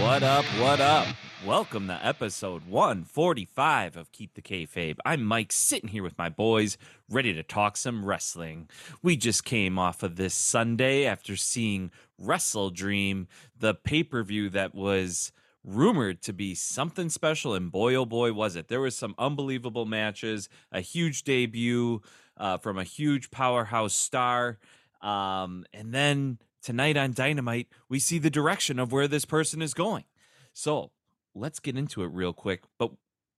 What 0.00 0.24
up? 0.24 0.44
What 0.58 0.80
up? 0.80 1.06
Welcome 1.46 1.86
to 1.86 2.04
episode 2.04 2.66
145 2.66 3.96
of 3.96 4.10
Keep 4.10 4.34
the 4.34 4.42
Kayfabe. 4.42 4.96
I'm 5.06 5.22
Mike, 5.24 5.52
sitting 5.52 5.88
here 5.88 6.02
with 6.02 6.18
my 6.18 6.28
boys, 6.28 6.76
ready 7.08 7.32
to 7.32 7.44
talk 7.44 7.76
some 7.76 8.04
wrestling. 8.04 8.68
We 9.02 9.16
just 9.16 9.44
came 9.44 9.78
off 9.78 10.02
of 10.02 10.16
this 10.16 10.34
Sunday 10.34 11.06
after 11.06 11.36
seeing 11.36 11.92
Wrestle 12.18 12.70
Dream, 12.70 13.28
the 13.56 13.72
pay 13.72 14.02
per 14.02 14.24
view 14.24 14.50
that 14.50 14.74
was 14.74 15.30
rumored 15.62 16.22
to 16.22 16.32
be 16.32 16.56
something 16.56 17.08
special, 17.08 17.54
and 17.54 17.70
boy, 17.70 17.94
oh 17.94 18.04
boy, 18.04 18.32
was 18.32 18.56
it. 18.56 18.66
There 18.66 18.80
was 18.80 18.96
some 18.96 19.14
unbelievable 19.16 19.86
matches, 19.86 20.48
a 20.72 20.80
huge 20.80 21.22
debut 21.22 22.02
uh, 22.36 22.58
from 22.58 22.78
a 22.78 22.84
huge 22.84 23.30
powerhouse 23.30 23.94
star, 23.94 24.58
um, 25.00 25.64
and 25.72 25.94
then 25.94 26.38
tonight 26.64 26.96
on 26.96 27.12
Dynamite, 27.12 27.68
we 27.88 28.00
see 28.00 28.18
the 28.18 28.30
direction 28.30 28.78
of 28.78 28.90
where 28.90 29.06
this 29.06 29.24
person 29.24 29.62
is 29.62 29.74
going. 29.74 30.04
So 30.52 30.90
let's 31.34 31.60
get 31.60 31.76
into 31.76 32.02
it 32.02 32.10
real 32.10 32.32
quick. 32.32 32.62
But 32.78 32.92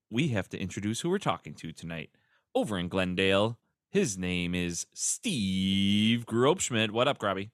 we 0.09 0.29
have 0.29 0.49
to 0.51 0.59
introduce 0.59 1.01
who 1.01 1.11
we're 1.11 1.19
talking 1.19 1.53
to 1.55 1.73
tonight. 1.73 2.11
Over 2.55 2.79
in 2.79 2.89
Glendale, 2.89 3.59
his 3.91 4.17
name 4.17 4.55
is 4.55 4.87
Steve 4.95 6.25
Grobschmidt. 6.25 6.93
What 6.93 7.09
up, 7.09 7.19
Grobby? 7.19 7.51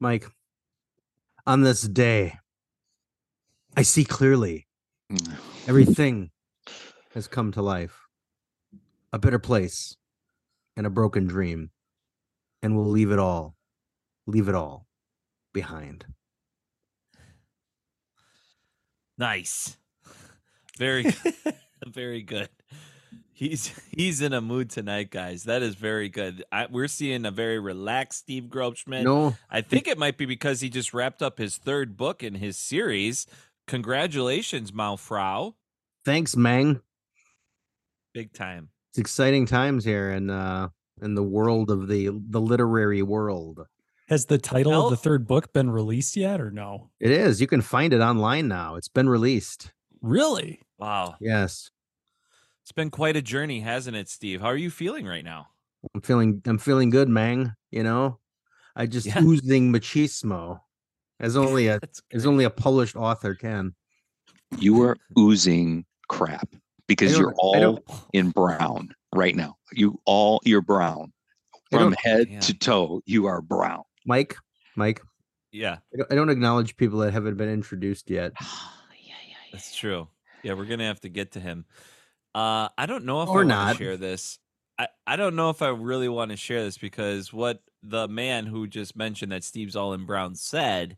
Mike, 0.00 0.26
on 1.46 1.62
this 1.62 1.82
day, 1.82 2.38
I 3.76 3.82
see 3.82 4.04
clearly 4.04 4.66
mm. 5.10 5.34
everything 5.66 6.30
has 7.14 7.28
come 7.28 7.52
to 7.52 7.62
life. 7.62 8.08
A 9.12 9.18
better 9.18 9.38
place 9.38 9.96
and 10.76 10.86
a 10.86 10.90
broken 10.90 11.26
dream. 11.26 11.70
And 12.62 12.76
we'll 12.76 12.90
leave 12.90 13.12
it 13.12 13.18
all, 13.18 13.54
leave 14.28 14.48
it 14.48 14.54
all 14.54 14.86
behind. 15.52 16.04
Nice. 19.16 19.76
Very 20.76 21.06
very 21.86 22.22
good. 22.22 22.50
He's 23.32 23.72
he's 23.90 24.20
in 24.20 24.32
a 24.32 24.40
mood 24.40 24.70
tonight, 24.70 25.10
guys. 25.10 25.44
That 25.44 25.62
is 25.62 25.74
very 25.74 26.08
good. 26.08 26.44
I, 26.52 26.66
we're 26.70 26.88
seeing 26.88 27.24
a 27.24 27.30
very 27.30 27.58
relaxed 27.58 28.20
Steve 28.20 28.44
Grobschmidt. 28.44 29.04
No, 29.04 29.36
I 29.50 29.60
think 29.60 29.88
it 29.88 29.98
might 29.98 30.18
be 30.18 30.26
because 30.26 30.60
he 30.60 30.68
just 30.68 30.92
wrapped 30.92 31.22
up 31.22 31.38
his 31.38 31.56
third 31.56 31.96
book 31.96 32.22
in 32.22 32.34
his 32.34 32.56
series. 32.56 33.26
Congratulations, 33.66 34.72
Maufrau. 34.72 35.54
thanks, 36.04 36.36
Mang. 36.36 36.80
Big 38.14 38.32
time. 38.32 38.70
It's 38.90 38.98
exciting 38.98 39.46
times 39.46 39.84
here 39.84 40.10
in 40.10 40.30
uh 40.30 40.68
in 41.00 41.14
the 41.14 41.22
world 41.22 41.70
of 41.70 41.88
the 41.88 42.10
the 42.12 42.40
literary 42.40 43.02
world. 43.02 43.66
Has 44.08 44.26
the 44.26 44.38
title 44.38 44.72
Well- 44.72 44.84
of 44.86 44.90
the 44.90 44.96
third 44.96 45.26
book 45.26 45.52
been 45.52 45.70
released 45.70 46.16
yet 46.16 46.40
or 46.40 46.50
no? 46.50 46.90
It 46.98 47.10
is. 47.10 47.40
You 47.40 47.46
can 47.46 47.60
find 47.60 47.92
it 47.92 48.00
online 48.00 48.48
now. 48.48 48.74
It's 48.76 48.88
been 48.88 49.08
released. 49.08 49.72
Really? 50.00 50.62
Wow. 50.78 51.16
Yes. 51.20 51.70
It's 52.62 52.72
been 52.72 52.90
quite 52.90 53.16
a 53.16 53.22
journey, 53.22 53.60
hasn't 53.60 53.96
it, 53.96 54.08
Steve? 54.08 54.40
How 54.40 54.46
are 54.48 54.56
you 54.56 54.70
feeling 54.70 55.06
right 55.06 55.24
now? 55.24 55.48
I'm 55.94 56.00
feeling 56.00 56.42
I'm 56.46 56.58
feeling 56.58 56.90
good, 56.90 57.08
Mang. 57.08 57.52
You 57.70 57.82
know, 57.82 58.18
I 58.76 58.86
just 58.86 59.06
Yeah. 59.06 59.20
oozing 59.22 59.72
machismo, 59.72 60.60
as 61.20 61.36
only 61.36 61.68
a 61.68 61.78
as 62.12 62.26
only 62.26 62.44
a 62.44 62.50
published 62.50 62.96
author 62.96 63.34
can. 63.34 63.74
You 64.58 64.82
are 64.82 64.96
oozing 65.18 65.84
crap 66.08 66.48
because 66.86 67.16
you're 67.18 67.34
all 67.38 67.82
in 68.12 68.30
brown 68.30 68.94
right 69.14 69.36
now. 69.36 69.56
You 69.72 70.00
all 70.04 70.40
you're 70.44 70.62
brown 70.62 71.12
from 71.70 71.92
head 71.92 72.28
Yeah. 72.30 72.40
to 72.40 72.54
toe. 72.54 73.02
You 73.06 73.26
are 73.26 73.40
brown. 73.42 73.82
Mike, 74.08 74.36
Mike, 74.74 75.02
Yeah, 75.52 75.76
I 76.10 76.14
don't, 76.14 76.30
acknowledge 76.30 76.76
people 76.78 77.00
that 77.00 77.12
haven't 77.12 77.36
been 77.36 77.50
introduced 77.50 78.10
yet. 78.10 78.32
Yeah, 79.06 79.14
yeah, 79.28 79.34
that's 79.52 79.76
true. 79.76 80.08
Yeah, 80.42 80.54
we're 80.54 80.64
gonna 80.64 80.86
have 80.86 81.00
to 81.00 81.08
get 81.08 81.32
to 81.32 81.40
him. 81.40 81.64
Uh, 82.34 82.68
I 82.76 82.86
don't 82.86 83.04
know 83.04 83.22
if 83.22 83.28
Or 83.28 83.32
I 83.32 83.36
want 83.38 83.48
not. 83.48 83.72
to 83.72 83.78
share 83.78 83.96
this. 83.96 84.38
I, 84.78 84.88
I 85.06 85.16
don't 85.16 85.36
know 85.36 85.50
if 85.50 85.60
I 85.62 85.68
really 85.68 86.08
want 86.08 86.30
to 86.30 86.36
share 86.36 86.62
this 86.64 86.78
because 86.78 87.32
what 87.32 87.62
the 87.82 88.08
man 88.08 88.46
who 88.46 88.66
just 88.66 88.96
mentioned 88.96 89.32
that 89.32 89.44
Steve's 89.44 89.76
all 89.76 89.92
in 89.92 90.06
brown 90.06 90.34
said. 90.34 90.96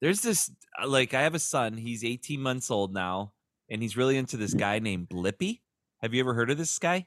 There's 0.00 0.20
this 0.20 0.50
uh, 0.82 0.88
like 0.88 1.14
I 1.14 1.22
have 1.22 1.34
a 1.34 1.38
son. 1.38 1.76
He's 1.76 2.04
18 2.04 2.40
months 2.40 2.70
old 2.70 2.92
now, 2.92 3.32
and 3.70 3.80
he's 3.82 3.96
really 3.96 4.16
into 4.16 4.36
this 4.36 4.54
guy 4.54 4.78
named 4.78 5.08
Blippi. 5.08 5.60
Have 6.00 6.12
you 6.14 6.20
ever 6.20 6.34
heard 6.34 6.50
of 6.50 6.58
this 6.58 6.78
guy? 6.78 7.06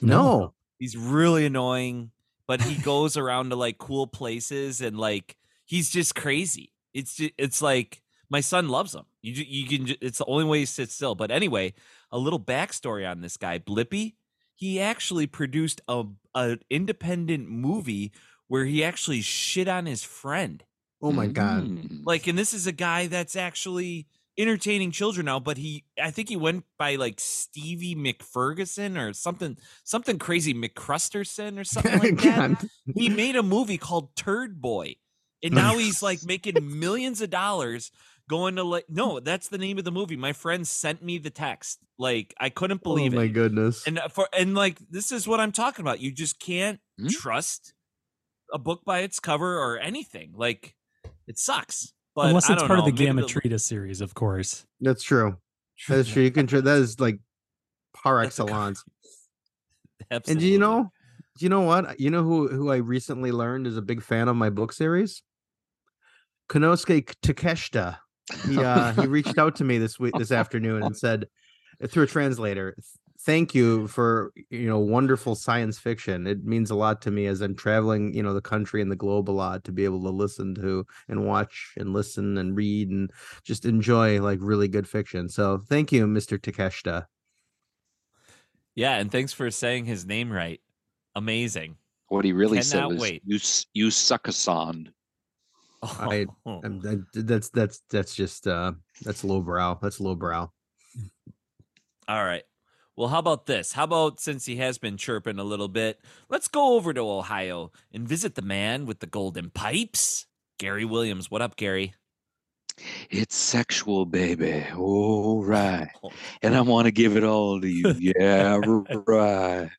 No, 0.00 0.54
he's 0.78 0.96
really 0.96 1.46
annoying 1.46 2.10
but 2.46 2.60
he 2.62 2.74
goes 2.82 3.16
around 3.16 3.50
to 3.50 3.56
like 3.56 3.78
cool 3.78 4.06
places 4.06 4.80
and 4.80 4.98
like 4.98 5.36
he's 5.64 5.90
just 5.90 6.14
crazy. 6.14 6.72
It's 6.94 7.16
just, 7.16 7.32
it's 7.38 7.60
like 7.62 8.02
my 8.30 8.40
son 8.40 8.68
loves 8.68 8.94
him. 8.94 9.04
You 9.22 9.32
ju- 9.34 9.44
you 9.46 9.66
can 9.66 9.96
it's 10.00 10.18
the 10.18 10.24
only 10.26 10.44
way 10.44 10.60
he 10.60 10.64
sits 10.66 10.94
still. 10.94 11.14
But 11.14 11.30
anyway 11.30 11.74
a 12.12 12.18
little 12.18 12.40
backstory 12.40 13.08
on 13.10 13.20
this 13.20 13.36
guy 13.36 13.58
blippi 13.58 14.14
he 14.54 14.80
actually 14.80 15.26
produced 15.26 15.80
a 15.88 16.04
an 16.34 16.60
independent 16.70 17.48
movie 17.48 18.12
where 18.48 18.64
he 18.64 18.82
actually 18.84 19.20
shit 19.20 19.68
on 19.68 19.86
his 19.86 20.02
friend. 20.04 20.64
Oh 21.02 21.12
my 21.12 21.26
god, 21.26 21.64
Mm. 21.64 22.00
like 22.06 22.26
and 22.26 22.38
this 22.38 22.54
is 22.54 22.66
a 22.66 22.72
guy 22.72 23.06
that's 23.06 23.36
actually 23.36 24.06
entertaining 24.38 24.90
children 24.90 25.26
now 25.26 25.40
but 25.40 25.56
he 25.56 25.84
i 26.02 26.10
think 26.10 26.28
he 26.28 26.36
went 26.36 26.64
by 26.78 26.96
like 26.96 27.18
stevie 27.18 27.94
mcferguson 27.94 28.98
or 29.00 29.12
something 29.12 29.56
something 29.84 30.18
crazy 30.18 30.52
mccrusterson 30.52 31.58
or 31.58 31.64
something 31.64 31.98
like 32.00 32.18
that. 32.18 32.64
He 32.94 33.08
made 33.08 33.36
a 33.36 33.42
movie 33.42 33.78
called 33.78 34.14
turd 34.16 34.60
boy 34.60 34.96
and 35.42 35.54
now 35.62 35.78
he's 35.78 36.02
like 36.02 36.20
making 36.24 36.56
millions 36.80 37.20
of 37.22 37.30
dollars 37.30 37.90
going 38.28 38.56
to 38.56 38.62
like 38.64 38.84
no 38.88 39.20
that's 39.20 39.48
the 39.48 39.58
name 39.58 39.78
of 39.78 39.84
the 39.84 39.92
movie. 39.92 40.16
My 40.16 40.32
friend 40.32 40.66
sent 40.66 41.02
me 41.02 41.16
the 41.18 41.30
text. 41.30 41.78
Like 41.98 42.34
i 42.40 42.48
couldn't 42.50 42.82
believe 42.82 43.12
it. 43.14 43.16
oh 43.16 43.20
my 43.20 43.26
it. 43.26 43.32
goodness. 43.32 43.86
and 43.86 43.98
uh, 43.98 44.08
for 44.08 44.28
and 44.36 44.54
like 44.54 44.78
this 44.90 45.12
is 45.12 45.26
what 45.28 45.40
i'm 45.40 45.52
talking 45.52 45.82
about. 45.82 46.00
You 46.00 46.10
just 46.12 46.38
can't 46.40 46.80
Hmm? 46.98 47.08
trust 47.08 47.72
a 48.52 48.58
book 48.58 48.82
by 48.84 49.00
its 49.00 49.20
cover 49.20 49.58
or 49.58 49.78
anything. 49.78 50.32
Like 50.34 50.74
it 51.26 51.38
sucks 51.38 51.92
but 52.16 52.26
Unless 52.28 52.50
it's 52.50 52.62
part 52.62 52.78
know, 52.78 52.78
of 52.78 52.84
the 52.86 52.92
maybe 52.92 53.04
Gamma 53.04 53.22
Trita 53.22 53.60
series, 53.60 54.00
of 54.00 54.14
course. 54.14 54.66
That's 54.80 55.02
true. 55.02 55.36
That's 55.86 56.08
true. 56.08 56.22
You 56.22 56.30
can. 56.30 56.46
tr- 56.46 56.60
That 56.60 56.78
is 56.78 56.98
like 56.98 57.20
par 57.94 58.22
That's 58.22 58.38
a 58.38 58.42
cr- 58.44 58.48
excellence. 58.50 58.84
And 60.10 60.38
do 60.38 60.46
you 60.46 60.58
know? 60.58 60.90
Do 61.38 61.44
you 61.44 61.48
know 61.48 61.62
what? 61.62 62.00
You 62.00 62.10
know 62.10 62.22
who 62.22 62.48
who 62.48 62.70
I 62.70 62.76
recently 62.76 63.32
learned 63.32 63.66
is 63.66 63.76
a 63.76 63.82
big 63.82 64.02
fan 64.02 64.28
of 64.28 64.36
my 64.36 64.50
book 64.50 64.72
series. 64.72 65.22
Konosuke 66.48 67.14
Takeshita. 67.22 67.98
He 68.48 68.58
uh 68.58 68.92
he 68.92 69.06
reached 69.06 69.36
out 69.42 69.56
to 69.56 69.64
me 69.64 69.78
this 69.78 69.98
week 69.98 70.14
this 70.16 70.32
afternoon 70.32 70.82
and 70.82 70.96
said 71.04 71.26
through 71.88 72.04
a 72.04 72.06
translator, 72.06 72.76
thank 73.26 73.54
you 73.54 73.88
for 73.88 74.32
you 74.50 74.68
know 74.68 74.78
wonderful 74.78 75.34
science 75.34 75.78
fiction. 75.78 76.26
It 76.26 76.44
means 76.44 76.70
a 76.70 76.74
lot 76.76 77.02
to 77.02 77.10
me 77.10 77.26
as 77.26 77.40
I'm 77.42 77.56
traveling, 77.56 78.14
you 78.14 78.22
know, 78.22 78.32
the 78.32 78.40
country 78.40 78.80
and 78.80 78.90
the 78.90 78.96
globe 78.96 79.28
a 79.28 79.32
lot 79.32 79.64
to 79.64 79.72
be 79.72 79.84
able 79.84 80.02
to 80.04 80.10
listen 80.10 80.54
to 80.54 80.86
and 81.08 81.26
watch 81.26 81.74
and 81.76 81.92
listen 81.92 82.38
and 82.38 82.56
read 82.56 82.88
and 82.88 83.10
just 83.42 83.66
enjoy 83.66 84.22
like 84.22 84.38
really 84.40 84.68
good 84.68 84.88
fiction. 84.88 85.28
So 85.28 85.58
thank 85.68 85.90
you, 85.92 86.06
Mr. 86.06 86.38
Takeshita. 86.38 87.06
yeah 88.76 88.96
and 88.98 89.10
thanks 89.10 89.32
for 89.32 89.50
saying 89.50 89.84
his 89.86 90.04
name 90.06 90.30
right 90.30 90.60
amazing 91.14 91.76
what 92.08 92.24
he 92.26 92.32
really 92.32 92.60
said 92.62 92.84
was 92.86 93.00
wait. 93.00 93.22
you 93.26 93.38
you 93.74 93.90
suck 93.90 94.28
a 94.28 94.32
son. 94.32 94.92
I- 95.82 96.26
Oh. 96.46 96.60
Um, 96.64 96.80
that- 96.80 97.04
that's 97.26 97.48
that's 97.50 97.82
that's 97.90 98.14
just 98.14 98.46
uh 98.46 98.72
that's 99.02 99.24
lowbrow. 99.24 99.78
That's 99.82 99.98
lowbrow. 100.00 100.50
All 102.08 102.24
right. 102.24 102.42
Well, 102.96 103.08
how 103.08 103.18
about 103.18 103.44
this? 103.44 103.72
How 103.74 103.84
about 103.84 104.20
since 104.20 104.46
he 104.46 104.56
has 104.56 104.78
been 104.78 104.96
chirping 104.96 105.38
a 105.38 105.44
little 105.44 105.68
bit, 105.68 106.00
let's 106.30 106.48
go 106.48 106.74
over 106.76 106.94
to 106.94 107.00
Ohio 107.00 107.70
and 107.92 108.08
visit 108.08 108.36
the 108.36 108.42
man 108.42 108.86
with 108.86 109.00
the 109.00 109.06
golden 109.06 109.50
pipes, 109.50 110.26
Gary 110.58 110.86
Williams. 110.86 111.30
What 111.30 111.42
up, 111.42 111.56
Gary? 111.56 111.94
It's 113.10 113.36
sexual, 113.36 114.06
baby. 114.06 114.64
All 114.74 115.44
right. 115.44 115.88
And 116.40 116.54
I 116.54 116.62
want 116.62 116.86
to 116.86 116.90
give 116.90 117.18
it 117.18 117.24
all 117.24 117.60
to 117.60 117.68
you. 117.68 117.94
Yeah, 117.98 118.60
right. 119.06 119.70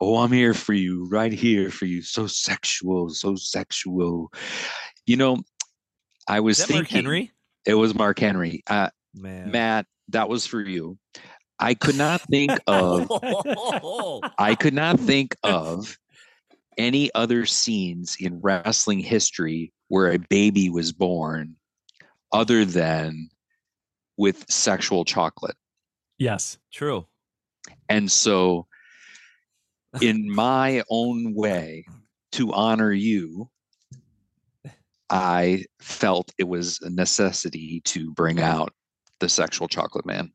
Oh, 0.00 0.18
I'm 0.18 0.32
here 0.32 0.54
for 0.54 0.72
you, 0.72 1.06
right 1.08 1.32
here 1.32 1.70
for 1.70 1.86
you. 1.86 2.02
So 2.02 2.26
sexual, 2.26 3.10
so 3.10 3.36
sexual. 3.36 4.32
You 5.06 5.16
know, 5.16 5.38
I 6.28 6.40
was 6.40 6.58
that 6.58 6.70
Mark. 6.70 6.88
Henry? 6.88 7.32
It 7.64 7.74
was 7.74 7.94
Mark 7.94 8.18
Henry. 8.18 8.64
Uh, 8.66 8.90
Man. 9.14 9.50
Matt, 9.50 9.86
that 10.08 10.28
was 10.28 10.46
for 10.46 10.60
you. 10.60 10.98
I 11.58 11.74
could 11.74 11.96
not 11.96 12.20
think 12.22 12.52
of 12.66 13.08
I 14.38 14.54
could 14.58 14.74
not 14.74 15.00
think 15.00 15.36
of 15.42 15.96
any 16.78 17.10
other 17.14 17.46
scenes 17.46 18.16
in 18.20 18.40
wrestling 18.40 19.00
history 19.00 19.72
where 19.88 20.10
a 20.10 20.18
baby 20.18 20.68
was 20.68 20.92
born 20.92 21.56
other 22.32 22.64
than 22.64 23.30
with 24.16 24.44
sexual 24.50 25.04
chocolate. 25.04 25.56
Yes. 26.18 26.58
True. 26.72 27.06
And 27.88 28.10
so, 28.10 28.66
in 30.00 30.30
my 30.30 30.82
own 30.90 31.34
way, 31.34 31.86
to 32.32 32.52
honor 32.52 32.92
you, 32.92 33.48
I 35.08 35.64
felt 35.80 36.32
it 36.38 36.48
was 36.48 36.80
a 36.82 36.90
necessity 36.90 37.80
to 37.86 38.12
bring 38.12 38.40
out 38.40 38.72
the 39.20 39.28
sexual 39.28 39.68
chocolate 39.68 40.06
man. 40.06 40.32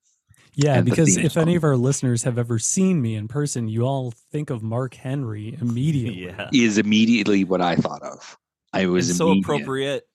Yeah, 0.53 0.75
And 0.75 0.85
the 0.85 0.91
because 0.91 1.15
theme 1.15 1.25
if 1.25 1.37
any 1.37 1.55
of 1.55 1.63
our 1.63 1.77
listeners 1.77 2.23
have 2.23 2.37
ever 2.37 2.59
seen 2.59 3.01
me 3.01 3.15
in 3.15 3.27
person, 3.27 3.67
you 3.67 3.83
all 3.83 4.11
think 4.11 4.49
of 4.49 4.61
Mark 4.61 4.95
Henry 4.95 5.57
immediately. 5.61 6.25
Yeah. 6.25 6.49
Is 6.53 6.77
immediately 6.77 7.43
what 7.43 7.61
I 7.61 7.75
thought 7.75 8.01
of. 8.03 8.37
I 8.73 8.85
was 8.85 9.15
so 9.17 9.31
appropriate. 9.31 10.07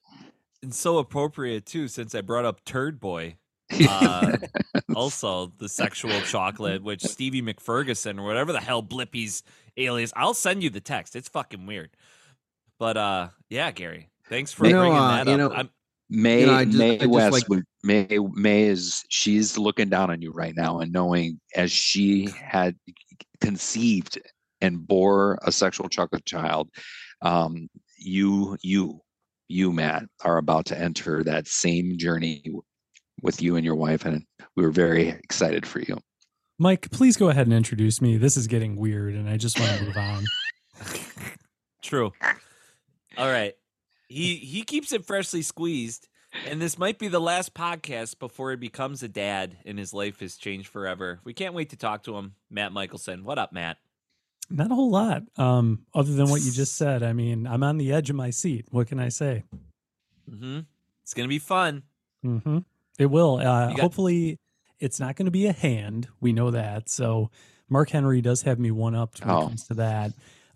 And 0.63 0.73
so 0.73 0.97
appropriate 0.97 1.65
too, 1.65 1.87
since 1.87 2.15
I 2.15 2.21
brought 2.21 2.45
up 2.45 2.63
Turd 2.65 2.99
Boy. 2.99 3.37
Uh, 3.87 4.37
also, 4.95 5.51
the 5.57 5.67
sexual 5.69 6.19
chocolate, 6.21 6.81
which 6.83 7.01
Stevie 7.03 7.41
McFerguson 7.41 8.19
or 8.19 8.23
whatever 8.23 8.53
the 8.53 8.59
hell 8.61 8.81
Blippi's 8.81 9.43
alias. 9.75 10.13
I'll 10.15 10.33
send 10.33 10.63
you 10.63 10.69
the 10.69 10.79
text. 10.81 11.15
It's 11.15 11.29
fucking 11.29 11.65
weird. 11.65 11.91
But 12.79 12.97
uh, 12.97 13.27
yeah, 13.49 13.71
Gary, 13.71 14.09
thanks 14.29 14.51
for 14.53 14.65
You 14.65 14.73
know, 14.73 14.79
bringing 14.81 14.97
uh, 14.97 15.23
that 15.23 15.27
you 15.27 15.33
up. 15.33 15.39
know, 15.39 15.51
I'm, 15.51 15.69
May 16.09 16.45
know, 16.45 16.63
just- 16.65 16.77
May 16.77 16.97
just 16.97 17.09
West 17.09 17.33
like- 17.33 17.49
would 17.49 17.63
May 17.83 18.07
May 18.33 18.63
is 18.63 19.03
she's 19.09 19.57
looking 19.57 19.89
down 19.89 20.09
on 20.09 20.21
you 20.21 20.31
right 20.31 20.55
now 20.55 20.79
and 20.79 20.91
knowing 20.91 21.39
as 21.55 21.71
she 21.71 22.29
had 22.41 22.75
conceived 23.41 24.19
and 24.61 24.87
bore 24.87 25.37
a 25.43 25.51
sexual 25.51 25.87
chocolate 25.89 26.25
child, 26.25 26.69
um, 27.21 27.69
you 27.97 28.57
you 28.61 29.01
you 29.47 29.71
Matt 29.71 30.03
are 30.23 30.37
about 30.37 30.65
to 30.67 30.79
enter 30.79 31.23
that 31.23 31.47
same 31.47 31.97
journey 31.97 32.43
with 33.21 33.41
you 33.41 33.55
and 33.55 33.65
your 33.65 33.75
wife, 33.75 34.05
and 34.05 34.23
we 34.55 34.63
were 34.63 34.71
very 34.71 35.09
excited 35.09 35.65
for 35.65 35.79
you. 35.79 35.97
Mike, 36.59 36.89
please 36.91 37.17
go 37.17 37.29
ahead 37.29 37.47
and 37.47 37.53
introduce 37.53 38.01
me. 38.01 38.17
This 38.17 38.35
is 38.35 38.47
getting 38.47 38.75
weird, 38.75 39.13
and 39.13 39.29
I 39.29 39.37
just 39.37 39.59
want 39.59 39.77
to 39.77 39.85
move 39.85 39.97
on. 39.97 40.23
True. 41.81 42.11
All 43.17 43.31
right. 43.31 43.53
He 44.07 44.35
he 44.37 44.63
keeps 44.63 44.91
it 44.93 45.05
freshly 45.05 45.41
squeezed, 45.41 46.07
and 46.47 46.61
this 46.61 46.77
might 46.77 46.97
be 46.99 47.07
the 47.07 47.19
last 47.21 47.53
podcast 47.53 48.19
before 48.19 48.51
he 48.51 48.55
becomes 48.57 49.03
a 49.03 49.07
dad 49.07 49.57
and 49.65 49.77
his 49.77 49.93
life 49.93 50.19
has 50.21 50.37
changed 50.37 50.69
forever. 50.69 51.19
We 51.23 51.33
can't 51.33 51.53
wait 51.53 51.69
to 51.71 51.75
talk 51.77 52.03
to 52.03 52.15
him. 52.17 52.35
Matt 52.49 52.71
Michelson. 52.71 53.23
What 53.23 53.37
up, 53.39 53.51
Matt? 53.51 53.77
Not 54.49 54.71
a 54.71 54.75
whole 54.75 54.89
lot, 54.91 55.23
um, 55.37 55.85
other 55.93 56.13
than 56.13 56.29
what 56.29 56.41
you 56.41 56.51
just 56.51 56.75
said. 56.77 57.03
I 57.03 57.11
mean, 57.11 57.45
I'm 57.45 57.63
on 57.63 57.77
the 57.77 57.91
edge 57.91 58.09
of 58.09 58.15
my 58.15 58.29
seat. 58.29 58.65
What 58.71 58.87
can 58.87 58.99
I 58.99 59.09
say? 59.09 59.43
Mm-hmm. 60.31 60.59
It's 61.03 61.13
gonna 61.13 61.27
be 61.27 61.39
fun. 61.39 61.83
Mm-hmm. 62.25 62.59
It 62.97 63.07
will. 63.07 63.37
Uh, 63.37 63.69
got- 63.71 63.79
hopefully, 63.79 64.39
it's 64.79 64.99
not 64.99 65.15
going 65.15 65.25
to 65.25 65.31
be 65.31 65.47
a 65.47 65.53
hand. 65.53 66.07
We 66.19 66.33
know 66.33 66.51
that. 66.51 66.87
So, 66.89 67.29
Mark 67.69 67.89
Henry 67.89 68.21
does 68.21 68.41
have 68.43 68.57
me 68.59 68.71
one 68.71 68.95
up 68.95 69.19
when 69.19 69.29
Oh. 69.29 69.39
it 69.41 69.43
comes 69.47 69.67
to 69.67 69.73
that. 69.75 70.11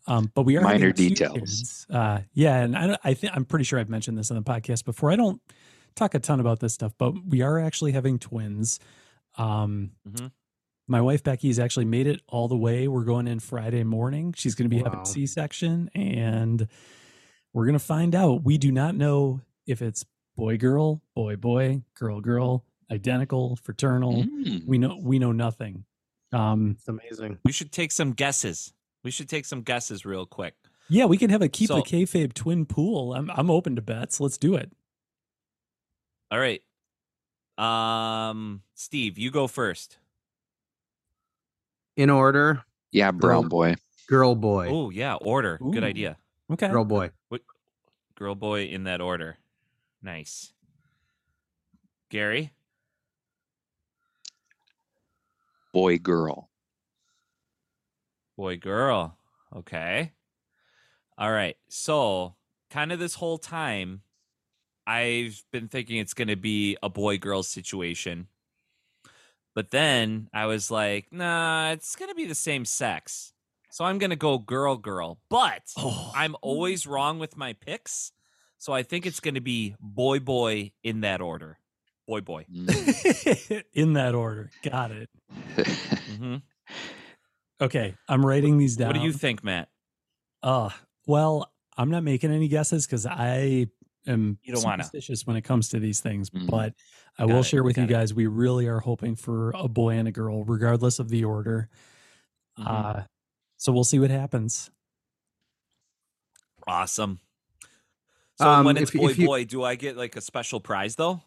Um, 0.07 0.31
but 0.33 0.43
we 0.43 0.57
are 0.57 0.61
Minor 0.61 0.87
having 0.87 0.93
two 0.95 1.09
details. 1.09 1.85
Uh, 1.89 2.21
yeah, 2.33 2.57
and 2.63 2.75
I, 2.75 2.97
I 3.03 3.13
think 3.13 3.33
I'm 3.35 3.45
pretty 3.45 3.65
sure 3.65 3.79
I've 3.79 3.89
mentioned 3.89 4.17
this 4.17 4.31
on 4.31 4.37
the 4.37 4.43
podcast 4.43 4.83
before. 4.85 5.11
I 5.11 5.15
don't 5.15 5.41
talk 5.95 6.15
a 6.15 6.19
ton 6.19 6.39
about 6.39 6.59
this 6.59 6.73
stuff, 6.73 6.93
but 6.97 7.13
we 7.27 7.41
are 7.41 7.59
actually 7.59 7.91
having 7.91 8.17
twins. 8.19 8.79
Um, 9.37 9.91
Mhm. 10.09 10.31
My 10.87 10.99
wife 10.99 11.23
Becky's 11.23 11.57
actually 11.59 11.85
made 11.85 12.05
it 12.07 12.19
all 12.27 12.47
the 12.49 12.57
way. 12.57 12.87
We're 12.87 13.05
going 13.05 13.27
in 13.27 13.39
Friday 13.39 13.83
morning. 13.83 14.33
She's 14.35 14.55
going 14.55 14.69
to 14.69 14.75
be 14.75 14.81
Wow. 14.81 14.89
having 14.89 15.05
C-section, 15.05 15.89
and 15.95 16.67
we're 17.53 17.65
going 17.65 17.73
to 17.77 17.79
find 17.79 18.13
out. 18.13 18.43
We 18.43 18.57
do 18.57 18.71
not 18.73 18.95
know 18.95 19.39
if 19.65 19.81
it's 19.81 20.03
boy 20.35 20.57
girl, 20.57 21.01
boy 21.15 21.35
boy, 21.37 21.83
girl 21.93 22.19
girl, 22.19 22.65
identical, 22.91 23.55
fraternal. 23.57 24.23
Mm. 24.23 24.65
We 24.65 24.77
know 24.79 24.97
we 25.01 25.17
know 25.19 25.31
nothing. 25.31 25.85
Um, 26.33 26.71
It's 26.71 26.87
amazing. 26.89 27.37
We 27.45 27.51
should 27.53 27.71
take 27.71 27.91
some 27.93 28.11
guesses. 28.11 28.73
We 29.03 29.11
should 29.11 29.29
take 29.29 29.45
some 29.45 29.61
guesses 29.63 30.05
real 30.05 30.25
quick. 30.25 30.55
yeah, 30.89 31.05
we 31.05 31.17
can 31.17 31.29
have 31.29 31.41
a 31.41 31.47
keep 31.49 31.67
So- 31.69 31.75
the 31.77 31.81
kayfabe 31.83 32.33
twin 32.33 32.65
pool. 32.65 33.13
I'm 33.13 33.29
I'm 33.31 33.49
open 33.49 33.75
to 33.75 33.81
bets. 33.81 34.19
Let's 34.19 34.37
do 34.37 34.55
it. 34.55 34.71
All 36.29 36.39
right. 36.39 36.61
Um, 37.57 38.61
Steve, 38.73 39.17
you 39.17 39.31
go 39.31 39.47
first. 39.47 39.97
In 41.97 42.09
order, 42.09 42.63
Yeah, 42.91 43.11
brown 43.11 43.41
Girl. 43.43 43.49
boy. 43.49 43.75
girl 44.07 44.35
boy, 44.35 44.67
Oh 44.69 44.89
yeah, 44.89 45.15
order. 45.15 45.57
Good 45.57 45.83
idea. 45.83 46.17
Okay. 46.49 46.69
girl 46.69 46.85
boy. 46.85 47.11
What, 47.29 47.41
Girl, 48.15 48.35
boy, 48.35 48.65
in 48.65 48.83
that 48.83 49.01
order. 49.01 49.37
Nice. 50.01 50.53
Gary. 52.09 52.51
Boy, 55.73 55.97
girl. 55.97 56.49
Boy, 58.41 58.57
girl. 58.57 59.19
Okay. 59.55 60.13
All 61.15 61.31
right. 61.31 61.57
So, 61.69 62.33
kind 62.71 62.91
of 62.91 62.97
this 62.97 63.13
whole 63.13 63.37
time, 63.37 64.01
I've 64.87 65.43
been 65.51 65.67
thinking 65.67 65.97
it's 65.97 66.15
going 66.15 66.27
to 66.27 66.35
be 66.35 66.75
a 66.81 66.89
boy 66.89 67.19
girl 67.19 67.43
situation. 67.43 68.29
But 69.53 69.69
then 69.69 70.27
I 70.33 70.47
was 70.47 70.71
like, 70.71 71.05
nah, 71.11 71.69
it's 71.69 71.95
going 71.95 72.09
to 72.09 72.15
be 72.15 72.25
the 72.25 72.33
same 72.33 72.65
sex. 72.65 73.33
So 73.69 73.85
I'm 73.85 73.99
going 73.99 74.09
to 74.09 74.15
go 74.15 74.39
girl, 74.39 74.75
girl. 74.75 75.19
But 75.29 75.61
Oh. 75.77 76.11
I'm 76.15 76.35
always 76.41 76.87
wrong 76.87 77.19
with 77.19 77.37
my 77.37 77.53
picks. 77.53 78.11
So 78.57 78.73
I 78.73 78.81
think 78.81 79.05
it's 79.05 79.19
going 79.19 79.35
to 79.35 79.41
be 79.41 79.75
boy, 79.79 80.17
boy 80.17 80.71
in 80.83 81.01
that 81.01 81.21
order. 81.21 81.59
Boy, 82.07 82.21
boy. 82.21 82.47
Mm. 82.51 83.63
in 83.73 83.93
that 83.93 84.15
order. 84.15 84.49
Got 84.63 84.89
it. 84.89 85.09
hmm 86.17 86.37
Okay, 87.61 87.95
I'm 88.09 88.25
writing 88.25 88.57
these 88.57 88.75
down. 88.75 88.87
What 88.87 88.93
do 88.97 89.01
you 89.01 89.13
think, 89.13 89.43
Matt? 89.43 89.69
Uh, 90.41 90.69
well, 91.05 91.51
I'm 91.77 91.91
not 91.91 92.03
making 92.03 92.31
any 92.31 92.47
guesses 92.47 92.87
because 92.87 93.05
I 93.05 93.67
am 94.07 94.39
You 94.43 94.53
don't 94.55 94.63
wanna. 94.63 94.83
superstitious 94.83 95.27
when 95.27 95.35
it 95.37 95.43
comes 95.43 95.69
to 95.69 95.79
these 95.79 95.99
things. 96.01 96.29
Mhm. 96.31 96.49
But 96.49 96.73
I 97.19 97.23
Got 97.27 97.33
will 97.33 97.39
it, 97.41 97.43
share 97.43 97.63
with 97.63 97.77
you 97.77 97.83
got 97.83 97.89
it. 97.89 97.93
guys, 97.93 98.13
we 98.15 98.25
really 98.25 98.65
are 98.67 98.79
hoping 98.79 99.15
for 99.15 99.51
a 99.51 99.67
boy 99.67 99.91
and 99.95 100.07
a 100.07 100.11
girl, 100.11 100.43
regardless 100.43 100.97
of 100.97 101.09
the 101.09 101.23
order. 101.23 101.69
Mhm. 102.57 102.67
Uh, 102.67 103.03
so 103.57 103.71
we'll 103.71 103.83
see 103.83 103.99
what 103.99 104.09
happens. 104.09 104.71
Awesome. 106.67 107.19
So 108.37 108.49
Um, 108.49 108.65
when 108.65 108.77
it's 108.77 108.91
if- 108.93 108.99
boy 108.99 109.09
if 109.11 109.19
you- 109.19 109.27
boy, 109.27 109.45
do 109.45 109.63
I 109.63 109.75
get 109.75 109.97
like 109.97 110.15
a 110.15 110.21
special 110.21 110.59
prize 110.59 110.95
though? 110.95 111.21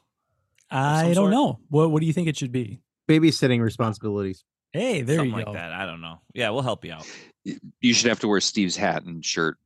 I 0.70 1.04
don't 1.04 1.14
sort? 1.14 1.30
know. 1.30 1.60
What 1.68 1.90
What 1.92 2.00
do 2.00 2.06
you 2.06 2.12
think 2.12 2.26
it 2.28 2.36
should 2.36 2.50
be? 2.52 2.80
Babysitting 3.08 3.60
responsibilities. 3.60 4.44
Hey, 4.74 5.02
there 5.02 5.18
Something 5.18 5.30
you 5.30 5.36
like 5.36 5.46
go. 5.46 5.52
that. 5.52 5.72
I 5.72 5.86
don't 5.86 6.00
know. 6.00 6.20
Yeah, 6.34 6.50
we'll 6.50 6.62
help 6.62 6.84
you 6.84 6.92
out. 6.92 7.06
you 7.80 7.94
should 7.94 8.08
have 8.08 8.18
to 8.20 8.28
wear 8.28 8.40
Steve's 8.40 8.76
hat 8.76 9.04
and 9.04 9.24
shirt. 9.24 9.56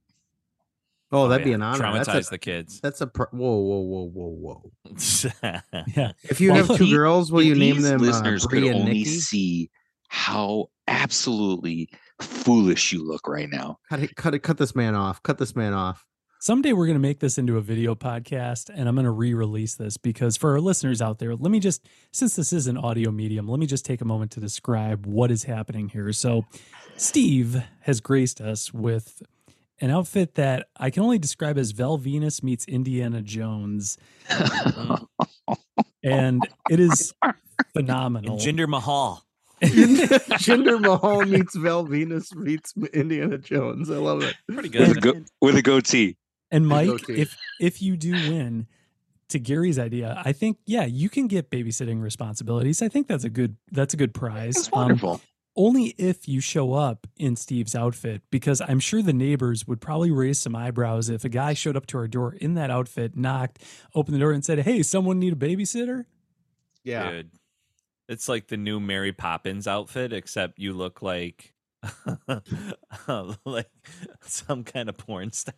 Oh, 1.10 1.28
that'd 1.28 1.44
be 1.44 1.50
yeah. 1.50 1.54
an 1.56 1.62
honor. 1.62 1.82
Traumatize 1.84 2.04
That's 2.12 2.28
a, 2.28 2.30
the 2.32 2.38
kids. 2.38 2.80
that's 2.82 3.00
a 3.00 3.06
pro- 3.06 3.26
whoa, 3.30 3.56
whoa, 3.56 3.80
whoa, 3.80 4.10
whoa, 4.12 4.70
whoa. 4.84 5.62
Yeah. 5.96 6.12
If 6.24 6.42
you 6.42 6.52
Well, 6.52 6.66
have 6.66 6.76
two 6.76 6.84
the- 6.84 6.92
girls, 6.94 7.32
will 7.32 7.42
you 7.42 7.54
name 7.54 7.76
These 7.76 7.84
them 7.88 8.00
uh, 8.02 8.04
listeners 8.04 8.46
Bree 8.46 8.60
could 8.60 8.68
and 8.68 8.80
only 8.80 8.92
Nikki? 8.98 9.04
see 9.06 9.70
how 10.08 10.68
absolutely 10.86 11.88
foolish 12.20 12.92
you 12.92 13.02
look 13.06 13.26
right 13.26 13.48
now. 13.48 13.78
Cut 13.88 14.00
it, 14.00 14.14
cut 14.16 14.34
it, 14.34 14.40
cut 14.40 14.58
this 14.58 14.74
man 14.76 14.94
off. 14.94 15.22
Cut 15.22 15.38
this 15.38 15.56
man 15.56 15.72
off. 15.72 16.04
Someday 16.48 16.72
we're 16.72 16.86
going 16.86 16.94
to 16.96 16.98
make 16.98 17.20
this 17.20 17.36
into 17.36 17.58
a 17.58 17.60
video 17.60 17.94
podcast 17.94 18.70
and 18.74 18.88
I'm 18.88 18.94
going 18.94 19.04
to 19.04 19.10
re 19.10 19.34
release 19.34 19.74
this 19.74 19.98
because 19.98 20.38
for 20.38 20.52
our 20.52 20.62
listeners 20.62 21.02
out 21.02 21.18
there, 21.18 21.36
let 21.36 21.50
me 21.50 21.60
just, 21.60 21.86
since 22.10 22.36
this 22.36 22.54
is 22.54 22.66
an 22.66 22.78
audio 22.78 23.10
medium, 23.10 23.46
let 23.46 23.60
me 23.60 23.66
just 23.66 23.84
take 23.84 24.00
a 24.00 24.06
moment 24.06 24.30
to 24.30 24.40
describe 24.40 25.04
what 25.04 25.30
is 25.30 25.44
happening 25.44 25.90
here. 25.90 26.10
So, 26.14 26.46
Steve 26.96 27.62
has 27.80 28.00
graced 28.00 28.40
us 28.40 28.72
with 28.72 29.22
an 29.82 29.90
outfit 29.90 30.36
that 30.36 30.68
I 30.74 30.88
can 30.88 31.02
only 31.02 31.18
describe 31.18 31.58
as 31.58 31.72
Val 31.72 31.98
Venis 31.98 32.42
meets 32.42 32.64
Indiana 32.66 33.20
Jones. 33.20 33.98
And 36.02 36.48
it 36.70 36.80
is 36.80 37.12
phenomenal. 37.74 38.36
and 38.36 38.40
Jinder 38.40 38.66
Mahal. 38.66 39.22
Jinder 39.62 40.80
Mahal 40.80 41.26
meets 41.26 41.56
Val 41.56 41.84
Venis 41.84 42.34
meets 42.34 42.72
Indiana 42.94 43.36
Jones. 43.36 43.90
I 43.90 43.96
love 43.96 44.22
it. 44.22 44.34
Pretty 44.50 44.70
with, 44.70 44.92
a 44.92 44.94
good. 44.94 45.14
go- 45.14 45.24
with 45.42 45.56
a 45.56 45.62
goatee. 45.62 46.16
And 46.50 46.66
Mike, 46.66 47.08
if 47.08 47.36
if 47.60 47.82
you 47.82 47.96
do 47.96 48.12
win, 48.30 48.66
to 49.28 49.38
Gary's 49.38 49.78
idea, 49.78 50.20
I 50.24 50.32
think 50.32 50.58
yeah, 50.66 50.84
you 50.86 51.08
can 51.08 51.26
get 51.26 51.50
babysitting 51.50 52.02
responsibilities. 52.02 52.80
I 52.82 52.88
think 52.88 53.06
that's 53.06 53.24
a 53.24 53.28
good 53.30 53.56
that's 53.70 53.94
a 53.94 53.96
good 53.96 54.14
prize. 54.14 54.54
That's 54.54 54.68
Um, 54.72 54.78
wonderful. 54.80 55.20
only 55.56 55.94
if 55.98 56.26
you 56.28 56.40
show 56.40 56.72
up 56.72 57.06
in 57.16 57.36
Steve's 57.36 57.74
outfit, 57.74 58.22
because 58.30 58.62
I'm 58.62 58.80
sure 58.80 59.02
the 59.02 59.12
neighbors 59.12 59.66
would 59.66 59.80
probably 59.82 60.10
raise 60.10 60.38
some 60.38 60.56
eyebrows 60.56 61.10
if 61.10 61.24
a 61.24 61.28
guy 61.28 61.52
showed 61.52 61.76
up 61.76 61.84
to 61.88 61.98
our 61.98 62.08
door 62.08 62.32
in 62.34 62.54
that 62.54 62.70
outfit, 62.70 63.16
knocked, 63.16 63.62
opened 63.94 64.14
the 64.14 64.20
door, 64.20 64.32
and 64.32 64.42
said, 64.44 64.60
Hey, 64.60 64.82
someone 64.82 65.18
need 65.18 65.34
a 65.34 65.36
babysitter? 65.36 66.06
Yeah. 66.84 67.10
Dude. 67.10 67.30
It's 68.08 68.26
like 68.26 68.46
the 68.48 68.56
new 68.56 68.80
Mary 68.80 69.12
Poppins 69.12 69.66
outfit, 69.66 70.14
except 70.14 70.58
you 70.58 70.72
look 70.72 71.02
like 71.02 71.52
like 73.44 73.70
some 74.22 74.64
kind 74.64 74.88
of 74.88 74.96
porn 74.96 75.32
star. 75.32 75.54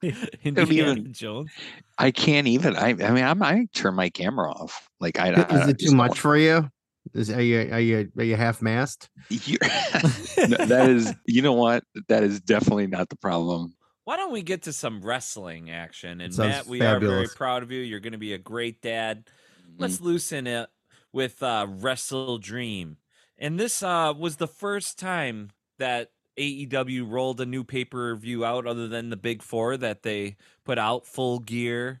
Indiana 0.44 0.92
even- 0.92 1.12
Jones. 1.12 1.50
I 1.98 2.10
can't 2.10 2.46
even. 2.46 2.76
I. 2.76 2.88
I 2.88 3.10
mean, 3.10 3.24
I 3.24 3.34
might 3.34 3.72
turn 3.72 3.94
my 3.94 4.10
camera 4.10 4.50
off. 4.50 4.88
Like 5.00 5.18
I. 5.18 5.32
Is 5.32 5.60
I 5.60 5.70
it 5.70 5.78
too 5.78 5.86
just 5.86 5.94
much 5.94 6.18
for 6.18 6.36
you? 6.36 6.70
Is 7.14 7.30
are 7.30 7.42
you 7.42 7.68
are 7.72 7.80
you 7.80 8.10
are 8.16 8.24
you 8.24 8.36
half 8.36 8.62
mast? 8.62 9.10
No, 9.30 10.56
that 10.66 10.88
is. 10.88 11.12
You 11.26 11.42
know 11.42 11.52
what? 11.52 11.84
That 12.08 12.22
is 12.22 12.40
definitely 12.40 12.86
not 12.86 13.08
the 13.08 13.16
problem. 13.16 13.74
Why 14.04 14.16
don't 14.16 14.32
we 14.32 14.42
get 14.42 14.62
to 14.62 14.72
some 14.72 15.00
wrestling 15.00 15.70
action? 15.70 16.20
And 16.20 16.36
Matt, 16.36 16.66
we 16.66 16.80
are 16.80 16.98
very 16.98 17.28
proud 17.28 17.62
of 17.62 17.70
you. 17.70 17.80
You're 17.80 18.00
going 18.00 18.12
to 18.12 18.18
be 18.18 18.32
a 18.32 18.38
great 18.38 18.80
dad. 18.80 19.26
Mm-hmm. 19.26 19.82
Let's 19.82 20.00
loosen 20.00 20.46
it 20.46 20.68
with 21.12 21.42
uh, 21.42 21.66
Wrestle 21.68 22.38
Dream. 22.38 22.96
And 23.42 23.58
this 23.58 23.82
uh, 23.82 24.14
was 24.16 24.36
the 24.36 24.46
first 24.46 25.00
time 25.00 25.50
that 25.78 26.12
AEW 26.38 27.10
rolled 27.10 27.40
a 27.40 27.44
new 27.44 27.64
pay 27.64 27.84
per 27.84 28.14
view 28.14 28.44
out, 28.44 28.68
other 28.68 28.86
than 28.86 29.10
the 29.10 29.16
big 29.16 29.42
four 29.42 29.76
that 29.76 30.04
they 30.04 30.36
put 30.64 30.78
out 30.78 31.06
full 31.08 31.40
gear, 31.40 32.00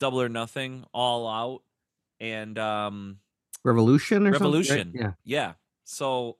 double 0.00 0.20
or 0.20 0.30
nothing, 0.30 0.84
all 0.94 1.28
out, 1.28 1.62
and 2.20 2.58
um, 2.58 3.18
Revolution 3.64 4.26
or 4.26 4.32
something? 4.32 4.44
Revolution. 4.44 4.92
Yeah. 4.94 5.12
Yeah. 5.24 5.52
So, 5.84 6.38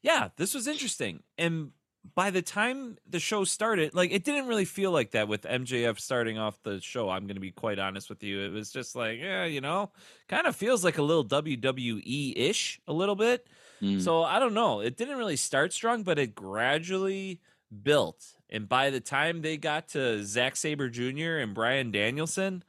yeah, 0.00 0.28
this 0.38 0.54
was 0.54 0.66
interesting. 0.66 1.22
And 1.36 1.72
by 2.14 2.30
the 2.30 2.42
time 2.42 2.96
the 3.08 3.18
show 3.18 3.44
started, 3.44 3.94
like 3.94 4.12
it 4.12 4.24
didn't 4.24 4.46
really 4.46 4.64
feel 4.64 4.90
like 4.90 5.12
that 5.12 5.28
with 5.28 5.42
MJF 5.42 5.98
starting 5.98 6.38
off 6.38 6.62
the 6.62 6.80
show. 6.80 7.10
I'm 7.10 7.26
going 7.26 7.36
to 7.36 7.40
be 7.40 7.50
quite 7.50 7.78
honest 7.78 8.08
with 8.08 8.22
you. 8.22 8.40
It 8.40 8.52
was 8.52 8.70
just 8.70 8.94
like, 8.94 9.18
yeah, 9.18 9.44
you 9.44 9.60
know, 9.60 9.90
kind 10.28 10.46
of 10.46 10.56
feels 10.56 10.84
like 10.84 10.98
a 10.98 11.02
little 11.02 11.24
WWE 11.24 12.32
ish, 12.36 12.80
a 12.86 12.92
little 12.92 13.16
bit. 13.16 13.46
Mm. 13.82 14.00
So 14.00 14.22
I 14.22 14.38
don't 14.38 14.54
know. 14.54 14.80
It 14.80 14.96
didn't 14.96 15.18
really 15.18 15.36
start 15.36 15.72
strong, 15.72 16.02
but 16.02 16.18
it 16.18 16.34
gradually 16.34 17.40
built. 17.82 18.24
And 18.50 18.68
by 18.68 18.90
the 18.90 19.00
time 19.00 19.42
they 19.42 19.56
got 19.56 19.88
to 19.88 20.24
Zack 20.24 20.56
Sabre 20.56 20.88
Jr. 20.88 21.38
and 21.38 21.54
Bryan 21.54 21.90
Danielson, 21.90 22.64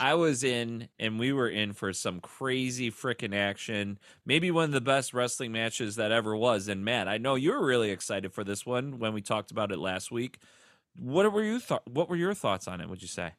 I 0.00 0.14
was 0.14 0.42
in 0.42 0.88
and 0.98 1.18
we 1.18 1.32
were 1.32 1.48
in 1.48 1.72
for 1.74 1.92
some 1.92 2.20
crazy 2.20 2.90
freaking 2.90 3.34
action. 3.34 3.98
Maybe 4.24 4.50
one 4.50 4.64
of 4.64 4.72
the 4.72 4.80
best 4.80 5.12
wrestling 5.12 5.52
matches 5.52 5.96
that 5.96 6.12
ever 6.12 6.34
was. 6.36 6.68
And 6.68 6.84
Matt, 6.84 7.08
I 7.08 7.18
know 7.18 7.34
you 7.34 7.52
were 7.52 7.64
really 7.64 7.90
excited 7.90 8.32
for 8.32 8.42
this 8.44 8.64
one 8.64 8.98
when 8.98 9.12
we 9.12 9.20
talked 9.20 9.50
about 9.50 9.72
it 9.72 9.78
last 9.78 10.10
week. 10.10 10.38
What 10.98 11.30
were 11.30 11.44
you 11.44 11.60
thought 11.60 11.82
what 11.90 12.08
were 12.08 12.16
your 12.16 12.32
thoughts 12.32 12.66
on 12.66 12.80
it, 12.80 12.88
would 12.88 13.02
you 13.02 13.08
say? 13.08 13.32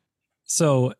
So, 0.43 0.93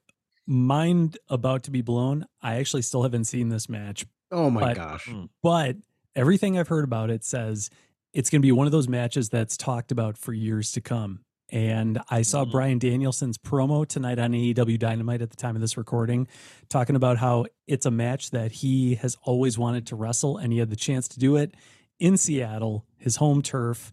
mind 0.48 1.18
about 1.30 1.64
to 1.64 1.72
be 1.72 1.82
blown. 1.82 2.26
I 2.42 2.56
actually 2.56 2.82
still 2.82 3.04
haven't 3.04 3.26
seen 3.26 3.50
this 3.50 3.70
match, 3.70 4.06
Oh 4.32 4.50
my 4.50 4.62
But- 4.62 4.76
gosh. 4.76 5.06
Hmm. 5.06 5.26
but 5.44 5.78
everything 6.16 6.58
I've 6.58 6.68
heard 6.68 6.84
about 6.84 7.10
it 7.10 7.24
says 7.24 7.70
it's 8.14 8.30
going 8.30 8.42
to 8.42 8.46
be 8.46 8.52
one 8.52 8.66
of 8.66 8.72
those 8.72 8.88
matches 8.88 9.30
that's 9.30 9.56
talked 9.56 9.92
about 9.92 10.18
for 10.18 10.34
years 10.34 10.72
to 10.72 10.82
come. 10.82 11.20
And 11.50 12.00
I 12.10 12.24
saw 12.24 12.44
Mhm. 12.46 12.52
Bryan 12.52 12.80
Danielson's 12.80 13.38
promo 13.38 13.88
tonight 13.88 14.20
on 14.20 14.34
AEW 14.34 14.78
Dynamite 14.78 15.22
at 15.22 15.30
the 15.30 15.38
time 15.38 15.56
of 15.56 15.62
this 15.62 15.78
recording, 15.78 16.28
talking 16.70 16.96
about 16.96 17.18
how 17.18 17.46
it's 17.68 17.86
a 17.86 17.92
match 17.92 18.32
that 18.32 18.52
he 18.52 18.96
has 18.96 19.16
always 19.24 19.58
wanted 19.58 19.86
to 19.88 19.96
wrestle 19.96 20.38
and 20.38 20.52
he 20.52 20.60
had 20.60 20.70
the 20.70 20.76
chance 20.76 21.08
to 21.10 21.20
do 21.20 21.36
it 21.38 21.54
in 22.00 22.18
Seattle, 22.18 22.86
his 22.98 23.16
home 23.16 23.42
turf. 23.42 23.92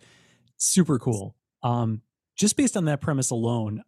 Super 0.57 0.99
cool. 0.99 1.37
Um, 1.63 2.03
just 2.37 2.57
based 2.57 2.77
on 2.77 2.85
that 2.87 3.01
premise 3.01 3.31
alone, 3.31 3.83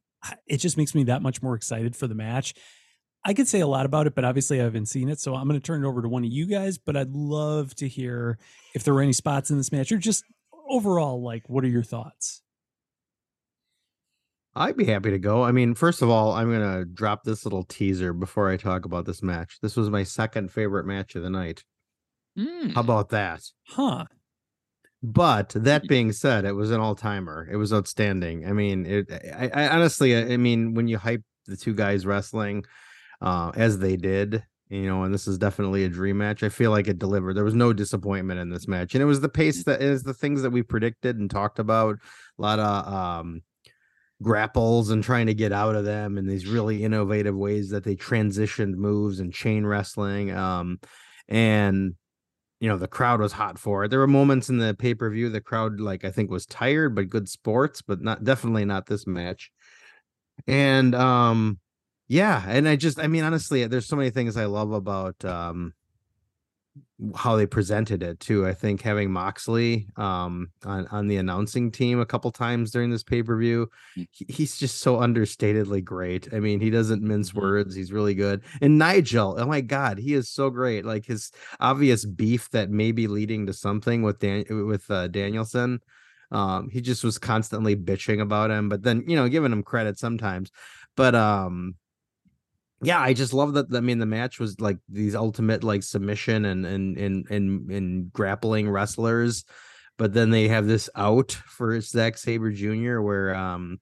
it 0.47 0.59
just 0.59 0.77
makes 0.77 0.95
me 0.95 1.05
that 1.05 1.23
much 1.23 1.43
more 1.43 1.55
excited 1.55 1.97
for 1.97 2.07
the 2.07 2.15
match. 2.15 2.55
I 3.25 3.35
could 3.35 3.49
say 3.49 3.59
a 3.61 3.67
lot 3.67 3.87
about 3.87 4.07
it, 4.07 4.15
but 4.15 4.25
obviously 4.25 4.61
I 4.61 4.65
haven't 4.65 4.87
seen 4.87 5.09
it. 5.09 5.19
So 5.19 5.35
I'm 5.35 5.49
going 5.49 5.61
to 5.61 5.65
turn 5.65 5.85
it 5.85 5.89
over 5.89 6.01
to 6.03 6.09
one 6.09 6.25
of 6.25 6.31
you 6.31 6.47
guys. 6.47 6.79
But 6.79 6.97
I'd 6.97 7.11
love 7.11 7.75
to 7.77 7.89
hear 7.89 8.39
if 8.75 8.85
there 8.85 8.95
were 8.95 9.03
any 9.03 9.13
spots 9.13 9.51
in 9.51 9.57
this 9.57 9.73
match 9.73 9.91
or 9.91 9.99
just 9.99 10.23
overall, 10.69 11.21
like, 11.21 11.49
what 11.49 11.65
are 11.65 11.69
your 11.69 11.83
thoughts? 11.83 12.43
I'd 14.57 14.77
be 14.77 14.87
happy 14.87 15.11
to 15.11 15.19
go. 15.19 15.45
I 15.45 15.53
mean, 15.53 15.75
first 15.75 16.01
of 16.03 16.09
all, 16.09 16.33
I'm 16.33 16.51
gonna 16.51 16.85
drop 16.85 17.25
this 17.25 17.45
little 17.45 17.65
teaser 17.65 18.13
before 18.13 18.51
I 18.51 18.57
talk 18.57 18.85
about 18.85 19.05
this 19.05 19.23
match. 19.23 19.59
This 19.61 19.77
was 19.77 19.91
my 19.91 20.03
second 20.03 20.51
favorite 20.51 20.87
match 20.87 21.15
of 21.15 21.23
the 21.23 21.31
night. 21.31 21.63
Mm. 22.39 22.75
How 22.75 22.81
about 22.81 23.11
that? 23.11 23.43
Huh. 23.69 24.07
But 25.03 25.51
that 25.51 25.87
being 25.89 26.11
said, 26.11 26.45
it 26.47 26.53
was 26.53 26.71
an 26.71 26.81
all 26.81 26.95
timer. 26.95 27.47
It 27.51 27.57
was 27.57 27.73
outstanding. 27.73 28.47
I 28.47 28.53
mean, 28.53 28.87
it. 28.87 29.13
I, 29.13 29.51
I 29.53 29.69
honestly, 29.69 30.17
I 30.17 30.33
I 30.33 30.37
mean, 30.39 30.75
when 30.75 30.89
you 30.89 30.99
hype 30.99 31.23
the 31.47 31.57
two 31.57 31.75
guys 31.75 32.07
wrestling, 32.07 32.65
uh, 33.21 33.53
as 33.55 33.79
they 33.79 33.97
did, 33.97 34.43
you 34.69 34.87
know, 34.87 35.05
and 35.05 35.13
this 35.13 35.29
is 35.29 35.39
definitely 35.39 35.85
a 35.85 35.89
dream 35.89 36.19
match. 36.19 36.43
I 36.43 36.49
feel 36.49 36.71
like 36.71 36.89
it 36.89 36.99
delivered. 36.99 37.35
There 37.35 37.45
was 37.45 37.55
no 37.55 37.73
disappointment 37.73 38.41
in 38.41 38.49
this 38.49 38.67
match, 38.67 38.95
and 38.95 39.03
it 39.03 39.07
was 39.07 39.21
the 39.21 39.29
pace 39.29 39.65
that 39.65 39.83
is 39.83 40.03
the 40.03 40.15
things 40.15 40.43
that 40.43 40.51
we 40.51 40.63
predicted 40.63 41.19
and 41.19 41.31
talked 41.31 41.59
about. 41.59 41.97
A 42.39 42.43
lot 42.43 42.59
of 42.59 42.93
um 42.93 43.43
grapples 44.23 44.91
and 44.91 45.05
trying 45.05 45.27
to 45.27 45.35
get 45.35 45.53
out 45.53 45.75
of 45.75 45.85
them 45.85 46.17
and 46.17 46.29
these 46.29 46.47
really 46.47 46.83
innovative 46.83 47.37
ways 47.37 47.71
that 47.71 47.85
they 47.85 47.95
transitioned 47.95 48.75
moves 48.75 49.21
and 49.21 49.33
chain 49.33 49.67
wrestling 49.67 50.31
um 50.31 50.81
and 51.29 51.95
you 52.61 52.69
know 52.69 52.79
the 52.79 52.89
crowd 52.89 53.21
was 53.21 53.33
hot 53.33 53.59
for 53.59 53.85
it. 53.85 53.89
There 53.89 53.99
were 53.99 54.07
moments 54.07 54.49
in 54.49 54.57
the 54.59 54.75
pay-per-view 54.75 55.29
the 55.29 55.41
crowd 55.41 55.81
like 55.81 56.05
i 56.05 56.11
think 56.11 56.31
was 56.31 56.47
tired 56.47 56.95
but 56.95 57.11
good 57.11 57.29
sports 57.29 57.83
but 57.83 58.01
not 58.01 58.25
definitely 58.25 58.65
not 58.65 58.87
this 58.87 59.07
match. 59.07 59.51
And 60.47 60.95
um 60.95 61.59
yeah 62.09 62.45
and 62.47 62.69
i 62.69 62.77
just 62.77 63.01
i 63.01 63.09
mean 63.09 63.25
honestly 63.25 63.67
there's 63.67 63.89
so 63.89 63.97
many 63.97 64.11
things 64.11 64.37
i 64.37 64.45
love 64.45 64.71
about 64.71 65.25
um 65.25 65.73
how 67.15 67.37
they 67.37 67.45
presented 67.47 68.03
it 68.03 68.19
too. 68.21 68.47
I 68.47 68.55
think 68.55 68.81
having 68.81 69.11
Moxley 69.11 69.87
um 69.97 70.49
on, 70.65 70.87
on 70.87 71.09
the 71.09 71.17
announcing 71.19 71.71
team 71.71 72.01
a 72.01 72.07
couple 72.07 72.31
times 72.31 72.71
during 72.71 72.91
this 72.91 73.03
pay-per-view, 73.03 73.69
Mm. 73.99 74.09
he, 74.13 74.25
he's 74.29 74.57
just 74.57 74.79
so 74.81 74.97
understatedly 74.97 75.85
great. 75.85 76.33
I 76.33 76.41
mean, 76.41 76.59
he 76.59 76.71
doesn't 76.71 77.03
mince 77.03 77.33
Mhm. 77.33 77.41
words, 77.43 77.75
he's 77.75 77.93
really 77.93 78.15
good. 78.15 78.41
And 78.63 78.79
Nigel, 78.79 79.37
oh 79.39 79.47
my 79.47 79.61
god, 79.61 79.99
he 79.99 80.15
is 80.15 80.31
so 80.31 80.49
great. 80.49 80.85
Like 80.87 81.05
his 81.05 81.33
obvious 81.61 82.05
beef 82.07 82.49
that 82.51 82.71
may 82.71 82.93
be 82.93 83.09
leading 83.09 83.47
to 83.47 83.53
something 83.53 84.03
with 84.03 84.19
Dan 84.19 84.45
with 84.67 84.91
uh, 84.91 85.09
Danielson. 85.09 85.81
Um, 86.33 86.71
he 86.71 86.81
just 86.81 87.05
was 87.05 87.19
constantly 87.19 87.77
bitching 87.77 88.21
about 88.21 88.51
him, 88.51 88.69
but 88.69 88.83
then 88.83 89.05
you 89.07 89.17
know, 89.17 89.29
giving 89.29 89.53
him 89.53 89.63
credit 89.63 89.99
sometimes. 89.99 90.51
But 90.97 91.15
um 91.15 91.75
yeah, 92.83 93.01
I 93.01 93.15
just 93.15 93.33
love 93.33 93.55
that. 93.55 93.67
I 93.75 93.81
mean, 93.81 93.99
the 93.99 94.07
match 94.07 94.39
was 94.39 94.61
like 94.61 94.79
these 94.89 95.15
ultimate 95.15 95.65
like 95.65 95.83
submission 95.83 96.45
and 96.45 96.67
and 96.67 96.99
and 96.99 97.27
and, 97.31 97.71
and 97.71 98.13
grappling 98.13 98.69
wrestlers, 98.69 99.45
but 99.97 100.13
then 100.13 100.31
they 100.31 100.49
have 100.49 100.67
this 100.67 100.91
out 100.95 101.33
for 101.33 101.81
Zack 101.81 102.19
Sabre 102.19 102.53
Jr. 102.53 103.01
where 103.01 103.35
um 103.35 103.81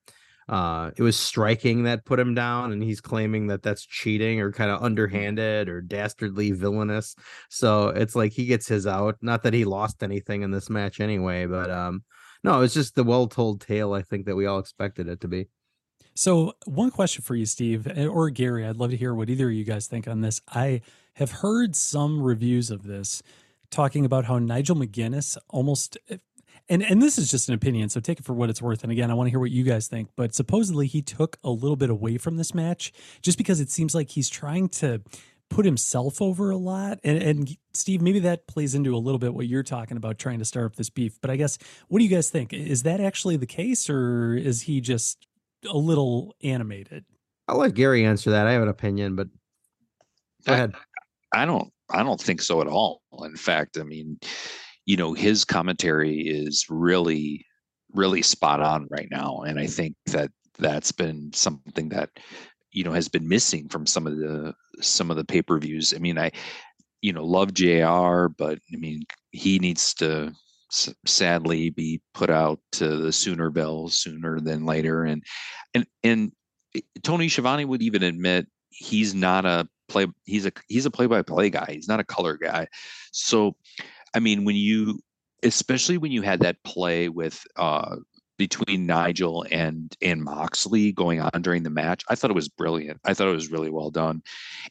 uh 0.49 0.91
it 0.97 1.03
was 1.03 1.19
striking 1.19 1.85
that 1.85 2.05
put 2.05 2.21
him 2.21 2.35
down, 2.35 2.73
and 2.73 2.83
he's 2.83 3.01
claiming 3.01 3.49
that 3.49 3.63
that's 3.63 3.85
cheating 3.85 4.41
or 4.41 4.53
kind 4.53 4.71
of 4.71 4.83
underhanded 4.83 5.69
or 5.69 5.81
dastardly 5.81 6.53
villainous. 6.53 7.17
So 7.51 7.89
it's 7.89 8.15
like 8.15 8.33
he 8.33 8.47
gets 8.47 8.69
his 8.69 8.87
out. 8.87 9.17
Not 9.21 9.43
that 9.43 9.55
he 9.55 9.65
lost 9.65 10.05
anything 10.05 10.43
in 10.43 10.53
this 10.53 10.71
match 10.71 11.01
anyway, 11.01 11.47
but 11.47 11.71
um 11.71 12.05
no, 12.45 12.61
it's 12.61 12.75
just 12.75 12.95
the 12.95 13.05
well 13.05 13.27
told 13.27 13.61
tale. 13.63 13.93
I 13.93 14.03
think 14.03 14.27
that 14.27 14.37
we 14.37 14.47
all 14.47 14.59
expected 14.61 15.09
it 15.09 15.21
to 15.23 15.29
be. 15.29 15.49
So, 16.17 16.55
one 16.65 16.93
question 16.93 17.23
for 17.23 17.35
you, 17.35 17.45
Steve, 17.45 17.89
eh, 17.89 18.07
or 18.07 18.31
Gary. 18.31 18.65
I'd 18.65 18.77
love 18.77 18.91
to 18.91 18.97
hear 18.97 19.13
what 19.13 19.29
either 19.29 19.49
of 19.49 19.55
you 19.55 19.65
guys 19.65 19.89
think 19.89 20.07
on 20.07 20.21
this. 20.21 20.41
I 20.49 20.81
have 21.15 21.31
heard 21.33 21.75
some 21.75 22.23
reviews 22.23 22.71
of 22.71 22.85
this 22.85 23.21
talking 23.71 24.05
about 24.05 24.27
how 24.27 24.39
Nigel 24.39 24.77
McGuinness 24.77 25.37
almost, 25.49 25.99
eh, 26.09 26.19
and 26.69 26.85
and 26.85 27.03
this 27.03 27.19
is 27.19 27.29
just 27.33 27.49
an 27.49 27.55
opinion, 27.57 27.89
so 27.89 27.99
take 27.99 28.21
it 28.21 28.25
for 28.25 28.33
what 28.33 28.49
it's 28.49 28.63
worth. 28.63 28.85
And 28.85 28.93
again, 28.93 29.11
I 29.11 29.15
want 29.15 29.27
to 29.27 29.31
hear 29.31 29.41
what 29.41 29.51
you 29.51 29.65
guys 29.65 29.89
think. 29.89 30.09
But 30.15 30.37
supposedly, 30.37 30.87
he 30.87 31.03
took 31.03 31.37
a 31.43 31.51
little 31.51 31.77
bit 31.77 31.91
away 31.91 32.17
from 32.17 32.37
this 32.37 32.55
match 32.55 32.93
just 33.21 33.37
because 33.37 33.59
it 33.59 33.71
seems 33.71 33.93
like 33.93 34.11
he's 34.11 34.29
trying 34.31 34.69
to 34.69 35.03
put 35.51 35.65
himself 35.65 36.23
over 36.23 36.51
a 36.51 36.57
lot. 36.57 37.01
And, 37.05 37.23
and 37.23 37.57
Steve, 37.75 38.01
maybe 38.01 38.21
that 38.21 38.47
plays 38.47 38.75
into 38.75 38.95
a 38.95 38.99
little 38.99 39.19
bit 39.19 39.35
what 39.35 39.47
you're 39.47 39.63
talking 39.65 39.97
about, 39.97 40.19
trying 40.19 40.39
to 40.39 40.45
start 40.45 40.67
up 40.67 40.77
this 40.77 40.91
beef. 40.91 41.19
But 41.21 41.31
I 41.31 41.37
guess, 41.37 41.59
what 41.89 41.99
do 41.99 42.05
you 42.05 42.11
guys 42.11 42.31
think? 42.31 42.53
Is 42.53 42.85
that 42.85 43.01
actually 43.01 43.37
the 43.37 43.47
case, 43.47 43.91
or 43.91 44.37
is 44.37 44.63
he 44.63 44.81
just 44.81 45.27
a 45.69 45.77
little 45.77 46.35
animated. 46.43 47.05
I'll 47.49 47.59
let 47.59 47.75
Gary 47.75 48.05
answer 48.05 48.31
that. 48.31 48.47
I 48.47 48.53
have 48.53 48.63
an 48.63 48.69
opinion, 48.69 49.17
but 49.17 49.29
go 50.47 50.53
I- 50.53 50.57
ahead. 50.57 50.75
I 51.35 51.45
don't 51.45 51.71
I 51.91 52.03
don't 52.03 52.21
think 52.21 52.41
so 52.41 52.61
at 52.61 52.67
all. 52.69 53.03
In 53.25 53.37
fact, 53.37 53.77
I 53.79 53.83
mean, 53.83 54.19
you 54.87 54.97
know, 54.97 55.13
his 55.13 55.45
commentary 55.45 56.21
is 56.21 56.67
really 56.69 57.45
really 57.93 58.23
spot 58.23 58.61
on 58.61 58.89
right 58.91 59.09
now 59.11 59.43
and 59.47 59.59
I 59.59 59.67
think 59.69 59.95
that 60.07 60.33
that's 60.59 60.91
been 60.91 61.33
something 61.33 61.89
that 61.91 62.11
you 62.73 62.83
know 62.83 62.93
has 62.93 63.09
been 63.09 63.29
missing 63.29 63.69
from 63.69 63.87
some 63.87 64.07
of 64.07 64.17
the 64.17 64.55
some 64.81 65.11
of 65.11 65.17
the 65.17 65.25
pay-per-views. 65.25 65.95
I 65.95 65.99
mean, 65.99 66.19
I 66.19 66.31
you 67.03 67.13
know, 67.13 67.25
love 67.25 67.53
JR, 67.53 68.29
but 68.29 68.59
I 68.73 68.77
mean, 68.77 69.03
he 69.31 69.59
needs 69.59 69.93
to 69.95 70.33
s- 70.33 70.35
sadly 71.07 71.71
be 71.71 72.01
put 72.13 72.31
out 72.31 72.61
to 72.73 72.97
the 72.97 73.13
Sooner 73.13 73.51
Bills 73.51 73.99
sooner 73.99 74.41
than 74.41 74.67
later. 74.67 75.05
And 75.05 75.23
and 75.75 75.87
and 76.03 76.33
Tony 77.03 77.29
Schiavone 77.29 77.65
would 77.65 77.83
even 77.83 78.03
admit 78.03 78.47
he's 78.71 79.15
not 79.15 79.45
a 79.45 79.69
play. 79.89 80.07
He's 80.25 80.47
a 80.47 80.53
he's 80.69 80.87
a 80.87 80.91
play 80.91 81.07
by 81.07 81.23
play 81.23 81.51
guy. 81.51 81.67
He's 81.71 81.89
not 81.89 82.01
a 82.01 82.05
color 82.05 82.37
guy. 82.37 82.69
So, 83.13 83.57
I 84.15 84.21
mean, 84.21 84.45
when 84.45 84.57
you 84.57 84.99
especially 85.43 85.99
when 85.99 86.13
you 86.13 86.23
had 86.23 86.41
that 86.41 86.63
play 86.65 87.09
with 87.09 87.43
uh 87.57 87.97
between 88.37 88.87
Nigel 88.87 89.47
and 89.51 89.95
and 90.03 90.23
Moxley 90.23 90.93
going 90.93 91.21
on 91.21 91.43
during 91.43 91.63
the 91.63 91.71
match, 91.71 92.03
I 92.09 92.15
thought 92.15 92.31
it 92.31 92.35
was 92.35 92.49
brilliant. 92.49 93.01
I 93.05 93.15
thought 93.15 93.29
it 93.29 93.33
was 93.33 93.51
really 93.51 93.71
well 93.71 93.91
done. 93.91 94.23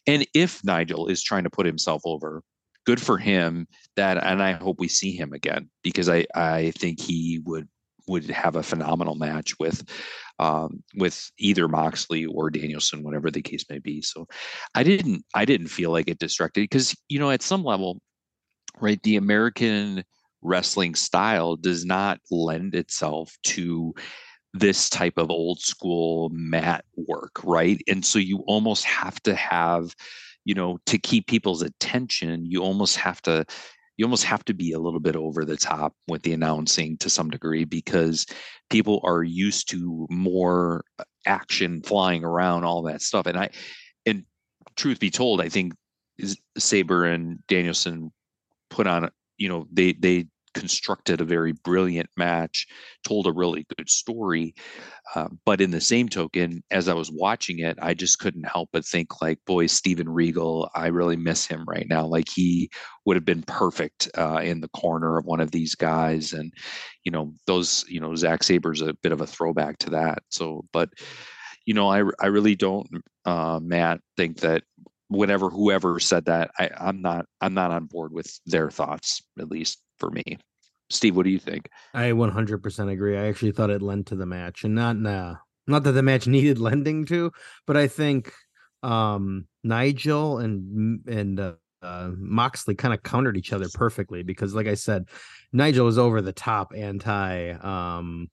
And 0.05 0.27
if 0.33 0.63
Nigel 0.63 1.07
is 1.07 1.23
trying 1.23 1.43
to 1.43 1.49
put 1.49 1.65
himself 1.65 2.01
over, 2.05 2.43
good 2.85 3.01
for 3.01 3.17
him. 3.17 3.67
That 3.95 4.23
and 4.23 4.41
I 4.41 4.53
hope 4.53 4.79
we 4.79 4.87
see 4.87 5.11
him 5.11 5.33
again 5.33 5.69
because 5.83 6.09
I 6.09 6.25
I 6.35 6.71
think 6.71 6.99
he 6.99 7.41
would 7.45 7.67
would 8.07 8.29
have 8.29 8.55
a 8.55 8.63
phenomenal 8.63 9.15
match 9.15 9.57
with 9.59 9.83
um, 10.39 10.83
with 10.95 11.31
either 11.37 11.67
Moxley 11.67 12.25
or 12.25 12.49
Danielson, 12.49 13.03
whatever 13.03 13.31
the 13.31 13.41
case 13.41 13.65
may 13.69 13.79
be. 13.79 14.01
So 14.01 14.27
I 14.75 14.83
didn't 14.83 15.23
I 15.33 15.45
didn't 15.45 15.67
feel 15.67 15.91
like 15.91 16.07
it 16.07 16.19
distracted 16.19 16.61
because 16.61 16.95
you 17.09 17.19
know 17.19 17.31
at 17.31 17.41
some 17.41 17.63
level, 17.63 18.01
right? 18.79 19.01
The 19.03 19.17
American 19.17 20.03
wrestling 20.41 20.95
style 20.95 21.55
does 21.55 21.85
not 21.85 22.19
lend 22.29 22.75
itself 22.75 23.33
to 23.43 23.93
this 24.53 24.89
type 24.89 25.17
of 25.17 25.31
old 25.31 25.59
school 25.59 26.29
mat 26.31 26.85
work, 26.95 27.39
right? 27.43 27.81
And 27.87 28.05
so 28.05 28.19
you 28.19 28.43
almost 28.45 28.85
have 28.85 29.19
to 29.23 29.33
have, 29.33 29.95
you 30.45 30.55
know, 30.55 30.77
to 30.87 30.97
keep 30.97 31.27
people's 31.27 31.61
attention, 31.61 32.45
you 32.45 32.61
almost 32.61 32.97
have 32.97 33.21
to 33.23 33.45
you 33.97 34.05
almost 34.05 34.23
have 34.23 34.43
to 34.45 34.53
be 34.53 34.71
a 34.71 34.79
little 34.79 34.99
bit 34.99 35.15
over 35.15 35.45
the 35.45 35.57
top 35.57 35.93
with 36.07 36.23
the 36.23 36.33
announcing 36.33 36.97
to 36.97 37.09
some 37.09 37.29
degree 37.29 37.63
because 37.63 38.25
people 38.69 38.99
are 39.03 39.23
used 39.23 39.69
to 39.69 40.07
more 40.09 40.83
uh, 40.99 41.03
action 41.25 41.81
flying 41.83 42.23
around 42.23 42.63
all 42.63 42.81
that 42.81 43.01
stuff 43.01 43.27
and 43.27 43.37
i 43.37 43.49
and 44.05 44.23
truth 44.75 44.99
be 44.99 45.11
told 45.11 45.39
i 45.39 45.47
think 45.47 45.73
sabre 46.57 47.05
and 47.05 47.39
danielson 47.47 48.11
put 48.69 48.87
on 48.87 49.09
you 49.37 49.47
know 49.47 49.67
they 49.71 49.93
they 49.93 50.25
constructed 50.53 51.21
a 51.21 51.25
very 51.25 51.51
brilliant 51.51 52.09
match, 52.17 52.67
told 53.03 53.27
a 53.27 53.31
really 53.31 53.65
good 53.77 53.89
story. 53.89 54.53
Uh, 55.15 55.27
but 55.45 55.61
in 55.61 55.71
the 55.71 55.81
same 55.81 56.09
token, 56.09 56.63
as 56.71 56.87
I 56.87 56.93
was 56.93 57.11
watching 57.11 57.59
it, 57.59 57.77
I 57.81 57.93
just 57.93 58.19
couldn't 58.19 58.45
help 58.49 58.69
but 58.71 58.85
think, 58.85 59.21
like, 59.21 59.39
boy, 59.45 59.67
Steven 59.67 60.09
Regal, 60.09 60.69
I 60.75 60.87
really 60.87 61.17
miss 61.17 61.45
him 61.45 61.65
right 61.67 61.87
now. 61.87 62.05
Like 62.05 62.27
he 62.29 62.69
would 63.05 63.15
have 63.17 63.25
been 63.25 63.43
perfect 63.43 64.09
uh, 64.17 64.41
in 64.43 64.61
the 64.61 64.69
corner 64.69 65.17
of 65.17 65.25
one 65.25 65.39
of 65.39 65.51
these 65.51 65.75
guys, 65.75 66.33
and 66.33 66.51
you 67.03 67.11
know, 67.11 67.33
those, 67.47 67.85
you 67.87 67.99
know, 67.99 68.15
Zack 68.15 68.43
Sabre's 68.43 68.81
a 68.81 68.93
bit 69.03 69.11
of 69.11 69.21
a 69.21 69.27
throwback 69.27 69.77
to 69.79 69.89
that. 69.91 70.19
So, 70.29 70.65
but 70.71 70.89
you 71.65 71.73
know, 71.73 71.89
I 71.89 72.03
I 72.19 72.27
really 72.27 72.55
don't, 72.55 72.87
uh, 73.25 73.59
Matt, 73.61 74.01
think 74.17 74.39
that 74.41 74.63
whenever 75.09 75.49
whoever 75.49 75.99
said 75.99 76.25
that, 76.25 76.51
I, 76.57 76.69
I'm 76.77 77.01
not 77.01 77.25
I'm 77.41 77.53
not 77.53 77.71
on 77.71 77.85
board 77.85 78.11
with 78.11 78.39
their 78.45 78.69
thoughts, 78.69 79.21
at 79.39 79.49
least 79.49 79.81
for 79.99 80.09
me. 80.09 80.37
Steve, 80.89 81.15
what 81.15 81.23
do 81.23 81.31
you 81.31 81.39
think? 81.39 81.69
I 81.93 82.11
100% 82.11 82.91
agree. 82.91 83.17
I 83.17 83.27
actually 83.27 83.51
thought 83.51 83.69
it 83.69 83.81
lent 83.81 84.07
to 84.07 84.15
the 84.15 84.25
match, 84.25 84.63
and 84.63 84.75
not 84.75 84.97
nah, 84.97 85.35
not 85.67 85.83
that 85.83 85.93
the 85.93 86.03
match 86.03 86.27
needed 86.27 86.59
lending 86.59 87.05
to, 87.07 87.31
but 87.65 87.77
I 87.77 87.87
think 87.87 88.31
um, 88.83 89.47
Nigel 89.63 90.39
and 90.39 91.07
and 91.07 91.39
uh, 91.39 91.53
uh, 91.81 92.11
Moxley 92.15 92.75
kind 92.75 92.93
of 92.93 93.03
countered 93.03 93.37
each 93.37 93.53
other 93.53 93.67
perfectly 93.73 94.23
because, 94.23 94.53
like 94.53 94.67
I 94.67 94.75
said, 94.75 95.05
Nigel 95.51 95.85
was 95.85 95.97
over 95.97 96.21
the 96.21 96.33
top 96.33 96.73
anti, 96.75 97.51
um, 97.51 98.29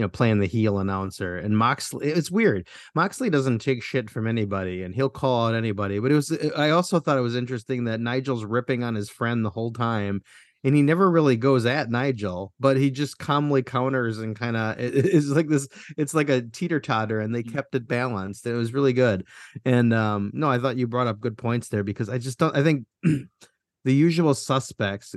you 0.00 0.06
know, 0.06 0.08
playing 0.08 0.38
the 0.38 0.46
heel 0.46 0.78
announcer, 0.78 1.36
and 1.36 1.58
Moxley. 1.58 2.06
It's 2.06 2.30
weird. 2.30 2.66
Moxley 2.94 3.28
doesn't 3.28 3.58
take 3.58 3.82
shit 3.82 4.08
from 4.08 4.26
anybody, 4.26 4.82
and 4.82 4.94
he'll 4.94 5.10
call 5.10 5.46
out 5.46 5.54
anybody. 5.54 5.98
But 5.98 6.10
it 6.10 6.14
was. 6.14 6.32
I 6.56 6.70
also 6.70 7.00
thought 7.00 7.18
it 7.18 7.20
was 7.20 7.36
interesting 7.36 7.84
that 7.84 8.00
Nigel's 8.00 8.46
ripping 8.46 8.82
on 8.82 8.94
his 8.94 9.10
friend 9.10 9.44
the 9.44 9.50
whole 9.50 9.74
time, 9.74 10.22
and 10.64 10.74
he 10.74 10.80
never 10.80 11.10
really 11.10 11.36
goes 11.36 11.66
at 11.66 11.90
Nigel, 11.90 12.54
but 12.58 12.78
he 12.78 12.90
just 12.90 13.18
calmly 13.18 13.62
counters 13.62 14.20
and 14.20 14.34
kind 14.34 14.56
of 14.56 14.76
it's 14.78 15.26
like 15.26 15.48
this. 15.48 15.68
It's 15.98 16.14
like 16.14 16.30
a 16.30 16.40
teeter 16.40 16.80
totter, 16.80 17.20
and 17.20 17.34
they 17.34 17.42
mm. 17.42 17.52
kept 17.52 17.74
it 17.74 17.86
balanced. 17.86 18.46
It 18.46 18.54
was 18.54 18.72
really 18.72 18.94
good. 18.94 19.26
And 19.66 19.92
um, 19.92 20.30
no, 20.32 20.50
I 20.50 20.58
thought 20.58 20.78
you 20.78 20.86
brought 20.86 21.08
up 21.08 21.20
good 21.20 21.36
points 21.36 21.68
there 21.68 21.84
because 21.84 22.08
I 22.08 22.16
just 22.16 22.38
don't. 22.38 22.56
I 22.56 22.62
think 22.62 22.86
the 23.02 23.94
usual 23.94 24.32
suspects. 24.32 25.14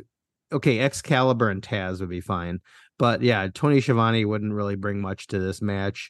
Okay, 0.51 0.79
Excalibur 0.79 1.49
and 1.49 1.63
Taz 1.63 2.01
would 2.01 2.09
be 2.09 2.21
fine, 2.21 2.59
but 3.03 3.21
yeah, 3.21 3.49
Tony 3.53 3.81
Schiavone 3.81 4.23
wouldn't 4.23 4.53
really 4.53 4.77
bring 4.77 5.01
much 5.01 5.27
to 5.27 5.37
this 5.37 5.61
match. 5.61 6.09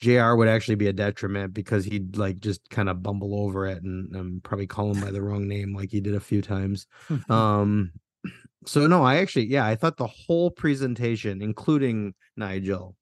JR 0.00 0.34
would 0.34 0.48
actually 0.48 0.74
be 0.74 0.88
a 0.88 0.92
detriment 0.92 1.54
because 1.54 1.84
he'd 1.84 2.16
like 2.16 2.40
just 2.40 2.68
kind 2.68 2.88
of 2.88 3.00
bumble 3.00 3.40
over 3.40 3.64
it 3.68 3.80
and 3.84 4.16
um, 4.16 4.40
probably 4.42 4.66
call 4.66 4.92
him 4.92 5.00
by 5.00 5.12
the 5.12 5.22
wrong 5.22 5.46
name 5.46 5.72
like 5.72 5.92
he 5.92 6.00
did 6.00 6.16
a 6.16 6.20
few 6.20 6.42
times. 6.42 6.88
um, 7.28 7.92
so 8.66 8.88
no, 8.88 9.04
I 9.04 9.18
actually 9.18 9.46
yeah, 9.52 9.64
I 9.64 9.76
thought 9.76 9.96
the 9.96 10.08
whole 10.08 10.50
presentation, 10.50 11.42
including 11.42 12.12
Nigel, 12.36 12.96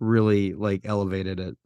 really 0.00 0.54
like 0.54 0.86
elevated 0.86 1.40
it. 1.40 1.58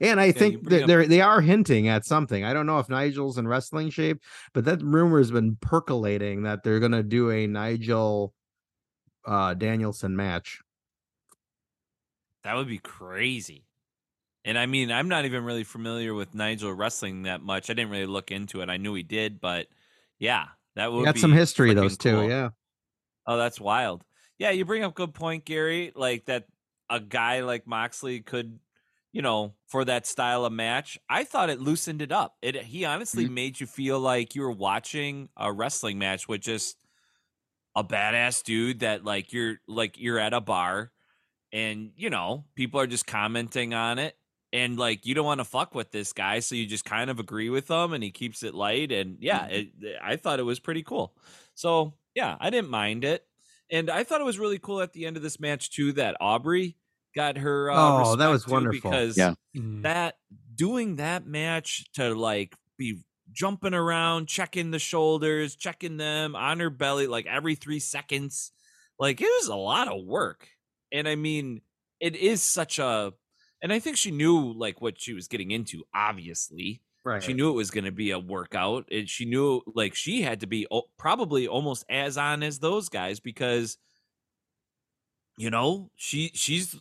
And 0.00 0.20
I 0.20 0.26
yeah, 0.26 0.32
think 0.32 0.68
that 0.70 0.88
they're 0.88 1.06
they 1.06 1.20
are 1.20 1.40
hinting 1.40 1.86
at 1.86 2.04
something. 2.04 2.42
I 2.42 2.52
don't 2.52 2.66
know 2.66 2.80
if 2.80 2.88
Nigel's 2.88 3.38
in 3.38 3.46
wrestling 3.46 3.90
shape, 3.90 4.24
but 4.54 4.64
that 4.64 4.82
rumor 4.82 5.18
has 5.18 5.30
been 5.30 5.56
percolating 5.60 6.42
that 6.42 6.64
they're 6.64 6.80
gonna 6.80 7.04
do 7.04 7.30
a 7.30 7.46
Nigel 7.46 8.34
uh 9.28 9.54
Danielson 9.54 10.16
match. 10.16 10.60
That 12.44 12.56
would 12.56 12.68
be 12.68 12.78
crazy. 12.78 13.66
And 14.44 14.58
I 14.58 14.66
mean, 14.66 14.90
I'm 14.90 15.08
not 15.08 15.26
even 15.26 15.44
really 15.44 15.64
familiar 15.64 16.14
with 16.14 16.34
Nigel 16.34 16.72
wrestling 16.72 17.24
that 17.24 17.42
much. 17.42 17.68
I 17.68 17.74
didn't 17.74 17.90
really 17.90 18.06
look 18.06 18.30
into 18.30 18.62
it. 18.62 18.70
I 18.70 18.78
knew 18.78 18.94
he 18.94 19.02
did, 19.02 19.40
but 19.40 19.66
yeah, 20.18 20.46
that 20.74 20.90
would 20.90 21.04
got 21.04 21.18
some 21.18 21.32
history 21.32 21.74
those 21.74 21.98
two, 21.98 22.12
cool. 22.12 22.28
yeah. 22.28 22.50
Oh, 23.26 23.36
that's 23.36 23.60
wild. 23.60 24.04
Yeah, 24.38 24.50
you 24.50 24.64
bring 24.64 24.84
up 24.84 24.94
good 24.94 25.12
point, 25.12 25.44
Gary. 25.44 25.92
Like 25.94 26.24
that 26.26 26.46
a 26.88 27.00
guy 27.00 27.40
like 27.40 27.66
Moxley 27.66 28.20
could, 28.20 28.58
you 29.12 29.20
know, 29.20 29.52
for 29.66 29.84
that 29.84 30.06
style 30.06 30.46
of 30.46 30.52
match. 30.52 30.98
I 31.10 31.24
thought 31.24 31.50
it 31.50 31.60
loosened 31.60 32.00
it 32.00 32.12
up. 32.12 32.36
It 32.40 32.56
he 32.56 32.86
honestly 32.86 33.24
mm-hmm. 33.24 33.34
made 33.34 33.60
you 33.60 33.66
feel 33.66 34.00
like 34.00 34.34
you 34.34 34.42
were 34.42 34.50
watching 34.50 35.28
a 35.36 35.52
wrestling 35.52 35.98
match 35.98 36.26
with 36.26 36.40
just 36.40 36.78
a 37.78 37.84
badass 37.84 38.42
dude 38.42 38.80
that 38.80 39.04
like 39.04 39.32
you're 39.32 39.56
like 39.68 39.98
you're 39.98 40.18
at 40.18 40.34
a 40.34 40.40
bar 40.40 40.90
and 41.52 41.92
you 41.96 42.10
know, 42.10 42.44
people 42.54 42.80
are 42.80 42.86
just 42.86 43.06
commenting 43.06 43.72
on 43.72 43.98
it 43.98 44.16
and 44.52 44.78
like 44.78 45.06
you 45.06 45.14
don't 45.14 45.24
want 45.24 45.40
to 45.40 45.44
fuck 45.44 45.74
with 45.74 45.90
this 45.90 46.12
guy 46.12 46.40
so 46.40 46.54
you 46.54 46.66
just 46.66 46.84
kind 46.84 47.10
of 47.10 47.18
agree 47.18 47.50
with 47.50 47.70
him 47.70 47.92
and 47.92 48.02
he 48.02 48.10
keeps 48.10 48.42
it 48.42 48.54
light 48.54 48.92
and 48.92 49.18
yeah 49.20 49.46
mm-hmm. 49.46 49.84
it, 49.84 49.96
i 50.02 50.16
thought 50.16 50.38
it 50.38 50.44
was 50.44 50.60
pretty 50.60 50.82
cool 50.82 51.14
so 51.54 51.92
yeah 52.14 52.36
i 52.40 52.50
didn't 52.50 52.70
mind 52.70 53.04
it 53.04 53.24
and 53.70 53.90
i 53.90 54.04
thought 54.04 54.20
it 54.20 54.24
was 54.24 54.38
really 54.38 54.58
cool 54.58 54.80
at 54.80 54.92
the 54.92 55.06
end 55.06 55.16
of 55.16 55.22
this 55.22 55.38
match 55.38 55.70
too 55.70 55.92
that 55.92 56.16
aubrey 56.20 56.76
got 57.14 57.36
her 57.36 57.70
uh, 57.70 57.76
oh 57.76 58.16
that 58.16 58.28
was 58.28 58.46
wonderful 58.46 58.90
because 58.90 59.16
yeah. 59.16 59.34
Mm-hmm. 59.56 59.82
that 59.82 60.16
doing 60.54 60.96
that 60.96 61.26
match 61.26 61.84
to 61.94 62.14
like 62.14 62.54
be 62.76 63.02
jumping 63.38 63.74
around 63.74 64.26
checking 64.26 64.72
the 64.72 64.78
shoulders 64.80 65.54
checking 65.54 65.96
them 65.96 66.34
on 66.34 66.58
her 66.58 66.70
belly 66.70 67.06
like 67.06 67.26
every 67.26 67.54
three 67.54 67.78
seconds 67.78 68.50
like 68.98 69.20
it 69.20 69.30
was 69.40 69.46
a 69.46 69.54
lot 69.54 69.86
of 69.86 70.04
work 70.04 70.48
and 70.90 71.06
i 71.06 71.14
mean 71.14 71.60
it 72.00 72.16
is 72.16 72.42
such 72.42 72.80
a 72.80 73.12
and 73.62 73.72
I 73.72 73.78
think 73.78 73.96
she 73.96 74.10
knew 74.10 74.52
like 74.52 74.80
what 74.80 75.00
she 75.00 75.12
was 75.12 75.28
getting 75.28 75.50
into. 75.50 75.84
Obviously, 75.94 76.80
right? 77.04 77.22
She 77.22 77.32
knew 77.32 77.50
it 77.50 77.54
was 77.54 77.70
going 77.70 77.84
to 77.84 77.92
be 77.92 78.10
a 78.10 78.18
workout, 78.18 78.88
and 78.90 79.08
she 79.08 79.24
knew 79.24 79.62
like 79.74 79.94
she 79.94 80.22
had 80.22 80.40
to 80.40 80.46
be 80.46 80.66
probably 80.96 81.48
almost 81.48 81.84
as 81.88 82.16
on 82.16 82.42
as 82.42 82.58
those 82.58 82.88
guys 82.88 83.20
because 83.20 83.78
you 85.36 85.50
know 85.50 85.90
she 85.96 86.30
she's 86.34 86.76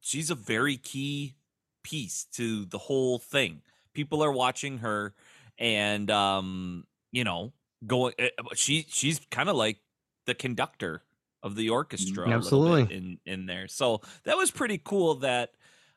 she's 0.00 0.30
a 0.30 0.34
very 0.34 0.76
key 0.76 1.34
piece 1.82 2.24
to 2.34 2.64
the 2.66 2.78
whole 2.78 3.18
thing. 3.18 3.62
People 3.92 4.22
are 4.22 4.32
watching 4.32 4.78
her, 4.78 5.14
and 5.60 6.10
um, 6.10 6.84
you 7.12 7.22
know, 7.22 7.52
going. 7.86 8.14
Eh, 8.18 8.30
she 8.54 8.86
she's 8.88 9.20
kind 9.30 9.48
of 9.48 9.54
like 9.54 9.78
the 10.26 10.34
conductor 10.34 11.02
of 11.42 11.54
the 11.54 11.70
orchestra, 11.70 12.28
absolutely 12.28 12.94
in 12.94 13.18
in 13.26 13.46
there. 13.46 13.68
So 13.68 14.00
that 14.24 14.36
was 14.36 14.50
pretty 14.50 14.80
cool 14.82 15.16
that 15.16 15.50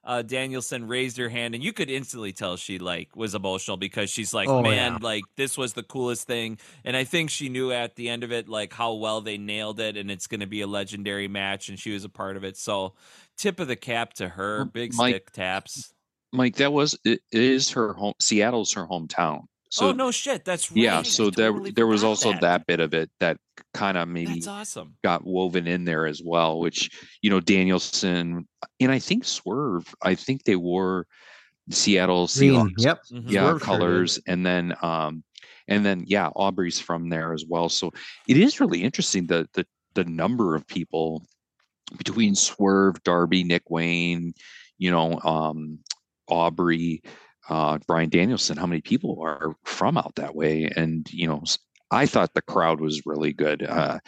uh, 0.05 0.21
Danielson 0.21 0.87
raised 0.87 1.17
her 1.17 1.29
hand, 1.29 1.55
and 1.55 1.63
you 1.63 1.71
could 1.71 1.89
instantly 1.89 2.33
tell 2.33 2.57
she 2.57 2.77
like 2.77 3.15
was 3.15 3.35
emotional 3.35 3.77
because 3.77 4.09
she's 4.09 4.33
like, 4.33 4.49
oh, 4.49 4.61
"Man, 4.61 4.93
yeah. 4.93 4.97
like 5.01 5.23
this 5.37 5.57
was 5.57 5.73
the 5.73 5.83
coolest 5.83 6.27
thing." 6.27 6.57
And 6.83 6.97
I 6.97 7.05
think 7.05 7.29
she 7.29 7.47
knew 7.47 7.71
at 7.71 7.95
the 7.95 8.09
end 8.09 8.23
of 8.23 8.31
it 8.31 8.49
like 8.49 8.73
how 8.73 8.93
well 8.93 9.21
they 9.21 9.37
nailed 9.37 9.79
it, 9.79 9.95
and 9.95 10.11
it's 10.11 10.27
going 10.27 10.41
to 10.41 10.47
be 10.47 10.61
a 10.61 10.67
legendary 10.67 11.29
match, 11.29 11.69
and 11.69 11.79
she 11.79 11.91
was 11.91 12.03
a 12.03 12.09
part 12.09 12.35
of 12.35 12.43
it. 12.43 12.57
So, 12.57 12.95
tip 13.37 13.61
of 13.61 13.69
the 13.69 13.77
cap 13.77 14.13
to 14.15 14.27
her, 14.27 14.65
big 14.65 14.93
Mike, 14.93 15.15
stick 15.15 15.31
taps. 15.31 15.93
Mike, 16.33 16.57
that 16.57 16.73
was 16.73 16.97
it 17.05 17.21
is 17.31 17.69
her 17.71 17.93
home. 17.93 18.13
Seattle's 18.19 18.73
her 18.73 18.85
hometown, 18.85 19.45
So 19.73 19.89
oh 19.89 19.91
no 19.91 20.11
shit, 20.11 20.45
that's 20.45 20.69
right. 20.69 20.77
yeah, 20.83 20.99
I 20.99 21.01
so 21.01 21.31
there 21.31 21.51
totally 21.51 21.71
there 21.71 21.87
was 21.87 22.03
also 22.03 22.31
that. 22.39 22.67
bit 22.67 22.79
of 22.79 22.93
it 22.93 23.09
that 23.19 23.37
kind 23.73 23.97
of 23.97 24.07
maybe 24.07 24.35
That's 24.35 24.47
awesome. 24.47 24.93
got 25.03 25.25
woven 25.25 25.65
in 25.65 25.83
there 25.83 26.05
as 26.05 26.21
well, 26.23 26.59
which 26.59 26.91
you 27.23 27.31
know 27.31 27.39
Danielson 27.39 28.45
and 28.79 28.91
I 28.91 28.99
think 28.99 29.25
Swerve. 29.25 29.95
I 30.03 30.13
think 30.13 30.43
they 30.43 30.55
wore 30.57 31.07
Seattle 31.71 32.27
Seahawks 32.27 32.69
Yep. 32.77 32.99
Mhm. 33.11 33.31
yeah 33.31 33.41
Swerve 33.41 33.61
sure 33.61 33.65
colors 33.65 34.19
and 34.27 34.45
then 34.45 34.75
um 34.83 35.23
and 35.67 35.83
then 35.83 36.03
yeah 36.05 36.27
aubrey's 36.27 36.79
from 36.79 37.09
there 37.09 37.33
as 37.33 37.43
well 37.49 37.67
so 37.67 37.89
it 38.27 38.37
is 38.37 38.59
really 38.59 38.83
interesting 38.83 39.25
the 39.25 39.49
the 39.53 39.65
the 39.95 40.03
number 40.03 40.55
of 40.55 40.67
people 40.67 41.25
between 41.97 42.35
swerve 42.35 43.01
darby 43.03 43.43
nick 43.43 43.63
wayne 43.69 44.33
you 44.77 44.91
know 44.91 45.19
um 45.21 45.79
aubrey 46.27 47.01
uh 47.49 47.77
bryan 47.87 48.09
danielson 48.09 48.57
how 48.57 48.65
many 48.65 48.81
people 48.81 49.19
are 49.21 49.55
from 49.63 49.97
out 49.97 50.15
that 50.15 50.35
way? 50.35 50.69
And 50.75 51.11
you 51.11 51.27
know 51.27 51.43
I 51.91 52.05
thought 52.07 52.33
the 52.33 52.41
crowd 52.41 52.81
was 52.81 53.05
really 53.05 53.33
good. 53.33 53.63
Uh 53.63 53.99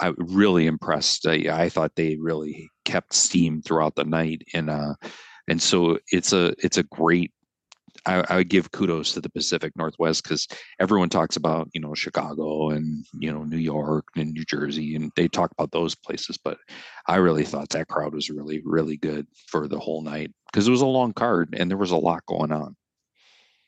i 0.00 0.12
really 0.16 0.66
impressed. 0.66 1.26
I, 1.26 1.46
I 1.50 1.68
thought 1.68 1.94
they 1.94 2.16
really 2.16 2.70
kept 2.86 3.12
steam 3.14 3.62
throughout 3.62 3.96
the 3.96 4.04
night. 4.04 4.42
And 4.54 4.70
uh 4.70 4.94
and 5.48 5.60
so 5.60 5.98
it's 6.10 6.32
a 6.32 6.54
it's 6.58 6.78
a 6.78 6.84
great 6.84 7.32
I, 8.06 8.24
I 8.28 8.36
would 8.36 8.48
give 8.48 8.72
kudos 8.72 9.12
to 9.12 9.20
the 9.20 9.30
Pacific 9.30 9.72
Northwest 9.76 10.24
because 10.24 10.46
everyone 10.78 11.08
talks 11.08 11.36
about 11.36 11.68
you 11.72 11.80
know 11.80 11.94
Chicago 11.94 12.70
and 12.70 13.04
you 13.18 13.32
know 13.32 13.44
New 13.44 13.58
York 13.58 14.06
and 14.16 14.32
New 14.32 14.44
Jersey 14.44 14.94
and 14.94 15.10
they 15.16 15.28
talk 15.28 15.50
about 15.52 15.72
those 15.72 15.94
places, 15.94 16.38
but 16.42 16.58
I 17.06 17.16
really 17.16 17.44
thought 17.44 17.68
that 17.70 17.88
crowd 17.88 18.14
was 18.14 18.30
really 18.30 18.60
really 18.64 18.96
good 18.96 19.26
for 19.48 19.68
the 19.68 19.78
whole 19.78 20.02
night 20.02 20.32
because 20.52 20.66
it 20.66 20.70
was 20.70 20.80
a 20.82 20.86
long 20.86 21.12
card 21.12 21.54
and 21.58 21.70
there 21.70 21.78
was 21.78 21.90
a 21.90 21.96
lot 21.96 22.24
going 22.26 22.52
on. 22.52 22.76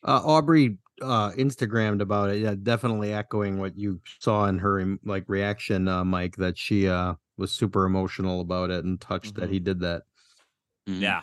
Uh, 0.05 0.21
Aubrey 0.25 0.79
uh, 1.01 1.31
Instagrammed 1.33 2.01
about 2.01 2.31
it. 2.31 2.38
Yeah, 2.38 2.55
definitely 2.61 3.12
echoing 3.12 3.59
what 3.59 3.77
you 3.77 4.01
saw 4.21 4.47
in 4.47 4.59
her 4.59 4.97
like 5.05 5.25
reaction, 5.29 5.88
uh, 5.88 6.05
Mike. 6.05 6.37
That 6.37 6.59
she 6.59 6.88
uh, 6.88 7.14
was 7.37 7.53
super 7.53 7.85
emotional 7.85 8.40
about 8.40 8.71
it 8.71 8.85
and 8.85 9.01
touched 9.01 9.35
that 9.37 9.49
Mhm. 9.49 9.53
he 9.53 9.59
did 9.61 9.81
that. 9.81 10.03
Yeah. 10.87 11.23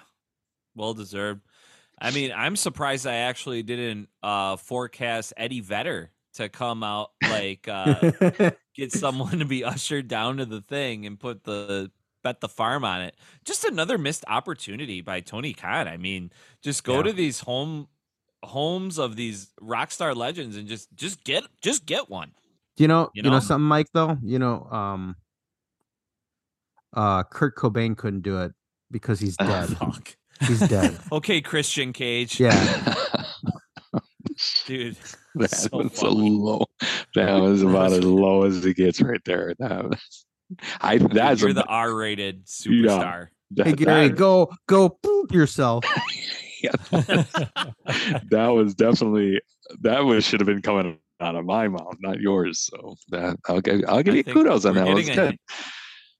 Well 0.75 0.93
deserved. 0.93 1.41
I 2.01 2.11
mean, 2.11 2.31
I'm 2.35 2.55
surprised 2.55 3.05
I 3.07 3.15
actually 3.15 3.63
didn't 3.63 4.09
uh 4.23 4.55
forecast 4.57 5.33
Eddie 5.37 5.61
Vedder 5.61 6.11
to 6.33 6.47
come 6.49 6.83
out 6.83 7.11
like 7.29 7.67
uh 7.67 8.11
get 8.75 8.91
someone 8.91 9.39
to 9.39 9.45
be 9.45 9.63
ushered 9.63 10.07
down 10.07 10.37
to 10.37 10.45
the 10.45 10.61
thing 10.61 11.05
and 11.05 11.19
put 11.19 11.43
the 11.43 11.91
bet 12.23 12.39
the 12.41 12.49
farm 12.49 12.83
on 12.85 13.01
it. 13.01 13.15
Just 13.45 13.63
another 13.65 13.97
missed 13.97 14.23
opportunity 14.27 15.01
by 15.01 15.19
Tony 15.21 15.53
Khan. 15.53 15.87
I 15.87 15.97
mean, 15.97 16.31
just 16.61 16.83
go 16.83 16.97
Yeah. 16.97 17.03
to 17.03 17.13
these 17.13 17.39
home 17.41 17.87
homes 18.43 18.97
of 18.97 19.15
these 19.17 19.51
rock 19.59 19.91
star 19.91 20.13
legends 20.15 20.55
and 20.55 20.67
just 20.67 20.93
just 20.95 21.23
get 21.23 21.43
just 21.61 21.85
get 21.85 22.09
one. 22.09 22.31
Do 22.77 22.83
you 22.83 22.87
know? 22.87 23.09
You 23.13 23.19
You 23.19 23.23
know, 23.23 23.29
know? 23.31 23.39
something, 23.39 23.67
Mike? 23.67 23.87
Though 23.93 24.17
you 24.23 24.39
know, 24.39 24.63
um, 24.71 25.15
uh, 26.93 27.23
Kurt 27.23 27.55
Cobain 27.55 27.97
couldn't 27.97 28.21
do 28.21 28.39
it 28.41 28.53
because 28.91 29.19
he's 29.19 29.35
dead. 29.37 29.69
Fuck. 29.77 30.15
He's 30.47 30.59
dead. 30.67 30.97
Okay, 31.11 31.41
Christian 31.41 31.93
Cage. 31.93 32.39
Yeah. 32.39 32.95
Dude. 34.65 34.95
that 35.35 35.51
So 35.51 35.69
was 35.77 35.93
so 35.93 36.09
funny. 36.11 36.29
low. 36.29 36.65
That 37.15 37.33
was 37.41 37.61
about 37.61 37.91
as 37.91 38.03
low 38.03 38.43
as 38.45 38.63
it 38.65 38.75
gets 38.75 39.01
right 39.01 39.21
there. 39.25 39.53
That 39.59 39.89
was, 39.89 40.25
I 40.81 40.97
that's 40.97 41.41
You're 41.41 41.49
a, 41.51 41.53
the 41.53 41.65
R-rated 41.65 42.45
superstar. 42.45 43.27
that, 43.51 43.67
Hey 43.67 43.73
Gary, 43.73 44.07
that- 44.07 44.17
go 44.17 44.49
go 44.67 44.89
poop 44.89 45.31
yourself. 45.33 45.83
yeah, 46.63 46.71
that 46.91 48.47
was 48.53 48.75
definitely 48.75 49.41
that 49.81 49.99
was 50.05 50.23
should 50.25 50.39
have 50.39 50.47
been 50.47 50.61
coming 50.61 50.97
out 51.19 51.35
of 51.35 51.45
my 51.45 51.67
mouth, 51.67 51.95
not 51.99 52.19
yours. 52.19 52.59
So 52.71 52.95
that 53.09 53.35
I'll 53.47 53.61
give 53.61 53.81
I'll 53.87 54.03
give 54.03 54.13
I 54.13 54.17
you 54.17 54.23
kudos 54.23 54.65
on 54.65 54.75
that. 54.75 54.87
one. 54.87 54.97
a- 54.99 55.03
good. 55.15 55.37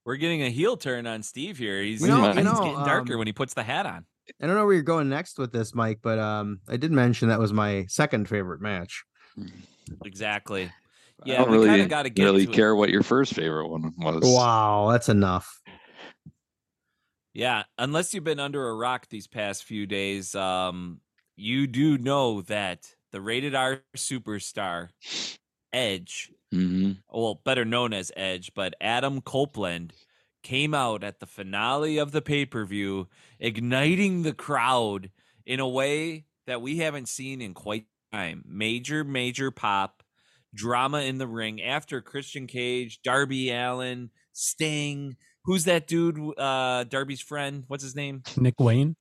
We're 0.10 0.16
getting 0.16 0.42
a 0.42 0.50
heel 0.50 0.76
turn 0.76 1.06
on 1.06 1.22
Steve 1.22 1.60
here. 1.60 1.84
He's, 1.84 2.02
You 2.02 2.08
know- 2.08 2.26
he's 2.30 2.38
you 2.38 2.44
know, 2.44 2.54
getting 2.60 2.84
darker 2.84 3.14
um, 3.14 3.20
when 3.20 3.28
he 3.28 3.34
puts 3.34 3.54
the 3.54 3.62
hat 3.62 3.86
on. 3.86 4.08
I 4.42 4.48
don't 4.48 4.56
know 4.56 4.66
where 4.66 4.74
you're 4.74 4.82
going 4.82 5.08
next 5.08 5.38
with 5.38 5.52
this, 5.52 5.76
Mike, 5.76 6.00
but 6.02 6.18
um, 6.18 6.62
I 6.68 6.78
did 6.78 6.92
mention 6.92 7.30
that 7.30 7.38
was 7.38 7.54
my 7.54 7.86
second 7.90 8.28
favorite 8.28 8.60
match. 8.60 9.04
Exactly. 10.04 10.64
I 10.66 10.72
Yeah, 11.26 11.38
don't 11.38 11.52
we 11.52 11.58
really 11.58 11.68
kind 11.68 11.82
of 11.84 11.90
got 11.90 12.04
to 12.04 12.10
get 12.10 12.24
really 12.24 12.48
to 12.48 12.52
it. 12.52 12.56
care 12.56 12.76
what 12.76 12.90
your 12.90 13.04
first 13.04 13.36
favorite 13.36 13.68
one 13.68 13.94
was. 14.00 14.24
Wow, 14.24 14.90
that's 14.92 15.10
enough. 15.10 15.62
Yeah, 17.36 17.66
unless 17.78 18.12
you've 18.12 18.24
been 18.24 18.40
under 18.40 18.68
a 18.68 18.74
rock 18.74 19.10
these 19.10 19.28
past 19.28 19.64
few 19.64 19.86
days, 19.86 20.34
um, 20.34 21.02
you 21.36 21.68
do 21.68 22.00
know 22.00 22.42
that 22.42 22.88
the 23.12 23.22
rated 23.22 23.54
R 23.54 23.84
superstar 23.96 24.90
Edge, 25.72 26.32
hmm 26.52 26.92
well, 27.12 27.42
better 27.44 27.66
known 27.66 27.94
as 27.94 28.12
Edge, 28.16 28.52
but 28.56 28.76
Adam 28.82 29.22
Copeland 29.22 29.94
came 30.42 30.74
out 30.74 31.04
at 31.04 31.20
the 31.20 31.26
finale 31.26 31.98
of 31.98 32.12
the 32.12 32.22
pay 32.22 32.46
per 32.46 32.66
view, 32.66 33.08
igniting 33.40 34.24
the 34.24 34.34
crowd 34.34 35.12
in 35.46 35.60
a 35.60 35.68
way 35.68 36.26
that 36.48 36.62
we 36.62 36.78
haven't 36.78 37.10
seen 37.10 37.42
in 37.42 37.54
quite 37.54 37.86
time. 38.12 38.44
Major, 38.48 39.04
major 39.04 39.52
pop, 39.52 40.04
drama 40.54 41.02
in 41.02 41.18
the 41.18 41.28
ring 41.28 41.62
after 41.62 42.02
Christian 42.02 42.48
Cage, 42.48 43.02
Darby 43.04 43.52
Allin, 43.52 44.10
Sting. 44.34 45.16
Who's 45.46 45.66
that 45.66 45.88
dude? 45.88 46.18
Uh, 46.38 46.86
Darby's 46.86 47.22
friend. 47.22 47.64
What's 47.68 47.84
his 47.84 47.96
name? 47.96 48.24
Nick 48.38 48.60
Wayne. 48.60 48.96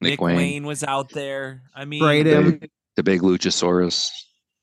Nick, 0.00 0.20
Wayne, 0.20 0.64
was 0.64 0.82
out 0.82 1.10
there. 1.10 1.62
I 1.74 1.84
mean, 1.84 2.02
the 2.24 2.58
big, 2.58 2.70
the 2.96 3.02
big 3.02 3.20
Luchasaurus. 3.20 4.10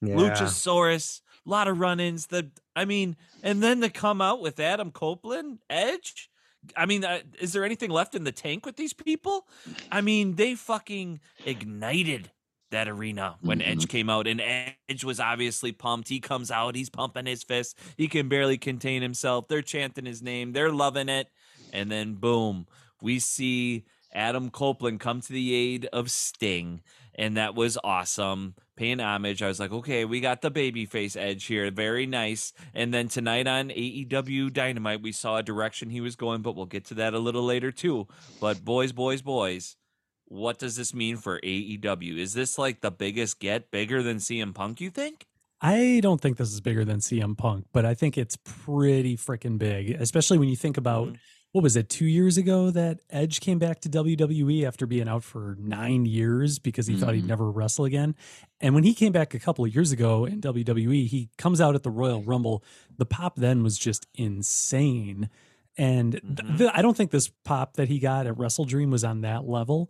Yeah. 0.02 0.16
Luchasaurus, 0.16 1.22
a 1.48 1.50
lot 1.50 1.68
of 1.68 1.80
run-ins. 1.80 2.28
The 2.28 2.52
I 2.76 2.86
mean, 2.86 3.16
and 3.42 3.64
then 3.64 3.82
to 3.82 3.90
come 3.90 4.22
out 4.22 4.42
with 4.42 4.60
Adam 4.60 4.92
Copeland, 4.92 5.60
Edge. 5.70 6.30
I 6.76 6.86
mean, 6.86 7.06
uh, 7.06 7.20
is 7.40 7.54
there 7.54 7.64
anything 7.64 7.92
left 7.92 8.14
in 8.14 8.26
the 8.26 8.32
tank 8.32 8.66
with 8.66 8.76
these 8.76 8.94
people? 8.94 9.48
I 9.92 10.02
mean, 10.02 10.36
they 10.36 10.56
fucking 10.56 11.22
ignited 11.46 12.32
that 12.72 12.90
arena 12.90 13.38
when 13.40 13.62
Edge 13.62 13.88
came 13.88 14.10
out, 14.10 14.28
and 14.28 14.42
Edge 14.42 15.06
was 15.06 15.22
obviously 15.22 15.72
pumped. 15.72 16.10
He 16.10 16.20
comes 16.20 16.52
out, 16.52 16.76
he's 16.76 16.90
pumping 16.90 17.26
his 17.26 17.44
fist. 17.44 17.78
He 17.96 18.10
can 18.10 18.28
barely 18.28 18.58
contain 18.58 19.02
himself. 19.02 19.48
They're 19.48 19.62
chanting 19.62 20.06
his 20.06 20.22
name. 20.22 20.52
They're 20.52 20.72
loving 20.72 21.08
it, 21.08 21.30
and 21.72 21.90
then 21.90 22.16
boom, 22.16 22.68
we 23.02 23.20
see 23.20 23.86
Adam 24.14 24.50
Copeland 24.50 25.00
come 25.00 25.22
to 25.22 25.32
the 25.32 25.54
aid 25.54 25.88
of 25.94 26.12
Sting, 26.12 26.82
and 27.16 27.38
that 27.38 27.56
was 27.56 27.78
awesome. 27.84 28.56
Paying 28.78 29.00
homage, 29.00 29.42
I 29.42 29.48
was 29.48 29.60
like, 29.60 29.72
okay, 29.72 30.06
we 30.06 30.20
got 30.22 30.42
the 30.42 30.52
babyface 30.52 31.18
edge 31.18 31.46
here, 31.46 31.70
very 31.72 32.06
nice. 32.06 32.54
And 32.76 32.94
then 32.94 33.08
tonight 33.08 33.48
on 33.48 33.70
AEW 33.70 34.54
Dynamite, 34.54 35.02
we 35.02 35.12
saw 35.12 35.38
a 35.38 35.44
direction 35.44 35.90
he 35.90 36.00
was 36.00 36.16
going, 36.16 36.44
but 36.44 36.56
we'll 36.56 36.68
get 36.68 36.86
to 36.86 36.94
that 36.94 37.16
a 37.16 37.20
little 37.20 37.44
later 37.44 37.72
too. 37.72 38.08
But 38.40 38.64
boys, 38.64 38.92
boys, 38.92 39.24
boys, 39.24 39.78
what 40.26 40.60
does 40.60 40.76
this 40.76 40.94
mean 40.94 41.18
for 41.18 41.40
AEW? 41.42 42.18
Is 42.20 42.36
this 42.36 42.60
like 42.60 42.82
the 42.82 42.92
biggest 42.92 43.40
get, 43.40 43.72
bigger 43.72 44.04
than 44.04 44.18
CM 44.18 44.54
Punk? 44.54 44.80
You 44.80 44.92
think? 44.92 45.26
I 45.60 46.00
don't 46.04 46.22
think 46.22 46.38
this 46.38 46.54
is 46.54 46.62
bigger 46.62 46.86
than 46.86 47.00
CM 47.00 47.36
Punk, 47.36 47.66
but 47.74 47.84
I 47.84 47.96
think 47.96 48.16
it's 48.16 48.38
pretty 48.44 49.18
freaking 49.18 49.58
big, 49.58 49.90
especially 49.90 50.38
when 50.38 50.50
you 50.50 50.56
think 50.56 50.78
about 50.78 51.08
Mhm. 51.08 51.18
What 51.54 51.64
was 51.64 51.76
it, 51.76 51.90
two 51.90 52.06
years 52.06 52.38
ago 52.38 52.70
that 52.72 53.00
Edge 53.10 53.40
came 53.40 53.58
back 53.58 53.80
to 53.82 53.90
WWE 53.90 54.64
after 54.66 54.86
being 54.86 55.08
out 55.08 55.24
for 55.24 55.56
nine 55.60 56.06
years 56.06 56.60
because 56.60 56.88
he 56.88 56.96
thought 56.96 57.16
he'd 57.16 57.24
Mhm. 57.24 57.28
never 57.28 57.50
wrestle 57.50 57.86
again. 57.86 58.16
And 58.62 58.76
when 58.76 58.84
he 58.84 58.94
came 58.94 59.12
back 59.12 59.34
a 59.34 59.40
couple 59.40 59.66
of 59.66 59.74
years 59.74 59.92
ago 59.92 60.26
in 60.26 60.40
WWE, 60.42 61.08
he 61.08 61.30
comes 61.38 61.60
out 61.62 61.74
at 61.74 61.84
the 61.84 61.90
Royal 61.90 62.22
Rumble. 62.22 62.64
The 62.98 63.06
pop 63.06 63.38
then 63.38 63.64
was 63.64 63.78
just 63.78 64.06
insane. 64.14 65.30
And 65.78 66.16
Mhm. 66.22 66.58
th- 66.58 66.72
I 66.74 66.82
don't 66.82 66.98
think 66.98 67.12
this 67.12 67.30
pop 67.44 67.76
that 67.78 67.88
he 67.88 68.00
got 68.00 68.28
at 68.28 68.38
Wrestle 68.38 68.66
Dream 68.66 68.92
was 68.92 69.04
on 69.04 69.22
that 69.22 69.48
level. 69.48 69.90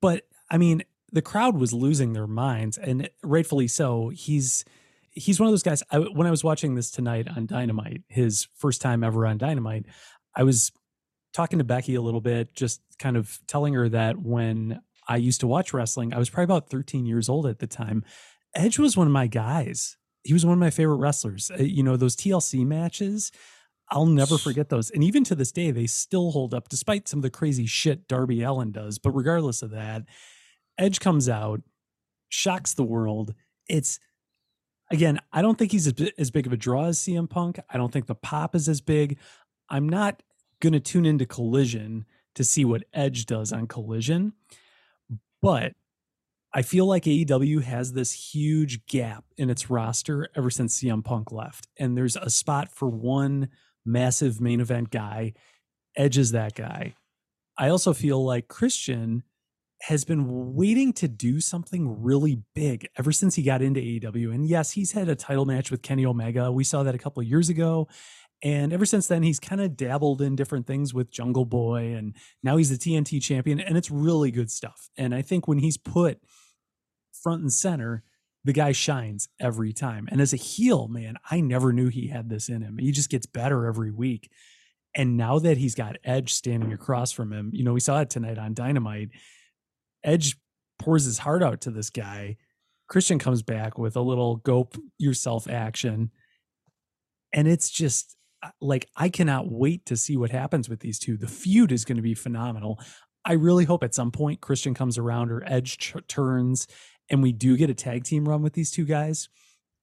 But 0.00 0.26
I 0.50 0.58
mean, 0.58 0.82
the 1.12 1.22
crowd 1.22 1.56
was 1.56 1.72
losing 1.72 2.12
their 2.12 2.26
minds, 2.26 2.76
and 2.78 3.08
rightfully 3.22 3.68
so. 3.68 4.08
He's 4.10 4.64
he's 5.12 5.40
one 5.40 5.46
of 5.46 5.52
those 5.52 5.62
guys. 5.62 5.82
I, 5.90 5.98
when 5.98 6.26
I 6.26 6.30
was 6.30 6.44
watching 6.44 6.74
this 6.74 6.90
tonight 6.90 7.26
on 7.26 7.46
Dynamite, 7.46 8.02
his 8.08 8.48
first 8.54 8.82
time 8.82 9.02
ever 9.02 9.26
on 9.26 9.38
Dynamite, 9.38 9.86
I 10.34 10.42
was 10.42 10.72
talking 11.36 11.58
to 11.58 11.64
Becky 11.64 11.94
a 11.94 12.00
little 12.00 12.22
bit, 12.22 12.54
just 12.54 12.80
kind 12.98 13.16
of 13.16 13.38
telling 13.46 13.74
her 13.74 13.90
that 13.90 14.18
when 14.18 14.80
I 15.06 15.16
used 15.16 15.40
to 15.40 15.46
watch 15.46 15.74
wrestling, 15.74 16.14
I 16.14 16.18
was 16.18 16.30
probably 16.30 16.44
about 16.44 16.70
13 16.70 17.04
years 17.04 17.28
old 17.28 17.46
at 17.46 17.58
the 17.58 17.66
time. 17.66 18.04
Edge 18.54 18.78
was 18.78 18.96
one 18.96 19.06
of 19.06 19.12
my 19.12 19.26
guys. 19.26 19.98
He 20.24 20.32
was 20.32 20.46
one 20.46 20.54
of 20.54 20.58
my 20.58 20.70
favorite 20.70 20.96
wrestlers. 20.96 21.50
Uh, 21.50 21.62
You 21.62 21.82
know, 21.82 21.98
those 21.98 22.16
TLC 22.16 22.64
matches, 22.66 23.30
I'll 23.90 24.06
never 24.06 24.38
forget 24.38 24.70
those. 24.70 24.90
And 24.90 25.04
even 25.04 25.24
to 25.24 25.34
this 25.34 25.52
day, 25.52 25.70
they 25.70 25.86
still 25.86 26.30
hold 26.30 26.54
up 26.54 26.70
despite 26.70 27.06
some 27.06 27.18
of 27.18 27.22
the 27.22 27.30
crazy 27.30 27.66
shit 27.66 28.08
Darby 28.08 28.42
Allin 28.42 28.72
does. 28.72 28.98
But 28.98 29.10
regardless 29.12 29.62
of 29.62 29.70
that, 29.72 30.04
Edge 30.78 31.00
comes 31.00 31.28
out, 31.28 31.60
shocks 32.30 32.72
the 32.72 32.82
world. 32.82 33.34
It's 33.68 34.00
again, 34.90 35.20
I 35.34 35.42
don't 35.42 35.58
think 35.58 35.72
he's 35.72 35.86
as, 35.86 35.94
as 36.16 36.30
big 36.30 36.46
of 36.46 36.54
a 36.54 36.56
draw 36.56 36.86
as 36.86 36.98
CM 36.98 37.28
Punk. 37.28 37.60
I 37.68 37.76
don't 37.76 37.92
think 37.92 38.06
the 38.06 38.14
pop 38.14 38.54
is 38.54 38.68
as 38.70 38.80
big. 38.80 39.18
I'm 39.68 39.88
not 39.88 40.22
going 40.60 40.72
to 40.72 40.80
tune 40.80 41.06
into 41.06 41.26
Collision 41.26 42.06
to 42.34 42.44
see 42.44 42.64
what 42.64 42.84
Edge 42.92 43.26
does 43.26 43.52
on 43.52 43.66
Collision, 43.66 44.32
but 45.42 45.72
I 46.52 46.62
feel 46.62 46.86
like 46.86 47.04
AEW 47.04 47.62
has 47.62 47.92
this 47.92 48.12
huge 48.12 48.86
gap 48.86 49.24
in 49.36 49.50
its 49.50 49.68
roster 49.68 50.28
ever 50.34 50.50
since 50.50 50.80
CM 50.80 51.04
Punk 51.04 51.30
left. 51.30 51.68
And 51.78 51.96
there's 51.96 52.16
a 52.16 52.30
spot 52.30 52.70
for 52.70 52.88
one 52.88 53.48
massive 53.84 54.40
main 54.40 54.60
event 54.60 54.90
guy. 54.90 55.34
Edge 55.96 56.16
is 56.16 56.32
that 56.32 56.54
guy. 56.54 56.94
I 57.58 57.68
also 57.68 57.92
feel 57.92 58.24
like 58.24 58.48
Christian 58.48 59.22
has 59.82 60.04
been 60.04 60.54
waiting 60.54 60.92
to 60.94 61.08
do 61.08 61.40
something 61.40 62.02
really 62.02 62.42
big 62.54 62.88
ever 62.98 63.12
since 63.12 63.34
he 63.34 63.42
got 63.42 63.60
into 63.60 63.80
AEW. 63.80 64.34
And 64.34 64.46
yes, 64.46 64.72
he's 64.72 64.92
had 64.92 65.08
a 65.08 65.14
title 65.14 65.44
match 65.44 65.70
with 65.70 65.82
Kenny 65.82 66.06
Omega. 66.06 66.50
We 66.50 66.64
saw 66.64 66.82
that 66.82 66.94
a 66.94 66.98
couple 66.98 67.20
of 67.20 67.28
years 67.28 67.50
ago. 67.50 67.88
And 68.42 68.72
ever 68.72 68.84
since 68.84 69.06
then, 69.06 69.22
he's 69.22 69.40
kind 69.40 69.60
of 69.60 69.76
dabbled 69.76 70.20
in 70.20 70.36
different 70.36 70.66
things 70.66 70.92
with 70.92 71.10
Jungle 71.10 71.44
Boy. 71.46 71.94
And 71.94 72.14
now 72.42 72.56
he's 72.56 72.70
the 72.70 72.76
TNT 72.76 73.20
champion. 73.22 73.60
And 73.60 73.76
it's 73.76 73.90
really 73.90 74.30
good 74.30 74.50
stuff. 74.50 74.90
And 74.96 75.14
I 75.14 75.22
think 75.22 75.48
when 75.48 75.58
he's 75.58 75.78
put 75.78 76.20
front 77.22 77.42
and 77.42 77.52
center, 77.52 78.04
the 78.44 78.52
guy 78.52 78.72
shines 78.72 79.28
every 79.40 79.72
time. 79.72 80.06
And 80.10 80.20
as 80.20 80.32
a 80.32 80.36
heel, 80.36 80.86
man, 80.86 81.16
I 81.30 81.40
never 81.40 81.72
knew 81.72 81.88
he 81.88 82.08
had 82.08 82.28
this 82.28 82.48
in 82.48 82.62
him. 82.62 82.78
He 82.78 82.92
just 82.92 83.10
gets 83.10 83.26
better 83.26 83.66
every 83.66 83.90
week. 83.90 84.30
And 84.94 85.16
now 85.16 85.38
that 85.40 85.58
he's 85.58 85.74
got 85.74 85.96
Edge 86.04 86.32
standing 86.32 86.72
across 86.72 87.12
from 87.12 87.32
him, 87.32 87.50
you 87.52 87.64
know, 87.64 87.72
we 87.72 87.80
saw 87.80 88.00
it 88.00 88.10
tonight 88.10 88.38
on 88.38 88.54
Dynamite. 88.54 89.10
Edge 90.04 90.36
pours 90.78 91.04
his 91.04 91.18
heart 91.18 91.42
out 91.42 91.62
to 91.62 91.70
this 91.70 91.90
guy. 91.90 92.36
Christian 92.88 93.18
comes 93.18 93.42
back 93.42 93.78
with 93.78 93.96
a 93.96 94.00
little 94.00 94.36
go 94.36 94.68
yourself 94.96 95.48
action. 95.48 96.10
And 97.32 97.48
it's 97.48 97.68
just 97.68 98.16
like, 98.60 98.88
I 98.96 99.08
cannot 99.08 99.50
wait 99.50 99.86
to 99.86 99.96
see 99.96 100.16
what 100.16 100.30
happens 100.30 100.68
with 100.68 100.80
these 100.80 100.98
two. 100.98 101.16
The 101.16 101.26
feud 101.26 101.72
is 101.72 101.84
going 101.84 101.96
to 101.96 102.02
be 102.02 102.14
phenomenal. 102.14 102.80
I 103.24 103.32
really 103.32 103.64
hope 103.64 103.82
at 103.82 103.94
some 103.94 104.12
point 104.12 104.40
Christian 104.40 104.74
comes 104.74 104.98
around 104.98 105.32
or 105.32 105.42
Edge 105.46 105.78
ch- 105.78 105.96
turns 106.08 106.66
and 107.10 107.22
we 107.22 107.32
do 107.32 107.56
get 107.56 107.70
a 107.70 107.74
tag 107.74 108.04
team 108.04 108.28
run 108.28 108.42
with 108.42 108.52
these 108.52 108.70
two 108.70 108.84
guys. 108.84 109.28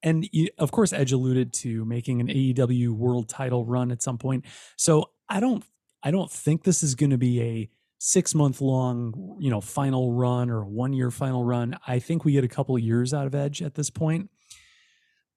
And 0.01 0.27
of 0.57 0.71
course, 0.71 0.91
Edge 0.91 1.13
alluded 1.13 1.53
to 1.53 1.85
making 1.85 2.19
an 2.19 2.27
AEW 2.27 2.89
world 2.89 3.29
title 3.29 3.65
run 3.65 3.91
at 3.91 4.01
some 4.01 4.17
point. 4.17 4.45
So 4.77 5.11
I 5.29 5.39
don't, 5.39 5.63
I 6.03 6.11
don't 6.11 6.29
think 6.29 6.63
this 6.63 6.83
is 6.83 6.95
going 6.95 7.11
to 7.11 7.17
be 7.17 7.41
a 7.41 7.69
six 7.99 8.35
month 8.35 8.59
long, 8.59 9.37
you 9.39 9.49
know, 9.49 9.61
final 9.61 10.11
run 10.11 10.49
or 10.49 10.63
a 10.63 10.67
one 10.67 10.91
year 10.91 11.09
final 11.09 11.45
run. 11.45 11.77
I 11.87 11.99
think 11.99 12.25
we 12.25 12.33
get 12.33 12.43
a 12.43 12.49
couple 12.49 12.75
of 12.75 12.81
years 12.81 13.13
out 13.13 13.27
of 13.27 13.33
Edge 13.33 13.61
at 13.61 13.75
this 13.75 13.89
point. 13.89 14.29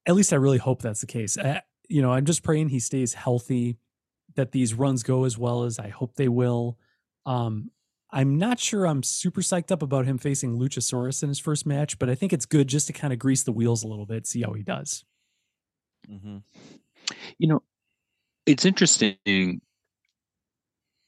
At 0.05 0.17
least 0.17 0.33
I 0.33 0.37
really 0.37 0.59
hope 0.59 0.83
that's 0.83 1.01
the 1.01 1.07
case. 1.07 1.39
I, 1.39 1.63
you 1.89 2.03
know, 2.03 2.13
I'm 2.13 2.25
just 2.25 2.43
praying 2.43 2.69
he 2.69 2.81
stays 2.81 3.15
healthy, 3.15 3.79
that 4.35 4.53
these 4.53 4.75
runs 4.75 5.03
go 5.03 5.25
as 5.25 5.39
well 5.39 5.65
as 5.65 5.79
I 5.79 5.89
hope 5.89 6.15
they 6.15 6.29
will. 6.29 6.79
Um, 7.25 7.71
I'm 8.11 8.39
not 8.39 8.61
sure 8.61 8.87
I'm 8.87 9.03
super 9.03 9.41
psyched 9.41 9.73
up 9.73 9.83
about 9.83 10.07
him 10.07 10.19
facing 10.19 10.59
Luchasaurus 10.59 11.23
in 11.23 11.29
his 11.29 11.39
first 11.39 11.67
match, 11.67 11.99
but 11.99 12.09
I 12.09 12.15
think 12.15 12.33
it's 12.33 12.47
good 12.47 12.69
just 12.69 12.87
to 12.87 12.93
kind 12.93 13.13
of 13.13 13.19
grease 13.19 13.43
the 13.43 13.53
wheels 13.53 13.83
a 13.83 13.89
little 13.89 14.07
bit, 14.07 14.27
see 14.27 14.43
how 14.43 14.53
he 14.53 14.63
does. 14.63 15.05
Mm-hmm. 16.09 16.39
You 17.39 17.49
know, 17.49 17.63
it's 18.47 18.65
interesting 18.65 19.61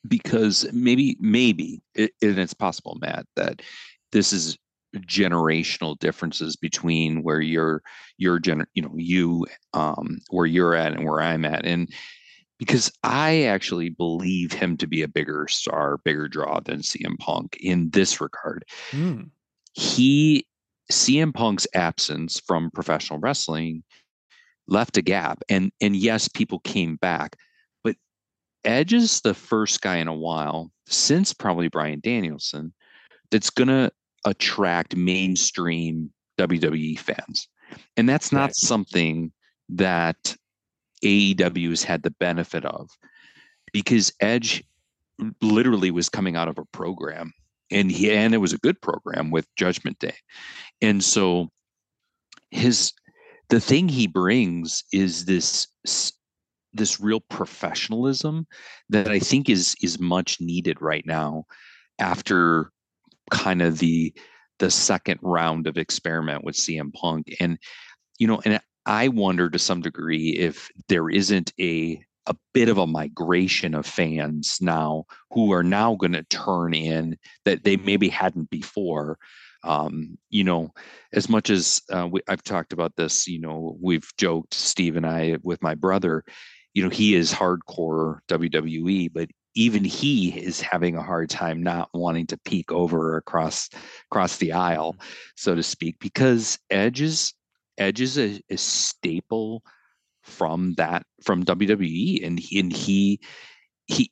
because 0.06 0.66
maybe, 0.72 1.16
maybe, 1.20 1.82
it, 1.94 2.12
and 2.22 2.38
it's 2.38 2.54
possible, 2.54 2.98
Matt, 3.00 3.26
that 3.36 3.62
this 4.10 4.32
is 4.32 4.58
generational 4.96 5.98
differences 5.98 6.56
between 6.56 7.22
where 7.22 7.40
you're, 7.40 7.82
your 8.16 8.40
gener, 8.40 8.66
you 8.74 8.82
know, 8.82 8.94
you, 8.96 9.46
um, 9.74 10.18
where 10.30 10.46
you're 10.46 10.74
at 10.74 10.92
and 10.92 11.04
where 11.04 11.20
I'm 11.20 11.44
at, 11.44 11.64
and 11.66 11.88
because 12.58 12.90
I 13.04 13.42
actually 13.42 13.90
believe 13.90 14.52
him 14.52 14.76
to 14.78 14.86
be 14.86 15.02
a 15.02 15.08
bigger 15.08 15.46
star, 15.48 15.98
bigger 16.04 16.28
draw 16.28 16.60
than 16.60 16.80
CM 16.80 17.16
Punk 17.18 17.56
in 17.60 17.90
this 17.90 18.20
regard. 18.20 18.64
Mm. 18.90 19.30
He 19.74 20.46
CM 20.90 21.32
Punk's 21.32 21.66
absence 21.74 22.40
from 22.40 22.70
professional 22.72 23.20
wrestling 23.20 23.84
left 24.66 24.96
a 24.96 25.02
gap, 25.02 25.42
and 25.48 25.72
and 25.80 25.94
yes, 25.96 26.28
people 26.28 26.58
came 26.60 26.96
back, 26.96 27.36
but 27.84 27.96
Edge 28.64 28.92
is 28.92 29.20
the 29.20 29.34
first 29.34 29.80
guy 29.80 29.96
in 29.96 30.08
a 30.08 30.14
while 30.14 30.72
since 30.86 31.34
probably 31.34 31.68
bryan 31.68 32.00
Danielson 32.02 32.72
that's 33.30 33.50
gonna 33.50 33.90
attract 34.24 34.96
mainstream 34.96 36.10
WWE 36.38 36.98
fans, 36.98 37.48
and 37.96 38.08
that's 38.08 38.32
not 38.32 38.48
right. 38.48 38.54
something 38.56 39.32
that 39.68 40.36
AEW 41.04 41.70
has 41.70 41.82
had 41.82 42.02
the 42.02 42.10
benefit 42.12 42.64
of 42.64 42.90
because 43.72 44.12
Edge 44.20 44.64
literally 45.42 45.90
was 45.90 46.08
coming 46.08 46.36
out 46.36 46.48
of 46.48 46.58
a 46.58 46.64
program 46.66 47.32
and 47.70 47.90
he 47.90 48.10
and 48.10 48.34
it 48.34 48.38
was 48.38 48.52
a 48.52 48.58
good 48.58 48.80
program 48.80 49.30
with 49.30 49.46
Judgment 49.56 49.98
Day. 49.98 50.14
And 50.80 51.02
so 51.02 51.50
his 52.50 52.92
the 53.48 53.60
thing 53.60 53.88
he 53.88 54.06
brings 54.06 54.84
is 54.92 55.24
this 55.24 55.66
this 56.72 57.00
real 57.00 57.20
professionalism 57.20 58.46
that 58.88 59.08
I 59.08 59.18
think 59.18 59.48
is 59.48 59.74
is 59.82 59.98
much 59.98 60.40
needed 60.40 60.80
right 60.80 61.04
now 61.06 61.44
after 61.98 62.70
kind 63.30 63.62
of 63.62 63.78
the 63.78 64.12
the 64.58 64.70
second 64.70 65.20
round 65.22 65.66
of 65.66 65.76
experiment 65.76 66.44
with 66.44 66.56
CM 66.56 66.92
Punk 66.92 67.34
and 67.40 67.58
you 68.18 68.26
know 68.26 68.40
and 68.44 68.60
I 68.86 69.08
wonder 69.08 69.50
to 69.50 69.58
some 69.58 69.82
degree 69.82 70.30
if 70.30 70.70
there 70.88 71.10
isn't 71.10 71.52
a 71.60 72.02
a 72.28 72.36
bit 72.52 72.68
of 72.68 72.78
a 72.78 72.86
migration 72.86 73.74
of 73.74 73.86
fans 73.86 74.58
now 74.60 75.04
who 75.30 75.52
are 75.52 75.62
now 75.62 75.94
going 75.94 76.12
to 76.12 76.22
turn 76.24 76.74
in 76.74 77.16
that 77.44 77.64
they 77.64 77.76
maybe 77.76 78.08
hadn't 78.08 78.50
before. 78.50 79.18
Um, 79.64 80.18
you 80.30 80.44
know, 80.44 80.72
as 81.12 81.28
much 81.28 81.50
as 81.50 81.82
uh, 81.90 82.06
we, 82.10 82.20
I've 82.28 82.44
talked 82.44 82.72
about 82.72 82.94
this, 82.96 83.26
you 83.26 83.40
know, 83.40 83.76
we've 83.80 84.08
joked, 84.18 84.54
Steve 84.54 84.96
and 84.96 85.06
I, 85.06 85.38
with 85.42 85.62
my 85.62 85.74
brother, 85.74 86.22
you 86.74 86.82
know, 86.82 86.90
he 86.90 87.14
is 87.14 87.32
hardcore 87.32 88.18
WWE, 88.28 89.10
but 89.12 89.28
even 89.58 89.82
he 89.82 90.28
is 90.28 90.60
having 90.60 90.94
a 90.94 91.02
hard 91.02 91.28
time 91.28 91.60
not 91.60 91.88
wanting 91.92 92.28
to 92.28 92.38
peek 92.38 92.70
over 92.70 93.16
across 93.16 93.68
across 94.10 94.36
the 94.36 94.52
aisle, 94.52 94.92
mm-hmm. 94.92 95.08
so 95.34 95.56
to 95.56 95.62
speak, 95.64 95.96
because 95.98 96.58
Edge 96.70 97.00
is 97.00 97.34
Edge 97.76 98.00
is 98.00 98.18
a, 98.18 98.40
a 98.50 98.56
staple 98.56 99.64
from 100.22 100.74
that 100.74 101.02
from 101.24 101.44
WWE, 101.44 102.24
and 102.24 102.38
he, 102.38 102.60
and 102.60 102.72
he 102.72 103.20
he 103.86 104.10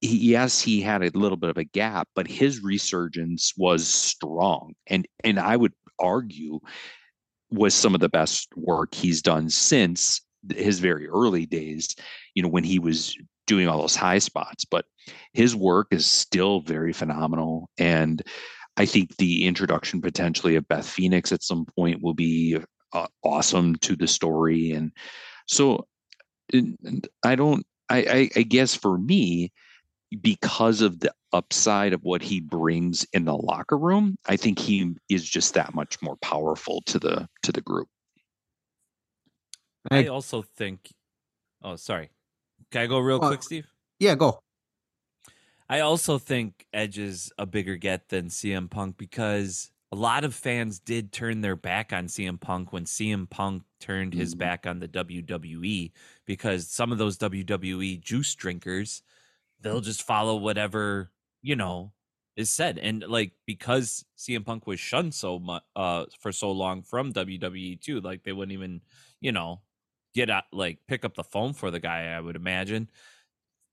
he, 0.00 0.16
yes, 0.32 0.60
he 0.60 0.80
had 0.80 1.04
a 1.04 1.16
little 1.16 1.36
bit 1.36 1.50
of 1.50 1.56
a 1.56 1.64
gap, 1.64 2.08
but 2.16 2.26
his 2.26 2.60
resurgence 2.60 3.52
was 3.56 3.86
strong, 3.86 4.74
and 4.88 5.06
and 5.22 5.38
I 5.38 5.56
would 5.56 5.72
argue 6.00 6.58
was 7.52 7.74
some 7.74 7.94
of 7.94 8.00
the 8.00 8.08
best 8.08 8.48
work 8.56 8.92
he's 8.92 9.22
done 9.22 9.48
since 9.48 10.20
his 10.52 10.80
very 10.80 11.06
early 11.06 11.46
days. 11.46 11.94
You 12.34 12.42
know, 12.42 12.48
when 12.48 12.64
he 12.64 12.80
was 12.80 13.16
doing 13.46 13.68
all 13.68 13.80
those 13.80 13.96
high 13.96 14.18
spots, 14.18 14.64
but 14.64 14.86
his 15.32 15.54
work 15.54 15.88
is 15.90 16.06
still 16.06 16.60
very 16.60 16.92
phenomenal, 16.92 17.68
and 17.78 18.22
I 18.76 18.86
think 18.86 19.16
the 19.16 19.44
introduction 19.46 20.00
potentially 20.00 20.56
of 20.56 20.66
Beth 20.66 20.86
Phoenix 20.86 21.30
at 21.30 21.42
some 21.42 21.64
point 21.76 22.02
will 22.02 22.14
be 22.14 22.58
uh, 22.92 23.06
awesome 23.22 23.76
to 23.76 23.94
the 23.94 24.08
story. 24.08 24.72
And 24.72 24.90
so 25.46 25.86
and 26.52 27.08
i 27.24 27.34
don't 27.34 27.66
I, 27.88 27.98
I 27.98 28.30
i 28.36 28.42
guess 28.42 28.74
for 28.74 28.98
me 28.98 29.52
because 30.20 30.80
of 30.80 31.00
the 31.00 31.12
upside 31.32 31.92
of 31.92 32.02
what 32.02 32.22
he 32.22 32.40
brings 32.40 33.04
in 33.12 33.24
the 33.24 33.36
locker 33.36 33.78
room 33.78 34.16
i 34.26 34.36
think 34.36 34.58
he 34.58 34.94
is 35.08 35.28
just 35.28 35.54
that 35.54 35.74
much 35.74 36.00
more 36.02 36.16
powerful 36.16 36.82
to 36.86 36.98
the 36.98 37.28
to 37.42 37.52
the 37.52 37.60
group. 37.60 37.88
I 39.90 40.06
also 40.06 40.42
think 40.42 40.92
oh 41.62 41.76
sorry 41.76 42.10
can 42.74 42.82
i 42.82 42.86
go 42.86 42.98
real 42.98 43.22
uh, 43.22 43.28
quick 43.28 43.42
steve 43.42 43.66
yeah 44.00 44.14
go 44.14 44.38
i 45.68 45.80
also 45.80 46.18
think 46.18 46.66
edge 46.72 46.98
is 46.98 47.32
a 47.38 47.46
bigger 47.46 47.76
get 47.76 48.08
than 48.08 48.26
cm 48.26 48.68
punk 48.68 48.96
because 48.98 49.70
a 49.94 49.94
lot 49.94 50.24
of 50.24 50.34
fans 50.34 50.80
did 50.80 51.12
turn 51.12 51.40
their 51.40 51.54
back 51.54 51.92
on 51.92 52.08
CM 52.08 52.40
Punk 52.40 52.72
when 52.72 52.84
CM 52.84 53.30
Punk 53.30 53.62
turned 53.78 54.12
his 54.12 54.32
mm-hmm. 54.32 54.40
back 54.40 54.66
on 54.66 54.80
the 54.80 54.88
WWE 54.88 55.92
because 56.26 56.66
some 56.66 56.90
of 56.90 56.98
those 56.98 57.16
WWE 57.18 58.00
juice 58.00 58.34
drinkers, 58.34 59.02
they'll 59.60 59.80
just 59.80 60.02
follow 60.02 60.34
whatever, 60.34 61.12
you 61.42 61.54
know, 61.54 61.92
is 62.34 62.50
said. 62.50 62.76
And 62.78 63.04
like 63.06 63.34
because 63.46 64.04
CM 64.18 64.44
Punk 64.44 64.66
was 64.66 64.80
shunned 64.80 65.14
so 65.14 65.38
much 65.38 65.62
uh 65.76 66.06
for 66.18 66.32
so 66.32 66.50
long 66.50 66.82
from 66.82 67.12
WWE 67.12 67.80
too, 67.80 68.00
like 68.00 68.24
they 68.24 68.32
wouldn't 68.32 68.52
even, 68.52 68.80
you 69.20 69.30
know, 69.30 69.60
get 70.14 70.30
out 70.30 70.44
like 70.52 70.78
pick 70.86 71.04
up 71.04 71.14
the 71.14 71.24
phone 71.24 71.52
for 71.52 71.70
the 71.70 71.80
guy, 71.80 72.06
I 72.06 72.20
would 72.20 72.36
imagine. 72.36 72.90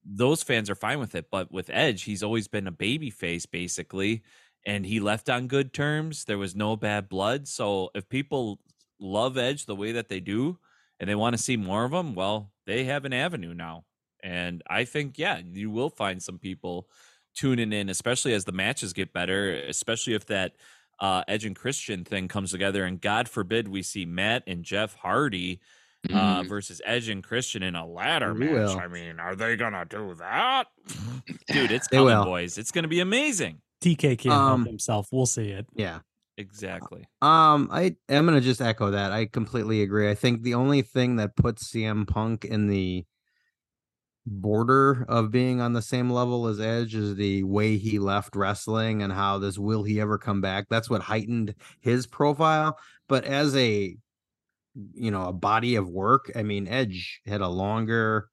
Those 0.04 0.42
fans 0.42 0.70
are 0.70 0.76
fine 0.76 1.00
with 1.00 1.14
it, 1.16 1.28
but 1.32 1.52
with 1.52 1.70
Edge, 1.72 2.04
he's 2.04 2.24
always 2.24 2.48
been 2.48 2.68
a 2.68 2.72
baby 2.72 3.10
face 3.12 3.46
basically 3.46 4.24
and 4.66 4.86
he 4.86 5.00
left 5.00 5.30
on 5.30 5.48
good 5.48 5.74
terms. 5.74 6.26
There 6.26 6.38
was 6.38 6.56
no 6.56 6.76
bad 6.76 7.10
blood. 7.10 7.48
So 7.48 7.90
if 7.96 8.10
people 8.10 8.60
love 9.00 9.38
Edge 9.38 9.66
the 9.66 9.76
way 9.76 9.92
that 9.94 10.10
they 10.10 10.20
do 10.20 10.60
and 11.00 11.10
they 11.10 11.16
want 11.16 11.36
to 11.36 11.42
see 11.42 11.58
more 11.58 11.84
of 11.84 11.94
him, 11.94 12.14
well, 12.14 12.52
they 12.66 12.84
have 12.86 13.06
an 13.06 13.14
avenue 13.14 13.54
now. 13.54 13.86
And 14.24 14.62
I 14.68 14.86
think, 14.86 15.18
yeah, 15.18 15.42
you 15.52 15.72
will 15.72 15.90
find 15.90 16.22
some 16.22 16.38
people 16.38 16.88
tuning 17.36 17.74
in, 17.74 17.90
especially 17.90 18.34
as 18.34 18.46
the 18.46 18.52
matches 18.52 18.94
get 18.94 19.14
better, 19.14 19.54
especially 19.54 20.14
if 20.14 20.28
that 20.28 20.54
uh, 21.00 21.24
Edge 21.28 21.46
and 21.46 21.56
Christian 21.56 22.06
thing 22.06 22.28
comes 22.28 22.52
together, 22.52 22.86
and 22.86 23.02
God 23.02 23.28
forbid 23.28 23.68
we 23.68 23.82
see 23.82 24.06
Matt 24.06 24.44
and 24.46 24.64
Jeff 24.64 24.94
Hardy 24.94 25.60
uh, 26.10 26.42
Mm. 26.42 26.50
versus 26.50 26.82
Edge 26.86 27.10
and 27.10 27.24
Christian 27.24 27.62
in 27.64 27.76
a 27.76 27.86
ladder 27.86 28.34
We 28.34 28.46
match. 28.46 28.52
will. 28.54 28.80
I 28.80 28.88
mean, 28.88 29.20
are 29.20 29.36
they 29.36 29.56
gonna 29.56 29.86
do 29.86 30.16
that? 30.16 30.66
Dude, 31.48 31.72
it's 31.72 31.88
They 31.90 31.98
coming, 31.98 32.16
will. 32.18 32.26
boys. 32.26 32.58
It's 32.58 32.72
gonna 32.72 32.88
be 32.88 33.00
amazing. 33.02 33.62
TK 33.82 34.18
can't 34.18 34.34
Um, 34.34 34.60
help 34.62 34.68
himself. 34.70 35.08
We'll 35.12 35.26
see 35.26 35.50
it. 35.50 35.66
Yeah. 35.76 36.00
Exactly. 36.38 37.02
Um, 37.22 37.70
I 37.72 37.96
am 38.10 38.26
gonna 38.26 38.42
just 38.42 38.62
echo 38.62 38.92
that. 38.92 39.12
I 39.12 39.26
completely 39.28 39.82
agree. 39.84 40.10
I 40.10 40.16
think 40.16 40.42
the 40.44 40.56
only 40.56 40.82
thing 40.82 41.18
that 41.18 41.36
puts 41.36 41.68
CM 41.72 42.08
Punk 42.08 42.46
in 42.46 42.68
the 42.68 43.06
border 44.26 45.04
of 45.10 45.32
being 45.32 45.62
on 45.62 45.74
the 45.74 45.82
same 45.82 46.10
level 46.10 46.48
as 46.48 46.60
Edge 46.60 46.96
is 46.96 47.16
the 47.16 47.44
way 47.44 47.78
he 47.78 48.00
left 48.00 48.36
wrestling 48.36 49.02
and 49.02 49.12
how 49.12 49.38
this 49.40 49.58
will 49.58 49.84
he 49.84 50.00
ever 50.00 50.18
come 50.18 50.42
back. 50.42 50.68
That's 50.70 50.90
what 50.90 51.02
heightened 51.02 51.56
his 51.80 52.06
profile. 52.08 52.78
But 53.10 53.26
as 53.26 53.56
a 53.56 53.96
you 54.94 55.12
know, 55.12 55.28
a 55.28 55.34
body 55.34 55.76
of 55.76 55.90
work, 55.90 56.32
I 56.36 56.44
mean, 56.44 56.68
Edge 56.68 57.22
had 57.26 57.42
a 57.42 57.48
longer, 57.48 58.30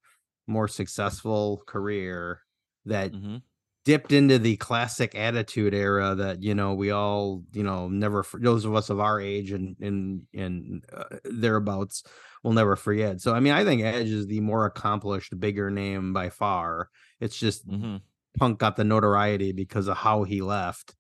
more 0.47 0.69
successful 0.69 1.63
career 1.67 2.43
that 2.87 3.13
hmm 3.13 3.39
dipped 3.85 4.13
into 4.13 4.39
the 4.39 4.57
classic 4.59 5.15
attitude 5.15 5.73
era 5.75 6.15
that 6.15 6.43
you 6.43 6.55
know 6.55 6.75
we 6.75 6.91
all 6.91 7.43
you 7.53 7.63
know 7.63 7.89
never 7.89 8.23
for 8.23 8.39
those 8.39 8.65
of 8.65 8.75
us 8.75 8.91
of 8.91 9.01
our 9.01 9.21
age 9.21 9.51
and 9.53 9.77
and 9.81 10.23
and 10.35 10.85
uh, 10.93 11.05
thereabouts 11.25 12.03
will 12.43 12.53
never 12.53 12.77
forget. 12.77 13.21
So 13.21 13.35
i 13.35 13.41
mean 13.41 13.53
i 13.55 13.65
think 13.65 13.83
edge 13.83 14.09
is 14.09 14.27
the 14.27 14.41
more 14.41 14.67
accomplished 14.67 15.39
bigger 15.41 15.71
name 15.71 16.13
by 16.13 16.31
far. 16.31 16.91
It's 17.21 17.39
just 17.39 17.65
hmm 17.67 18.03
punk 18.39 18.59
got 18.59 18.77
the 18.77 18.85
notoriety 18.85 19.53
because 19.53 19.89
of 19.89 19.97
how 19.97 20.25
he 20.25 20.43
left. 20.43 20.95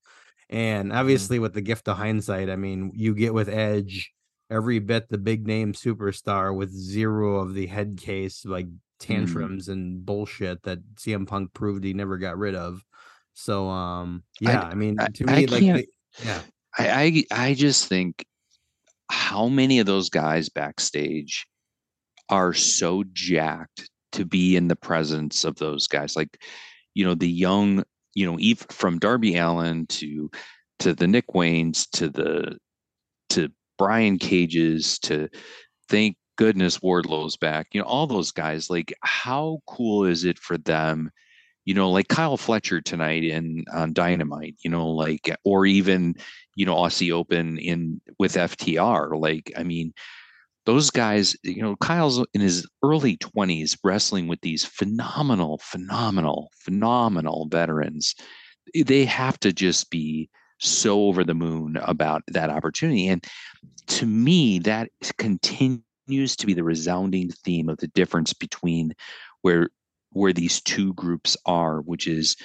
And 0.51 0.93
obviously 0.93 1.39
with 1.39 1.55
the 1.55 1.63
gift 1.63 1.89
of 1.89 1.97
hindsight 1.99 2.51
i 2.51 2.57
mean 2.57 2.93
you 2.95 3.15
get 3.15 3.35
with 3.35 3.49
edge 3.49 4.13
every 4.51 4.79
bit 4.79 5.09
the 5.09 5.19
big 5.19 5.47
name 5.47 5.73
superstar 5.73 6.55
with 6.57 6.71
zero 6.71 7.37
of 7.37 7.55
the 7.55 7.67
head 7.67 7.99
case 8.01 8.45
like 8.45 8.67
tantrums 9.01 9.69
and 9.69 10.05
bullshit 10.05 10.63
that 10.63 10.79
CM 10.97 11.27
Punk 11.27 11.53
proved 11.55 11.85
he 11.85 11.93
never 11.95 12.19
got 12.19 12.39
rid 12.39 12.55
of. 12.55 12.83
So 13.35 13.69
um 13.69 14.23
yeah, 14.41 14.63
I, 14.63 14.75
mean 14.75 14.99
I- 14.99 15.07
to 15.09 15.25
I 15.29 15.37
me 15.37 15.47
like 15.47 15.61
can't- 15.63 15.77
they- 15.79 16.25
yeah. 16.27 16.41
I, 16.79 17.25
I 17.31 17.47
I 17.49 17.55
just 17.55 17.87
think 17.89 18.25
how 19.11 19.49
many 19.49 19.79
of 19.79 19.87
those 19.87 20.11
guys 20.11 20.49
backstage 20.49 21.47
are 22.29 22.53
so 22.53 23.05
jacked 23.13 23.89
to 24.13 24.25
be 24.25 24.57
in 24.57 24.69
the 24.69 24.77
presence 24.77 25.45
of 25.45 25.57
those 25.57 25.87
guys 25.87 26.15
like 26.17 26.41
you 26.95 27.05
know 27.05 27.15
the 27.15 27.29
young 27.31 27.85
you 28.15 28.27
know 28.27 28.37
even 28.41 28.67
from 28.71 28.99
Darby 28.99 29.37
Allin 29.37 29.87
to 29.87 30.31
to 30.81 30.93
the 30.95 31.07
Nick 31.07 31.29
Waynes 31.29 31.89
to 31.93 32.09
the 32.09 32.59
to 33.31 33.49
Brian 33.79 34.19
Cages 34.19 34.99
to 35.01 35.29
thank 35.89 36.17
goodness 36.37 36.83
Wardlow's 36.83 37.37
back 37.37 37.69
you 37.73 37.81
know 37.81 37.87
all 37.87 38.07
those 38.07 38.31
guys 38.31 38.71
like 38.71 38.93
how 39.03 39.59
cool 39.67 40.05
is 40.05 40.25
it 40.25 40.39
for 40.39 40.57
them 40.59 41.11
you 41.65 41.75
know 41.75 41.91
like 41.91 42.09
Kyle 42.09 42.37
Fletcher 42.37 42.81
tonight 42.81 43.25
in 43.25 43.65
on 43.73 43.93
Dynamite 43.93 44.57
you 44.63 44.71
know 44.71 44.89
like 44.89 45.35
or 45.45 45.67
even 45.67 46.15
you 46.59 46.67
know 46.67 46.75
Aussie 46.75 47.13
Open 47.13 47.57
in 47.57 48.01
with 48.19 48.35
FTR. 48.35 49.19
Like 49.19 49.53
I 49.57 49.63
mean, 49.63 49.95
those 50.67 50.91
guys. 50.91 51.37
You 51.45 51.63
know, 51.63 51.77
Kyle's 51.77 52.27
in 52.35 52.41
his 52.41 52.69
early 52.83 53.17
twenties 53.17 53.79
wrestling 53.85 54.27
with 54.27 54.41
these 54.41 54.65
phenomenal, 54.65 55.61
phenomenal, 55.63 56.51
phenomenal 56.59 57.47
veterans. 57.49 58.17
They 58.75 59.05
have 59.05 59.39
to 59.41 59.53
just 59.53 59.89
be 59.89 60.29
so 60.59 61.07
over 61.07 61.25
the 61.25 61.35
moon 61.35 61.77
about 61.83 62.23
that 62.29 62.51
opportunity. 62.51 63.09
And 63.09 63.25
to 63.89 64.07
me, 64.07 64.59
that 64.61 64.91
continues 65.19 66.37
to 66.37 66.47
be 66.47 66.55
the 66.55 66.65
resounding 66.65 67.31
theme 67.31 67.69
of 67.69 67.79
the 67.79 67.89
difference 67.89 68.33
between 68.33 68.93
where 69.43 69.71
where 70.13 70.33
these 70.33 70.61
two 70.63 70.95
groups 70.95 71.37
are, 71.47 71.81
which 71.81 72.07
is 72.07 72.37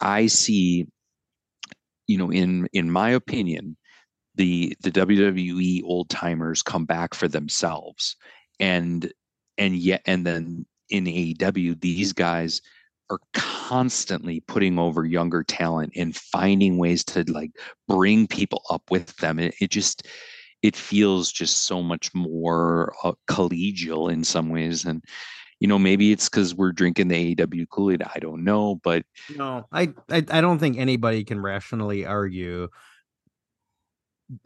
I 0.00 0.26
see 0.26 0.86
you 2.06 2.18
know 2.18 2.30
in 2.30 2.68
in 2.72 2.90
my 2.90 3.10
opinion 3.10 3.76
the 4.34 4.76
the 4.82 4.90
WWE 4.90 5.82
old 5.84 6.10
timers 6.10 6.62
come 6.62 6.84
back 6.84 7.14
for 7.14 7.28
themselves 7.28 8.16
and 8.60 9.12
and 9.56 9.76
yet 9.76 10.02
and 10.06 10.26
then 10.26 10.66
in 10.90 11.04
AEW 11.04 11.80
these 11.80 12.12
guys 12.12 12.60
are 13.10 13.18
constantly 13.68 14.40
putting 14.40 14.78
over 14.78 15.06
younger 15.06 15.42
talent 15.42 15.90
and 15.96 16.14
finding 16.14 16.76
ways 16.76 17.02
to 17.02 17.24
like 17.32 17.50
bring 17.88 18.26
people 18.26 18.62
up 18.68 18.82
with 18.90 19.16
them 19.16 19.38
it, 19.38 19.54
it 19.58 19.70
just 19.70 20.06
it 20.62 20.76
feels 20.76 21.32
just 21.32 21.64
so 21.64 21.82
much 21.82 22.14
more 22.14 22.92
uh, 23.04 23.12
collegial 23.26 24.12
in 24.12 24.22
some 24.22 24.50
ways 24.50 24.84
and 24.84 25.02
you 25.60 25.68
know 25.68 25.78
maybe 25.78 26.12
it's 26.12 26.28
because 26.28 26.54
we're 26.54 26.72
drinking 26.72 27.08
the 27.08 27.34
AEW 27.34 27.66
Kool-Aid 27.70 28.02
I 28.02 28.18
don't 28.18 28.44
know 28.44 28.80
but 28.84 29.02
No, 29.34 29.66
I, 29.72 29.94
I 30.10 30.22
I 30.28 30.40
don't 30.42 30.58
think 30.58 30.76
anybody 30.76 31.24
can 31.24 31.40
rationally 31.40 32.04
argue 32.04 32.68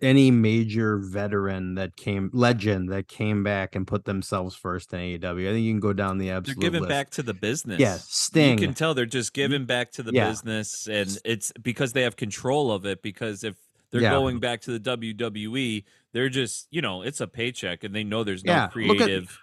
any 0.02 0.30
major 0.30 0.98
veteran 0.98 1.76
that 1.76 1.96
came 1.96 2.30
legend 2.32 2.90
that 2.90 3.06
came 3.06 3.44
back 3.44 3.76
and 3.76 3.86
put 3.86 4.04
themselves 4.04 4.54
first 4.56 4.92
in 4.92 4.98
AEW. 5.00 5.48
I 5.48 5.52
think 5.52 5.64
you 5.64 5.72
can 5.72 5.80
go 5.80 5.92
down 5.92 6.18
the 6.18 6.30
absolute. 6.30 6.56
They're 6.56 6.70
giving 6.70 6.80
list. 6.82 6.88
back 6.88 7.10
to 7.10 7.22
the 7.22 7.34
business. 7.34 7.78
Yeah, 7.78 7.96
Sting. 8.00 8.58
You 8.58 8.66
can 8.66 8.74
tell 8.74 8.92
they're 8.94 9.06
just 9.06 9.32
giving 9.32 9.66
back 9.66 9.92
to 9.92 10.02
the 10.02 10.12
Yeah. 10.12 10.28
business, 10.30 10.88
and 10.88 11.16
it's 11.24 11.52
because 11.62 11.92
they 11.92 12.02
have 12.02 12.16
control 12.16 12.72
of 12.72 12.84
it. 12.86 13.02
Because 13.02 13.44
if 13.44 13.54
they're 13.90 14.02
Yeah. 14.02 14.10
going 14.10 14.40
back 14.40 14.60
to 14.62 14.72
the 14.72 14.80
WWE, 14.80 15.84
they're 16.12 16.28
just 16.28 16.66
you 16.70 16.82
know 16.82 17.02
it's 17.02 17.20
a 17.20 17.28
paycheck, 17.28 17.84
and 17.84 17.94
they 17.94 18.02
know 18.04 18.24
there's 18.24 18.44
no 18.44 18.52
Yeah, 18.52 18.62
look 18.74 18.98
at- 19.00 19.04
creative. 19.04 19.38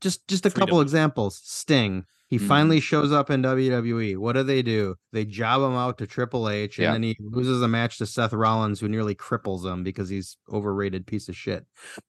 just 0.00 0.26
just 0.28 0.44
a 0.46 0.50
freedom. 0.50 0.66
couple 0.68 0.80
examples. 0.80 1.40
Sting. 1.44 2.04
He 2.30 2.38
Mhm. 2.38 2.46
finally 2.46 2.80
shows 2.80 3.10
up 3.12 3.28
in 3.28 3.42
WWE. 3.42 4.16
What 4.16 4.34
do 4.34 4.42
they 4.44 4.62
do? 4.62 4.94
They 5.12 5.24
job 5.24 5.60
him 5.62 5.76
out 5.76 5.98
to 5.98 6.06
Triple 6.06 6.48
H, 6.48 6.78
and 6.78 6.84
Yeah. 6.84 6.92
then 6.92 7.02
he 7.02 7.16
loses 7.20 7.60
a 7.60 7.68
match 7.68 7.98
to 7.98 8.06
Seth 8.06 8.32
Rollins, 8.32 8.78
who 8.80 8.88
nearly 8.88 9.14
cripples 9.16 9.64
him 9.70 9.82
because 9.82 10.08
he's 10.08 10.38
overrated 10.50 11.06
piece 11.06 11.28
of 11.28 11.36
shit. 11.36 11.66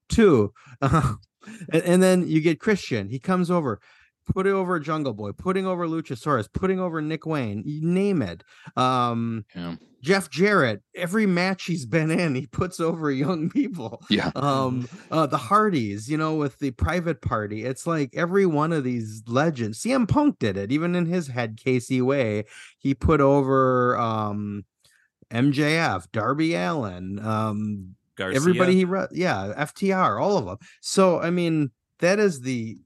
Two, 0.09 0.53
uh, 0.81 1.15
and, 1.73 1.83
and 1.83 2.03
then 2.03 2.27
you 2.27 2.39
get 2.39 2.59
Christian. 2.59 3.09
He 3.09 3.17
comes 3.19 3.49
over, 3.49 3.79
putting 4.25 4.53
over 4.53 4.79
Jungle 4.79 5.13
Boy, 5.13 5.31
putting 5.31 5.65
over 5.65 5.87
Luchasaurus, 5.87 6.47
putting 6.51 6.79
over 6.79 7.01
Nick 7.01 7.25
Wayne. 7.25 7.63
You 7.65 7.81
name 7.85 8.21
it. 8.21 8.43
Um, 8.75 9.45
yeah 9.55 9.75
Jeff 10.01 10.29
Jarrett. 10.29 10.81
Every 10.95 11.25
match 11.25 11.65
he's 11.65 11.85
been 11.85 12.11
in, 12.11 12.35
he 12.35 12.47
puts 12.47 12.79
over 12.79 13.11
young 13.11 13.49
people 13.49 14.01
yeah 14.09 14.31
um 14.35 14.87
uh 15.11 15.25
the 15.25 15.37
hardys 15.37 16.09
you 16.09 16.17
know 16.17 16.35
with 16.35 16.57
the 16.59 16.71
private 16.71 17.21
party 17.21 17.63
it's 17.63 17.85
like 17.85 18.09
every 18.13 18.45
one 18.45 18.71
of 18.73 18.83
these 18.83 19.23
legends 19.27 19.81
cm 19.81 20.07
punk 20.07 20.39
did 20.39 20.57
it 20.57 20.71
even 20.71 20.95
in 20.95 21.05
his 21.05 21.27
head 21.27 21.57
casey 21.57 22.01
way 22.01 22.43
he 22.77 22.93
put 22.93 23.21
over 23.21 23.97
um 23.97 24.63
mjf 25.31 26.05
darby 26.11 26.55
allin 26.55 27.19
um 27.25 27.95
Garcia. 28.15 28.35
everybody 28.35 28.75
he 28.75 28.85
re- 28.85 29.07
yeah 29.11 29.53
ftr 29.57 30.21
all 30.21 30.37
of 30.37 30.45
them 30.45 30.57
so 30.81 31.19
i 31.19 31.29
mean 31.29 31.71
that 31.99 32.19
is 32.19 32.41
the 32.41 32.77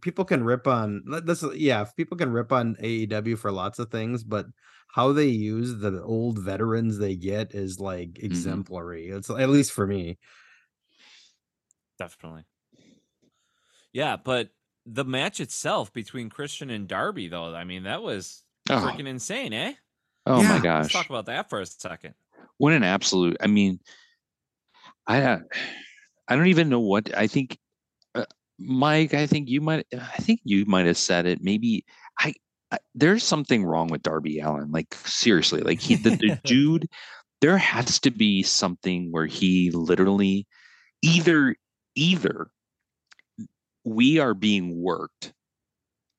people 0.00 0.24
can 0.24 0.42
rip 0.44 0.66
on 0.66 1.02
this 1.24 1.44
yeah 1.54 1.84
people 1.96 2.16
can 2.16 2.30
rip 2.32 2.52
on 2.52 2.76
aew 2.76 3.38
for 3.38 3.50
lots 3.52 3.78
of 3.78 3.90
things 3.90 4.22
but 4.24 4.46
how 4.88 5.12
they 5.12 5.26
use 5.26 5.78
the 5.78 6.02
old 6.02 6.38
veterans 6.38 6.98
they 6.98 7.16
get 7.16 7.54
is 7.54 7.80
like 7.80 8.18
exemplary 8.22 9.08
it's 9.08 9.30
at 9.30 9.48
least 9.50 9.72
for 9.72 9.86
me 9.86 10.18
definitely. 11.98 12.44
Yeah, 13.92 14.16
but 14.16 14.50
the 14.86 15.04
match 15.04 15.38
itself 15.38 15.92
between 15.92 16.28
Christian 16.28 16.68
and 16.70 16.88
Darby, 16.88 17.28
though, 17.28 17.54
I 17.54 17.62
mean, 17.64 17.84
that 17.84 18.02
was 18.02 18.42
Oh. 18.68 18.74
freaking 18.76 19.06
insane, 19.06 19.52
eh? 19.52 19.74
oh 20.26 20.42
my 20.42 20.58
gosh 20.58 20.84
Let's 20.84 20.92
talk 20.94 21.10
about 21.10 21.26
that 21.26 21.50
for 21.50 21.60
a 21.60 21.66
second. 21.66 22.14
what 22.56 22.72
an 22.72 22.82
absolute 22.82 23.36
i 23.40 23.46
mean 23.46 23.78
i 25.06 25.22
uh, 25.22 25.38
i 26.28 26.34
don't 26.34 26.46
even 26.46 26.70
know 26.70 26.80
what 26.80 27.14
i 27.16 27.26
think 27.26 27.58
mike 28.58 29.14
i 29.14 29.26
think 29.26 29.48
you 29.48 29.60
might 29.60 29.86
uh, 29.94 30.00
i 30.00 30.18
think 30.18 30.40
you 30.44 30.64
might 30.66 30.86
have 30.86 30.96
said 30.96 31.26
it 31.26 31.42
maybe 31.42 31.84
I, 32.18 32.34
I 32.70 32.78
there's 32.94 33.24
something 33.24 33.64
wrong 33.64 33.88
with 33.88 34.02
darby 34.02 34.40
allin 34.40 34.70
like 34.70 34.94
seriously 34.94 35.60
like 35.60 35.80
he 35.80 35.96
the, 35.96 36.10
the 36.10 36.40
dude 36.44 36.88
there 37.40 37.58
has 37.58 37.98
to 38.00 38.10
be 38.10 38.42
something 38.42 39.10
where 39.10 39.26
he 39.26 39.70
literally 39.72 40.46
either 41.02 41.56
either 41.94 42.48
we 43.84 44.18
are 44.18 44.34
being 44.34 44.80
worked 44.80 45.32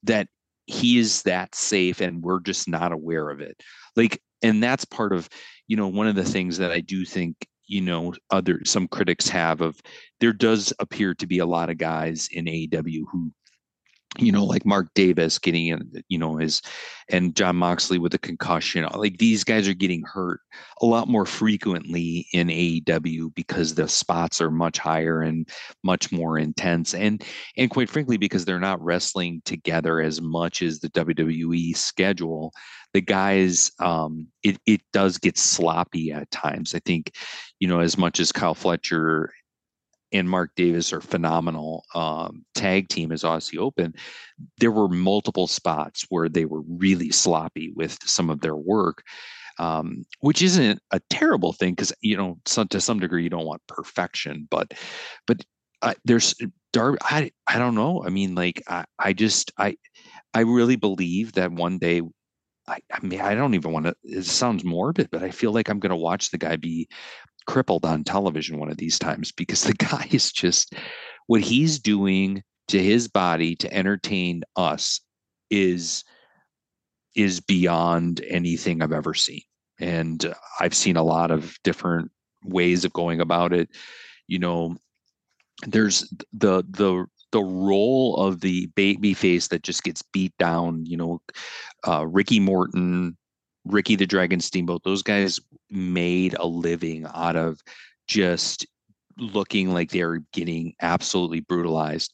that 0.03 0.27
he 0.67 0.99
is 0.99 1.23
that 1.23 1.55
safe 1.55 2.01
and 2.01 2.23
we're 2.23 2.39
just 2.39 2.67
not 2.67 2.91
aware 2.91 3.29
of 3.29 3.39
it. 3.41 3.59
Like 3.95 4.21
and 4.45 4.61
that's 4.61 4.85
part 4.85 5.13
of 5.13 5.29
you 5.67 5.75
know 5.75 5.87
one 5.87 6.07
of 6.07 6.15
the 6.15 6.23
things 6.23 6.57
that 6.57 6.71
i 6.71 6.79
do 6.79 7.05
think 7.05 7.47
you 7.67 7.81
know 7.81 8.13
other 8.29 8.59
some 8.65 8.87
critics 8.87 9.27
have 9.27 9.61
of 9.61 9.81
there 10.19 10.33
does 10.33 10.73
appear 10.79 11.13
to 11.15 11.27
be 11.27 11.39
a 11.39 11.45
lot 11.45 11.69
of 11.69 11.77
guys 11.77 12.27
in 12.31 12.45
AEW 12.45 13.03
who 13.11 13.31
you 14.19 14.31
know, 14.31 14.45
like 14.45 14.65
Mark 14.65 14.87
Davis 14.95 15.39
getting 15.39 15.67
in, 15.67 16.03
you 16.09 16.17
know, 16.17 16.37
his 16.37 16.61
and 17.09 17.35
Jon 17.35 17.55
Moxley 17.55 17.99
with 17.99 18.13
a 18.13 18.19
concussion. 18.19 18.87
Like 18.95 19.17
these 19.17 19.43
guys 19.43 19.67
are 19.67 19.73
getting 19.73 20.03
hurt 20.03 20.39
a 20.81 20.85
lot 20.85 21.07
more 21.07 21.25
frequently 21.25 22.27
in 22.33 22.47
AEW 22.47 23.33
because 23.35 23.75
the 23.75 23.87
spots 23.87 24.41
are 24.41 24.51
much 24.51 24.77
higher 24.77 25.21
and 25.21 25.47
much 25.83 26.11
more 26.11 26.37
intense. 26.39 26.93
And 26.93 27.23
and 27.57 27.69
quite 27.69 27.89
frankly, 27.89 28.17
because 28.17 28.45
they're 28.45 28.59
not 28.59 28.83
wrestling 28.83 29.41
together 29.45 30.01
as 30.01 30.21
much 30.21 30.61
as 30.61 30.79
the 30.79 30.89
WWE 30.89 31.75
schedule, 31.75 32.53
the 32.93 33.01
guys 33.01 33.71
um 33.79 34.27
it 34.43 34.57
it 34.65 34.81
does 34.93 35.17
get 35.17 35.37
sloppy 35.37 36.11
at 36.11 36.31
times. 36.31 36.73
I 36.73 36.79
think, 36.79 37.11
you 37.59 37.67
know, 37.67 37.79
as 37.79 37.97
much 37.97 38.19
as 38.19 38.31
Kyle 38.31 38.55
Fletcher 38.55 39.31
and 40.17 40.29
Mark 40.29 40.51
Davis 40.55 40.93
are 40.93 41.01
phenomenal 41.01 41.85
um, 41.93 42.45
tag 42.55 42.89
team 42.89 43.11
as 43.11 43.23
Aussie 43.23 43.57
Open, 43.57 43.93
there 44.59 44.71
were 44.71 44.87
multiple 44.87 45.47
spots 45.47 46.05
where 46.09 46.29
they 46.29 46.45
were 46.45 46.61
really 46.61 47.11
sloppy 47.11 47.71
with 47.75 47.97
some 48.03 48.29
of 48.29 48.41
their 48.41 48.55
work, 48.55 49.03
um, 49.59 50.05
which 50.19 50.41
isn't 50.41 50.79
a 50.91 50.99
terrible 51.09 51.53
thing 51.53 51.73
because 51.73 51.93
you 52.01 52.17
know 52.17 52.37
some, 52.45 52.67
to 52.69 52.81
some 52.81 52.99
degree 52.99 53.23
you 53.23 53.29
don't 53.29 53.45
want 53.45 53.61
perfection, 53.67 54.47
but 54.49 54.73
but 55.27 55.43
uh, 55.81 55.93
there's 56.03 56.35
Darby. 56.73 56.97
I 57.03 57.31
I 57.47 57.59
don't 57.59 57.75
know. 57.75 58.03
I 58.05 58.09
mean, 58.09 58.35
like 58.35 58.61
I 58.67 58.85
I 58.99 59.13
just 59.13 59.51
I 59.57 59.77
I 60.33 60.41
really 60.41 60.75
believe 60.75 61.33
that 61.33 61.51
one 61.51 61.77
day 61.77 62.01
I, 62.67 62.79
I, 62.91 63.05
mean, 63.05 63.21
I 63.21 63.35
don't 63.35 63.53
even 63.53 63.71
want 63.71 63.85
to. 63.85 63.95
It 64.03 64.25
sounds 64.25 64.63
morbid, 64.63 65.09
but 65.11 65.23
I 65.23 65.31
feel 65.31 65.51
like 65.51 65.69
I'm 65.69 65.79
going 65.79 65.91
to 65.91 65.95
watch 65.95 66.31
the 66.31 66.37
guy 66.37 66.55
be 66.55 66.87
crippled 67.45 67.85
on 67.85 68.03
television 68.03 68.59
one 68.59 68.69
of 68.69 68.77
these 68.77 68.99
times 68.99 69.31
because 69.31 69.63
the 69.63 69.73
guy 69.77 70.07
is 70.11 70.31
just 70.31 70.73
what 71.27 71.41
he's 71.41 71.79
doing 71.79 72.43
to 72.67 72.81
his 72.81 73.07
body 73.07 73.55
to 73.55 73.73
entertain 73.73 74.43
us 74.55 74.99
is 75.49 76.03
is 77.15 77.39
beyond 77.39 78.21
anything 78.27 78.81
I've 78.81 78.91
ever 78.91 79.13
seen. 79.13 79.41
And 79.79 80.33
I've 80.59 80.73
seen 80.73 80.97
a 80.97 81.03
lot 81.03 81.31
of 81.31 81.57
different 81.63 82.11
ways 82.43 82.83
of 82.83 82.93
going 82.93 83.21
about 83.21 83.53
it. 83.53 83.69
You 84.27 84.39
know, 84.39 84.75
there's 85.65 86.01
the 86.33 86.63
the 86.69 87.05
the 87.31 87.43
role 87.43 88.15
of 88.17 88.41
the 88.41 88.67
baby 88.75 89.13
face 89.13 89.49
that 89.49 89.63
just 89.63 89.83
gets 89.83 90.01
beat 90.01 90.33
down, 90.37 90.85
you 90.85 90.95
know, 90.95 91.21
uh, 91.85 92.05
Ricky 92.07 92.39
Morton, 92.39 93.17
Ricky 93.65 93.95
the 93.95 94.05
Dragon 94.05 94.39
Steamboat, 94.39 94.83
those 94.83 95.03
guys 95.03 95.39
made 95.69 96.35
a 96.39 96.45
living 96.45 97.05
out 97.13 97.35
of 97.35 97.59
just 98.07 98.65
looking 99.17 99.73
like 99.73 99.89
they're 99.89 100.19
getting 100.33 100.75
absolutely 100.81 101.41
brutalized. 101.41 102.13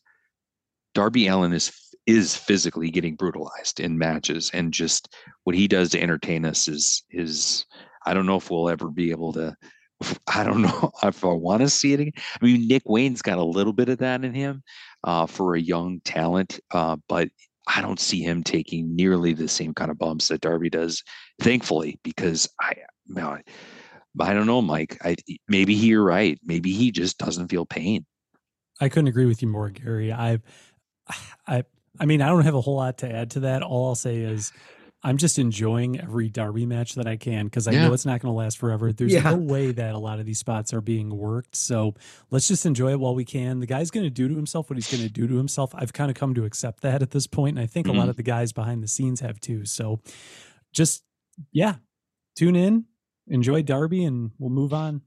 Darby 0.93 1.27
Allin 1.27 1.53
is 1.53 1.71
is 2.07 2.35
physically 2.35 2.89
getting 2.89 3.15
brutalized 3.15 3.79
in 3.79 3.97
matches 3.97 4.49
and 4.55 4.73
just 4.73 5.15
what 5.43 5.55
he 5.55 5.67
does 5.67 5.89
to 5.91 6.01
entertain 6.01 6.45
us 6.45 6.67
is 6.67 7.03
is 7.11 7.65
I 8.05 8.13
don't 8.13 8.25
know 8.25 8.37
if 8.37 8.49
we'll 8.49 8.69
ever 8.69 8.89
be 8.89 9.11
able 9.11 9.33
to 9.33 9.55
I 10.27 10.43
don't 10.43 10.61
know 10.63 10.91
if 11.03 11.23
I 11.23 11.27
want 11.27 11.61
to 11.61 11.69
see 11.69 11.93
it 11.93 11.99
again. 11.99 12.13
I 12.41 12.45
mean, 12.45 12.67
Nick 12.67 12.83
Wayne's 12.85 13.21
got 13.21 13.37
a 13.37 13.43
little 13.43 13.73
bit 13.73 13.89
of 13.89 13.99
that 13.99 14.23
in 14.23 14.33
him 14.33 14.63
uh, 15.03 15.25
for 15.25 15.55
a 15.55 15.61
young 15.61 15.99
talent, 16.01 16.59
uh, 16.71 16.97
but 17.07 17.29
I 17.67 17.81
don't 17.81 17.99
see 17.99 18.21
him 18.21 18.43
taking 18.43 18.95
nearly 18.95 19.33
the 19.33 19.47
same 19.47 19.73
kind 19.73 19.91
of 19.91 19.97
bumps 19.97 20.27
that 20.29 20.41
Darby 20.41 20.69
does. 20.69 21.03
Thankfully, 21.39 21.99
because 22.03 22.49
I, 22.59 22.73
I, 23.17 23.41
I 24.19 24.33
don't 24.33 24.47
know, 24.47 24.61
Mike. 24.61 24.97
I 25.03 25.15
maybe 25.47 25.73
you're 25.73 26.03
right. 26.03 26.39
Maybe 26.43 26.71
he 26.73 26.91
just 26.91 27.17
doesn't 27.17 27.49
feel 27.49 27.65
pain. 27.65 28.05
I 28.79 28.89
couldn't 28.89 29.07
agree 29.07 29.25
with 29.27 29.41
you 29.41 29.47
more, 29.47 29.69
Gary. 29.69 30.11
I, 30.11 30.39
I, 31.47 31.63
I 31.99 32.05
mean, 32.05 32.21
I 32.21 32.29
don't 32.29 32.45
have 32.45 32.55
a 32.55 32.61
whole 32.61 32.77
lot 32.77 32.99
to 32.99 33.11
add 33.11 33.31
to 33.31 33.41
that. 33.41 33.63
All 33.63 33.89
I'll 33.89 33.95
say 33.95 34.17
is 34.17 34.51
I'm 35.03 35.17
just 35.17 35.39
enjoying 35.39 35.99
every 35.99 36.29
Darby 36.29 36.67
match 36.67 36.93
that 36.93 37.07
I 37.07 37.17
can 37.17 37.45
because 37.45 37.67
I 37.67 37.71
yeah. 37.71 37.87
know 37.87 37.93
it's 37.93 38.05
not 38.05 38.21
going 38.21 38.31
to 38.31 38.37
last 38.37 38.59
forever. 38.59 38.93
There's 38.93 39.13
yeah. 39.13 39.31
no 39.31 39.35
way 39.35 39.71
that 39.71 39.95
a 39.95 39.97
lot 39.97 40.19
of 40.19 40.27
these 40.27 40.37
spots 40.37 40.73
are 40.73 40.81
being 40.81 41.09
worked. 41.09 41.55
So 41.55 41.95
let's 42.29 42.47
just 42.47 42.67
enjoy 42.67 42.91
it 42.91 42.99
while 42.99 43.15
we 43.15 43.25
can. 43.25 43.59
The 43.59 43.65
guy's 43.65 43.89
going 43.89 44.03
to 44.03 44.11
do 44.11 44.27
to 44.27 44.35
himself 44.35 44.69
what 44.69 44.77
he's 44.77 44.91
going 44.91 45.03
to 45.03 45.09
do 45.09 45.27
to 45.27 45.35
himself. 45.37 45.73
I've 45.73 45.91
kind 45.91 46.11
of 46.11 46.15
come 46.15 46.35
to 46.35 46.45
accept 46.45 46.81
that 46.81 47.01
at 47.01 47.11
this 47.11 47.25
point, 47.25 47.57
and 47.57 47.63
I 47.63 47.67
think 47.67 47.87
mm-hmm. 47.87 47.95
a 47.95 47.97
lot 47.97 48.03
mm-hmm. 48.03 48.09
of 48.11 48.17
the 48.17 48.23
guys 48.23 48.53
behind 48.53 48.83
the 48.83 48.87
scenes 48.87 49.21
have 49.21 49.39
too. 49.39 49.65
So 49.65 50.01
just 50.71 51.03
yeah, 51.51 51.75
tune 52.35 52.55
in, 52.55 52.85
enjoy 53.27 53.63
Darby, 53.63 54.03
and 54.03 54.31
we'll 54.37 54.51
move 54.51 54.73
on. 54.73 55.01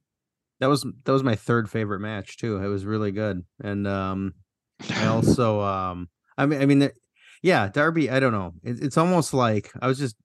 That 0.58 0.66
was 0.66 0.84
that 1.04 1.12
was 1.12 1.22
my 1.22 1.36
third 1.36 1.70
favorite 1.70 2.00
match 2.00 2.36
too. 2.36 2.56
It 2.56 2.66
was 2.66 2.84
really 2.84 3.12
good, 3.12 3.44
and 3.62 3.86
um, 3.86 4.34
I 4.90 5.06
also 5.06 5.60
um, 5.60 6.08
I 6.36 6.46
mean, 6.46 6.60
I 6.60 6.66
mean, 6.66 6.90
yeah, 7.44 7.68
Darby. 7.68 8.08
I 8.08 8.20
don't 8.20 8.32
know. 8.32 8.54
It, 8.62 8.82
it's 8.82 8.96
almost 8.96 9.34
like 9.34 9.70
I 9.82 9.86
was 9.86 9.98
just 9.98 10.16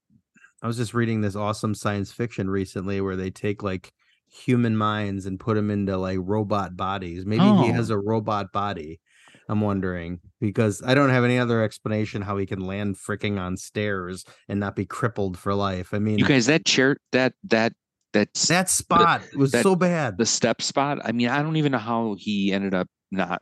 I 0.64 0.68
was 0.68 0.78
just 0.78 0.94
reading 0.94 1.20
this 1.20 1.36
awesome 1.36 1.76
science 1.76 2.14
fiction 2.14 2.50
recently 2.50 3.02
where 3.02 3.18
they 3.18 3.30
take 3.30 3.62
like 3.62 3.92
human 4.32 4.78
minds 4.78 5.26
and 5.26 5.38
put 5.38 5.56
them 5.56 5.70
into 5.70 5.98
like 5.98 6.20
robot 6.22 6.78
bodies. 6.78 7.26
Maybe 7.26 7.44
oh. 7.44 7.64
he 7.64 7.72
has 7.72 7.92
oh. 7.92 7.96
a 7.96 7.98
robot 7.98 8.54
body. 8.54 9.02
I'm 9.50 9.60
wondering 9.60 10.22
because 10.40 10.82
I 10.86 10.94
don't 10.94 11.10
have 11.10 11.26
any 11.26 11.38
other 11.38 11.62
explanation 11.62 12.22
how 12.22 12.38
he 12.38 12.46
can 12.46 12.62
land 12.62 12.96
freaking 12.96 13.38
on 13.38 13.58
stairs 13.58 14.24
and 14.48 14.62
not 14.62 14.78
be 14.78 14.86
crippled 14.86 15.38
for 15.38 15.54
life. 15.54 15.94
I 15.94 16.00
mean, 16.00 16.20
you 16.20 16.26
guys, 16.26 16.46
that 16.46 16.66
chair, 16.66 16.96
that 17.12 17.34
that 17.46 17.74
that's 18.14 18.48
that 18.48 18.70
spot 18.70 19.24
the, 19.34 19.40
was 19.40 19.52
that, 19.52 19.64
so 19.64 19.76
bad. 19.76 20.18
The 20.18 20.26
step 20.26 20.62
spot. 20.62 21.00
I 21.04 21.12
mean, 21.12 21.28
I 21.28 21.42
don't 21.42 21.58
even 21.58 21.74
know 21.74 21.80
how 21.80 22.16
he 22.18 22.54
ended 22.54 22.74
up 22.74 22.88
not. 23.12 23.42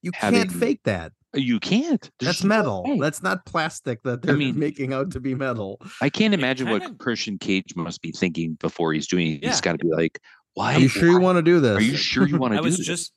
You 0.00 0.12
having, 0.14 0.40
can't 0.40 0.52
fake 0.52 0.80
that. 0.84 1.12
You 1.34 1.60
can't. 1.60 2.10
There's 2.18 2.36
That's 2.36 2.44
metal. 2.44 2.84
No 2.86 3.00
That's 3.00 3.22
not 3.22 3.44
plastic 3.46 4.02
that 4.02 4.22
they're 4.22 4.34
I 4.34 4.38
mean, 4.38 4.58
making 4.58 4.92
out 4.92 5.10
to 5.12 5.20
be 5.20 5.34
metal. 5.34 5.80
I 6.00 6.08
can't 6.08 6.34
imagine 6.34 6.66
kinda... 6.68 6.88
what 6.88 6.98
Christian 6.98 7.38
Cage 7.38 7.74
must 7.76 8.02
be 8.02 8.12
thinking 8.12 8.54
before 8.54 8.92
he's 8.92 9.06
doing 9.06 9.32
it. 9.32 9.42
Yeah. 9.42 9.50
He's 9.50 9.60
got 9.60 9.72
to 9.72 9.78
be 9.78 9.90
like, 9.90 10.20
why? 10.54 10.74
Are 10.74 10.80
you 10.80 10.88
sure 10.88 11.08
why? 11.08 11.14
you 11.14 11.20
want 11.20 11.36
to 11.36 11.42
do 11.42 11.60
this? 11.60 11.78
Are 11.78 11.82
you 11.82 11.96
sure 11.96 12.26
you 12.26 12.38
want 12.38 12.52
to 12.52 12.58
I 12.58 12.60
do 12.60 12.64
was 12.64 12.78
this? 12.78 12.86
just 12.86 13.12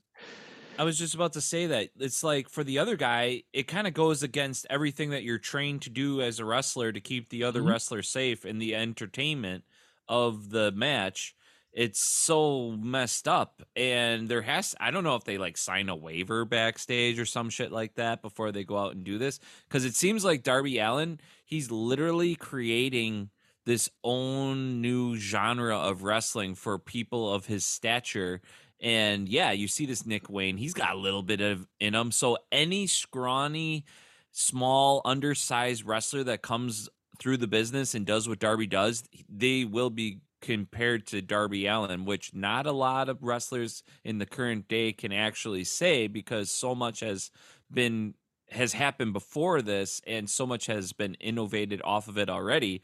I 0.80 0.84
was 0.84 0.98
just 0.98 1.16
about 1.16 1.34
to 1.34 1.42
say 1.42 1.68
that 1.68 1.90
it's 2.00 2.24
like 2.24 2.50
for 2.50 2.64
the 2.64 2.80
other 2.80 2.96
guy, 2.96 3.44
it 3.52 3.64
kind 3.64 3.88
of 3.88 3.94
goes 3.94 4.22
against 4.22 4.68
everything 4.70 5.10
that 5.10 5.24
you're 5.24 5.40
trained 5.40 5.82
to 5.84 5.90
do 5.90 6.22
as 6.22 6.40
a 6.40 6.46
wrestler 6.46 6.92
to 6.92 7.00
keep 7.00 7.30
the 7.30 7.44
other 7.44 7.62
mm-hmm. 7.62 7.70
wrestler 7.70 8.04
safe 8.04 8.46
in 8.46 8.60
the 8.60 8.76
entertainment 8.76 9.64
of 10.08 10.50
the 10.52 10.72
match 10.72 11.36
it's 11.78 12.00
so 12.00 12.72
messed 12.72 13.28
up 13.28 13.62
and 13.76 14.28
there 14.28 14.42
has 14.42 14.76
i 14.80 14.90
don't 14.90 15.04
know 15.04 15.16
if 15.16 15.24
they 15.24 15.38
like 15.38 15.56
sign 15.56 15.90
a 15.90 15.96
waiver 15.96 16.44
backstage 16.44 17.20
or 17.20 17.26
some 17.26 17.52
shit 17.52 17.72
like 17.72 17.94
that 17.96 18.24
before 18.24 18.52
they 18.52 18.64
go 18.64 18.78
out 18.78 18.94
and 18.94 19.04
do 19.04 19.20
this 19.20 19.40
because 19.70 19.86
it 19.86 19.96
seems 19.96 20.26
like 20.26 20.42
darby 20.42 20.80
allin 20.80 21.20
he's 21.46 21.70
literally 21.70 22.36
creating 22.36 23.30
this 23.66 23.90
own 24.04 24.82
new 24.82 25.16
genre 25.18 25.78
of 25.78 26.02
wrestling 26.02 26.56
for 26.56 26.80
people 26.80 27.32
of 27.32 27.46
his 27.46 27.64
stature 27.64 28.42
and 28.82 29.30
yeah 29.30 29.52
you 29.52 29.68
see 29.68 29.86
this 29.86 30.06
nick 30.06 30.32
wayne 30.32 30.58
he's 30.58 30.74
got 30.74 30.96
a 30.96 31.00
little 31.00 31.24
bit 31.24 31.42
of 31.42 31.68
in 31.80 31.94
him 31.94 32.12
so 32.12 32.38
any 32.52 32.88
scrawny 32.88 33.86
small 34.32 35.02
undersized 35.06 35.86
wrestler 35.86 36.24
that 36.24 36.42
comes 36.42 36.90
through 37.20 37.38
the 37.38 37.48
business 37.48 37.94
and 37.94 38.08
does 38.08 38.28
what 38.28 38.40
darby 38.40 38.66
does 38.66 39.04
they 39.30 39.64
will 39.64 39.92
be 39.92 40.22
compared 40.42 41.08
to 41.08 41.22
Darby 41.22 41.66
Allin, 41.68 42.06
which 42.06 42.34
not 42.34 42.66
a 42.66 42.72
lot 42.72 43.10
of 43.10 43.24
wrestlers 43.24 43.84
in 44.04 44.18
the 44.20 44.26
current 44.26 44.68
day 44.68 44.94
can 44.94 45.12
actually 45.12 45.64
say 45.64 46.08
because 46.08 46.52
so 46.52 46.76
much 46.76 47.00
has 47.00 47.32
been 47.72 48.14
has 48.50 48.74
happened 48.74 49.12
before 49.12 49.62
this 49.62 50.02
and 50.08 50.30
so 50.30 50.46
much 50.46 50.68
has 50.68 50.94
been 50.94 51.16
innovated 51.16 51.82
off 51.84 52.08
of 52.08 52.18
it 52.18 52.30
already. 52.30 52.82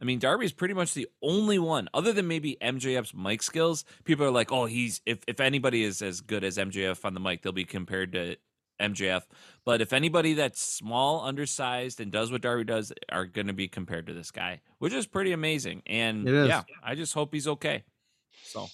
I 0.00 0.04
mean, 0.04 0.18
Darby's 0.18 0.52
pretty 0.52 0.74
much 0.74 0.92
the 0.92 1.08
only 1.22 1.58
one, 1.58 1.88
other 1.94 2.12
than 2.12 2.28
maybe 2.28 2.58
MJF's 2.60 3.14
mic 3.14 3.42
skills. 3.42 3.84
People 4.04 4.26
are 4.26 4.30
like, 4.30 4.52
"Oh, 4.52 4.66
he's 4.66 5.00
if 5.06 5.20
if 5.26 5.40
anybody 5.40 5.84
is 5.84 6.02
as 6.02 6.20
good 6.20 6.44
as 6.44 6.58
MJF 6.58 7.04
on 7.04 7.14
the 7.14 7.20
mic, 7.20 7.42
they'll 7.42 7.52
be 7.52 7.64
compared 7.64 8.12
to 8.12 8.36
MJF. 8.80 9.22
But 9.64 9.80
if 9.80 9.92
anybody 9.92 10.34
that's 10.34 10.60
small, 10.60 11.24
undersized, 11.24 12.00
and 12.00 12.12
does 12.12 12.30
what 12.30 12.42
Darby 12.42 12.64
does 12.64 12.92
are 13.10 13.26
going 13.26 13.48
to 13.48 13.52
be 13.52 13.68
compared 13.68 14.06
to 14.06 14.14
this 14.14 14.30
guy, 14.30 14.60
which 14.78 14.92
is 14.92 15.06
pretty 15.06 15.32
amazing. 15.32 15.82
And 15.86 16.26
yeah, 16.26 16.62
I 16.82 16.94
just 16.94 17.14
hope 17.14 17.34
he's 17.34 17.48
okay. 17.48 17.84
So 18.44 18.68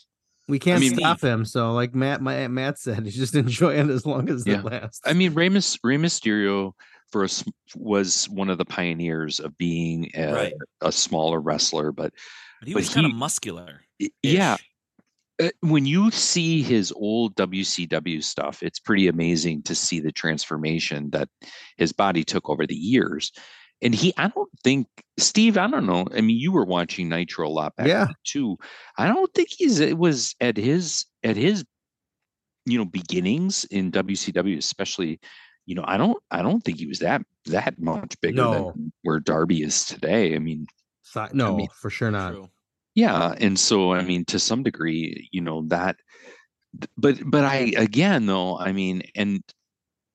we 0.49 0.59
can't 0.59 0.79
I 0.79 0.81
mean, 0.81 0.97
stop 0.97 1.21
him. 1.21 1.45
So, 1.45 1.73
like 1.73 1.95
Matt, 1.95 2.21
my, 2.21 2.49
Matt 2.49 2.79
said, 2.79 3.05
he's 3.05 3.17
just 3.17 3.35
enjoying 3.35 3.91
as 3.91 4.05
long 4.05 4.29
as 4.29 4.47
yeah. 4.47 4.59
it 4.59 4.65
lasts. 4.65 5.01
I 5.05 5.13
mean, 5.13 5.35
Rey, 5.35 5.49
Rey 5.49 5.97
Mysterio 5.97 6.73
for 7.11 7.25
us 7.25 7.45
was 7.75 8.29
one 8.29 8.51
of 8.51 8.59
the 8.59 8.65
pioneers 8.65 9.39
of 9.39 9.57
being 9.59 10.11
a, 10.15 10.33
right. 10.33 10.55
a 10.81 10.91
smaller 10.91 11.41
wrestler, 11.41 11.93
but 11.93 12.13
but 12.61 12.69
he 12.69 12.75
was 12.75 12.93
kind 12.93 13.07
of 13.07 13.13
muscular. 13.13 13.83
Yeah, 14.23 14.57
Uh, 15.43 15.51
when 15.61 15.87
you 15.87 16.11
see 16.11 16.63
his 16.63 16.93
old 16.93 17.35
WCW 17.37 18.23
stuff, 18.23 18.63
it's 18.63 18.79
pretty 18.79 19.09
amazing 19.09 19.63
to 19.65 19.75
see 19.75 20.01
the 20.01 20.13
transformation 20.13 21.11
that 21.11 21.29
his 21.77 21.93
body 21.93 22.25
took 22.25 22.49
over 22.49 22.67
the 22.67 22.75
years. 22.75 23.33
And 23.81 23.95
he, 23.95 24.15
I 24.17 24.29
don't 24.29 24.51
think, 24.63 24.87
Steve, 25.19 25.59
I 25.59 25.67
don't 25.67 25.87
know. 25.87 26.07
I 26.17 26.21
mean, 26.21 26.39
you 26.39 26.53
were 26.53 26.65
watching 26.65 27.09
Nitro 27.09 27.49
a 27.49 27.51
lot 27.51 27.75
back 27.77 27.89
yeah. 27.89 28.07
too. 28.25 28.57
I 28.97 29.09
don't 29.09 29.33
think 29.35 29.49
he's, 29.51 29.81
it 29.81 29.99
was 29.99 30.37
at 30.41 30.57
his, 30.57 31.05
at 31.25 31.37
his, 31.37 31.65
you 32.65 32.79
know, 32.79 32.85
beginnings 32.85 33.65
in 33.65 33.91
WCW, 33.91 34.57
especially, 34.57 35.19
you 35.67 35.75
know, 35.75 35.85
I 35.87 35.97
don't 35.97 36.17
I 36.31 36.43
don't 36.43 36.61
think 36.61 36.79
he 36.79 36.87
was 36.87 37.01
that 37.01 37.23
that 37.47 37.81
much 37.81 38.21
bigger 38.21 38.37
No. 38.37 38.73
than 38.73 38.93
where 39.03 39.21
Darby 39.21 39.63
is 39.63 39.85
today. 39.85 40.35
I 40.35 40.39
mean, 40.39 40.67
Si- 41.03 41.21
no, 41.33 41.57
mean, 41.57 41.69
for 41.81 41.91
sure 41.91 42.11
not. 42.11 42.33
True. 42.33 42.49
Yeah, 42.95 43.35
and 43.39 43.59
so 43.59 43.93
I 43.93 44.03
mean, 44.05 44.25
to 44.27 44.39
some 44.39 44.63
degree, 44.63 45.29
you 45.33 45.41
know 45.41 45.63
that, 45.69 45.97
but 46.97 47.19
but 47.27 47.45
I 47.45 47.73
again 47.77 48.27
though, 48.27 48.59
I 48.59 48.73
mean, 48.73 49.03
and 49.15 49.43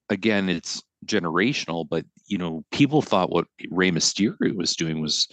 again, 0.10 0.50
it's 0.50 0.82
generational, 1.06 1.88
but 1.88 2.06
you 2.28 2.38
know, 2.38 2.64
people 2.72 3.02
thought 3.02 3.32
what 3.32 3.48
Rey 3.72 3.92
Mysterio 3.92 4.56
was 4.56 4.76
doing 4.76 5.02
was 5.02 5.28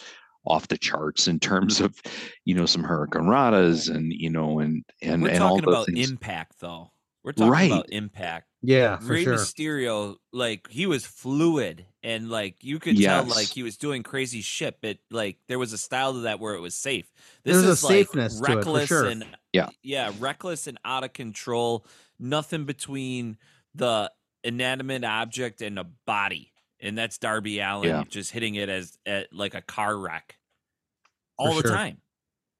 off 0.46 0.68
the 0.68 0.76
charts 0.78 1.26
in 1.26 1.40
terms 1.40 1.80
of, 1.80 2.00
you 2.44 2.54
know, 2.54 2.66
some 2.66 2.84
hurricanranas 2.84 3.94
and 3.94 4.12
you 4.12 4.30
know, 4.30 4.58
and 4.60 4.84
and 5.02 5.22
We're 5.22 5.30
and 5.30 5.42
all 5.42 5.56
talking 5.58 5.64
about 5.68 5.86
things. 5.86 6.10
impact, 6.10 6.60
though. 6.60 6.92
We're 7.22 7.32
talking 7.32 7.50
Right. 7.50 7.72
about 7.72 7.90
impact. 7.90 8.48
Yeah, 8.66 8.96
for 8.98 9.12
Rey 9.12 9.24
sure. 9.24 9.34
Mysterio, 9.34 10.16
like 10.32 10.68
he 10.70 10.86
was 10.86 11.04
fluid 11.04 11.84
and 12.02 12.30
like 12.30 12.62
you 12.62 12.78
could 12.78 12.96
tell 13.00 13.24
like 13.24 13.48
he 13.48 13.62
was 13.62 13.76
doing 13.76 14.02
crazy 14.02 14.40
shit, 14.40 14.78
but 14.80 14.98
like 15.10 15.38
there 15.48 15.58
was 15.58 15.72
a 15.72 15.78
style 15.78 16.12
to 16.14 16.20
that 16.20 16.40
where 16.40 16.54
it 16.54 16.60
was 16.60 16.74
safe. 16.74 17.10
There 17.44 17.54
This 17.54 17.62
was 17.64 17.68
a 17.68 17.72
is 17.72 17.84
like 17.84 17.90
safeness 17.92 18.40
to 18.40 18.44
it, 18.44 18.46
for 18.48 18.56
reckless 18.56 18.88
sure. 18.88 19.06
and 19.06 19.24
Yeah. 19.52 19.68
yeah, 19.82 20.12
reckless 20.18 20.66
and 20.66 20.78
out 20.84 21.04
of 21.04 21.12
control. 21.12 21.86
Nothing 22.18 22.64
between 22.64 23.36
the 23.74 24.10
inanimate 24.44 25.04
object 25.04 25.60
and 25.62 25.78
a 25.78 25.84
body, 26.06 26.52
and 26.80 26.96
that's 26.96 27.18
Darby 27.18 27.60
Allin 27.60 27.88
Yeah. 27.88 28.04
just 28.08 28.30
hitting 28.30 28.54
it 28.54 28.68
as 28.68 28.96
at, 29.04 29.32
like 29.32 29.54
a 29.54 29.62
car 29.62 29.96
wreck 29.96 30.38
all 31.38 31.54
the 31.56 31.62
sure. 31.62 31.70
time. 31.76 32.00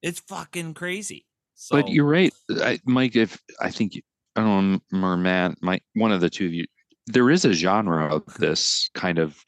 It's 0.03 0.21
fucking 0.21 0.75
crazy. 0.75 1.27
So, 1.55 1.77
But 1.81 1.89
you're 1.89 2.05
right, 2.05 2.33
I, 2.51 2.81
Mike. 2.85 3.15
If 3.17 3.41
I 3.61 3.71
think 3.71 4.03
you- 4.37 4.43
I 4.43 4.45
don't 4.45 4.83
know, 4.93 5.07
or 5.07 5.17
Matt, 5.17 5.63
my 5.63 5.81
one 5.95 6.13
of 6.13 6.21
the 6.21 6.31
two 6.31 6.47
of 6.47 6.53
you, 6.53 6.67
there 7.07 7.31
is 7.31 7.45
a 7.45 7.53
genre 7.53 8.15
of 8.15 8.25
this 8.39 8.91
kind 8.95 9.19
of, 9.19 9.45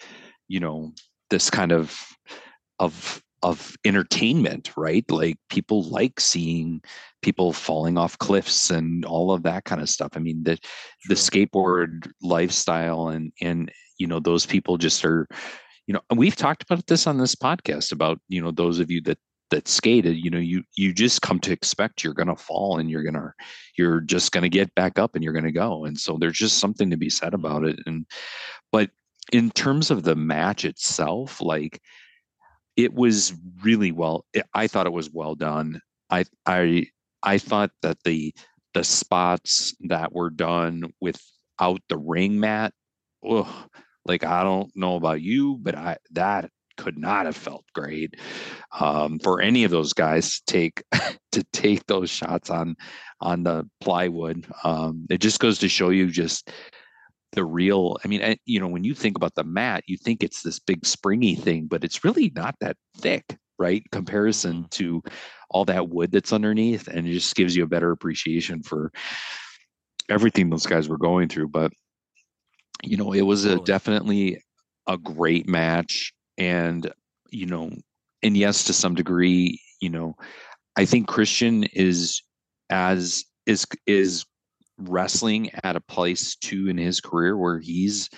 you 0.48 0.60
know, 0.60 0.92
this 1.30 1.50
kind 1.50 1.72
of 1.72 1.98
of 2.78 3.22
of 3.42 3.76
entertainment, 3.84 4.72
right? 4.76 5.08
Like 5.10 5.38
people 5.50 5.82
like 5.84 6.20
seeing 6.20 6.82
people 7.22 7.52
falling 7.52 7.98
off 7.98 8.18
cliffs 8.18 8.70
and 8.70 9.04
all 9.04 9.30
of 9.32 9.42
that 9.44 9.64
kind 9.64 9.80
of 9.80 9.88
stuff. 9.88 10.12
I 10.14 10.20
mean, 10.20 10.42
the 10.44 10.58
the 11.08 11.14
skateboard 11.14 12.10
lifestyle 12.22 13.08
and 13.08 13.32
and 13.40 13.70
you 13.98 14.06
know 14.06 14.20
those 14.20 14.46
people 14.46 14.78
just 14.78 15.04
are 15.04 15.26
you 15.86 15.94
know 15.94 16.00
and 16.10 16.18
we've 16.18 16.36
talked 16.36 16.62
about 16.62 16.86
this 16.86 17.06
on 17.06 17.18
this 17.18 17.34
podcast 17.34 17.92
about 17.92 18.18
you 18.28 18.42
know 18.42 18.50
those 18.50 18.78
of 18.80 18.90
you 18.90 19.00
that 19.02 19.18
that 19.50 19.68
skated 19.68 20.16
you 20.16 20.30
know 20.30 20.38
you 20.38 20.62
you 20.76 20.92
just 20.92 21.22
come 21.22 21.38
to 21.40 21.52
expect 21.52 22.02
you're 22.02 22.14
going 22.14 22.28
to 22.28 22.36
fall 22.36 22.78
and 22.78 22.90
you're 22.90 23.02
going 23.02 23.14
to 23.14 23.32
you're 23.76 24.00
just 24.00 24.32
going 24.32 24.42
to 24.42 24.48
get 24.48 24.74
back 24.74 24.98
up 24.98 25.14
and 25.14 25.22
you're 25.22 25.32
going 25.32 25.44
to 25.44 25.52
go. 25.52 25.84
And 25.84 25.98
so 25.98 26.16
there's 26.18 26.38
just 26.38 26.58
something 26.58 26.90
to 26.90 26.96
be 26.96 27.10
said 27.10 27.34
about 27.34 27.64
it. 27.64 27.78
And 27.86 28.06
but 28.72 28.90
in 29.32 29.50
terms 29.50 29.90
of 29.90 30.02
the 30.04 30.16
match 30.16 30.64
itself 30.64 31.40
like 31.40 31.80
it 32.76 32.92
was 32.94 33.34
really 33.62 33.92
well 33.92 34.24
it- 34.34 34.46
i 34.54 34.66
thought 34.66 34.86
it 34.86 34.92
was 34.92 35.10
well 35.10 35.34
done. 35.34 35.80
I 36.10 36.24
i 36.46 36.86
i 37.22 37.38
thought 37.38 37.70
that 37.82 37.98
the 38.04 38.34
the 38.74 38.84
spots 38.84 39.74
that 39.88 40.12
were 40.12 40.30
done 40.30 40.92
without 41.00 41.80
the 41.88 41.96
ring 41.98 42.38
mat 42.40 42.72
ugh, 43.28 43.48
like 44.04 44.24
i 44.24 44.42
don't 44.44 44.70
know 44.76 44.96
about 44.96 45.20
you 45.22 45.56
but 45.60 45.74
i 45.74 45.96
that 46.12 46.50
could 46.76 46.98
not 46.98 47.26
have 47.26 47.36
felt 47.36 47.64
great 47.74 48.14
um, 48.80 49.18
for 49.18 49.40
any 49.40 49.64
of 49.64 49.70
those 49.70 49.92
guys 49.92 50.40
to 50.40 50.42
take 50.46 50.82
to 51.32 51.44
take 51.52 51.86
those 51.86 52.10
shots 52.10 52.50
on 52.50 52.76
on 53.20 53.42
the 53.42 53.68
plywood. 53.80 54.46
Um, 54.64 55.06
it 55.10 55.18
just 55.18 55.40
goes 55.40 55.58
to 55.60 55.68
show 55.68 55.90
you 55.90 56.10
just 56.10 56.50
the 57.32 57.44
real 57.44 57.98
i 58.02 58.08
mean 58.08 58.22
I, 58.22 58.36
you 58.46 58.58
know 58.58 58.66
when 58.66 58.82
you 58.82 58.94
think 58.94 59.16
about 59.16 59.34
the 59.34 59.44
mat 59.44 59.84
you 59.86 59.96
think 59.98 60.22
it's 60.22 60.42
this 60.42 60.58
big 60.58 60.86
springy 60.86 61.34
thing 61.34 61.66
but 61.66 61.84
it's 61.84 62.02
really 62.02 62.32
not 62.34 62.54
that 62.60 62.76
thick 62.96 63.36
right 63.58 63.82
comparison 63.92 64.66
to 64.70 65.02
all 65.50 65.64
that 65.66 65.88
wood 65.88 66.10
that's 66.12 66.32
underneath 66.32 66.88
and 66.88 67.06
it 67.06 67.12
just 67.12 67.36
gives 67.36 67.54
you 67.54 67.62
a 67.62 67.68
better 67.68 67.90
appreciation 67.90 68.62
for 68.62 68.90
everything 70.08 70.48
those 70.48 70.66
guys 70.66 70.88
were 70.88 70.98
going 70.98 71.28
through 71.28 71.48
but 71.48 71.70
you 72.82 72.96
know 72.96 73.12
it 73.12 73.22
was 73.22 73.44
a 73.44 73.58
definitely 73.60 74.40
a 74.86 74.96
great 74.96 75.48
match 75.48 76.12
and 76.38 76.90
you 77.30 77.46
know 77.46 77.70
and 78.22 78.36
yes 78.36 78.64
to 78.64 78.72
some 78.72 78.94
degree 78.94 79.60
you 79.80 79.90
know 79.90 80.14
i 80.76 80.84
think 80.84 81.06
christian 81.06 81.64
is 81.72 82.22
as 82.70 83.24
is 83.46 83.66
is 83.86 84.24
wrestling 84.78 85.50
at 85.64 85.76
a 85.76 85.80
place 85.80 86.36
too 86.36 86.68
in 86.68 86.76
his 86.76 87.00
career 87.00 87.36
where 87.36 87.58
he's 87.58 88.10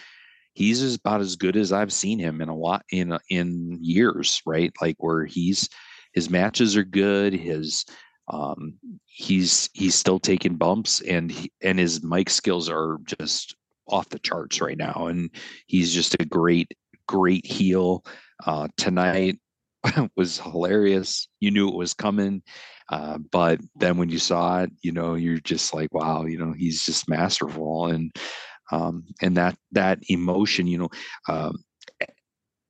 he's 0.55 0.97
about 0.97 1.21
as 1.21 1.37
good 1.37 1.57
as 1.57 1.73
i've 1.73 1.93
seen 1.93 2.19
him 2.19 2.41
in 2.41 2.49
a 2.49 2.57
lot 2.57 2.83
in 2.91 3.17
in 3.31 3.79
years 3.81 4.43
right? 4.45 4.73
Like 4.81 4.97
where 4.99 5.25
he's 5.25 5.69
his 6.13 6.31
matches 6.31 6.77
are 6.77 6.85
good 6.85 7.33
his 7.33 7.85
um 8.29 8.75
he's 9.05 9.71
he's 9.73 9.95
still 9.95 10.19
taking 10.19 10.57
bumps 10.57 11.01
and 11.03 11.31
he, 11.31 11.53
and 11.63 11.79
his 11.79 12.03
mic 12.03 12.29
skills 12.29 12.69
are 12.69 12.99
just 13.05 13.55
off 13.87 14.09
the 14.09 14.19
charts 14.19 14.61
right 14.61 14.77
now 14.77 15.07
and 15.07 15.31
he's 15.67 15.95
just 15.95 16.15
a 16.21 16.25
great 16.25 16.73
great 17.09 17.45
heel 17.45 18.05
uh 18.47 18.69
tonight 18.77 19.39
was 20.17 20.39
hilarious 20.39 21.29
you 21.41 21.51
knew 21.51 21.69
it 21.69 21.75
was 21.75 21.95
coming 21.95 22.43
uh 22.91 23.19
but 23.33 23.61
then 23.77 23.97
when 23.97 24.09
you 24.09 24.19
saw 24.19 24.63
it 24.63 24.71
you 24.83 24.93
know 24.93 25.15
you're 25.15 25.41
just 25.41 25.75
like 25.75 25.93
wow 25.93 26.25
you 26.25 26.39
know 26.39 26.53
he's 26.53 26.85
just 26.85 27.09
masterful 27.09 27.87
and 27.87 28.15
um 28.71 29.05
and 29.21 29.37
that 29.37 29.57
that 29.73 29.99
emotion 30.09 30.67
you 30.67 30.79
know 30.79 30.89
um 31.29 31.57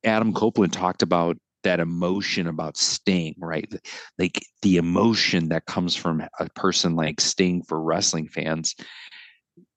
adam 0.03 0.33
copeland 0.33 0.73
talked 0.73 1.03
about 1.03 1.37
that 1.63 1.79
emotion 1.79 2.47
about 2.47 2.77
Sting, 2.77 3.35
right? 3.37 3.71
Like 4.17 4.41
the 4.61 4.77
emotion 4.77 5.49
that 5.49 5.65
comes 5.65 5.95
from 5.95 6.23
a 6.39 6.49
person 6.55 6.95
like 6.95 7.19
Sting 7.19 7.63
for 7.63 7.81
wrestling 7.81 8.27
fans. 8.27 8.75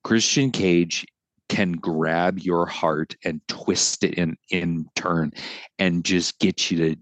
Christian 0.05 0.51
Cage 0.51 1.05
can 1.53 1.73
grab 1.73 2.39
your 2.39 2.65
heart 2.65 3.15
and 3.27 3.47
twist 3.47 4.05
it 4.05 4.15
in 4.15 4.35
in 4.49 4.87
turn 4.95 5.31
and 5.79 6.03
just 6.03 6.39
get 6.39 6.71
you 6.71 6.79
to 6.79 6.97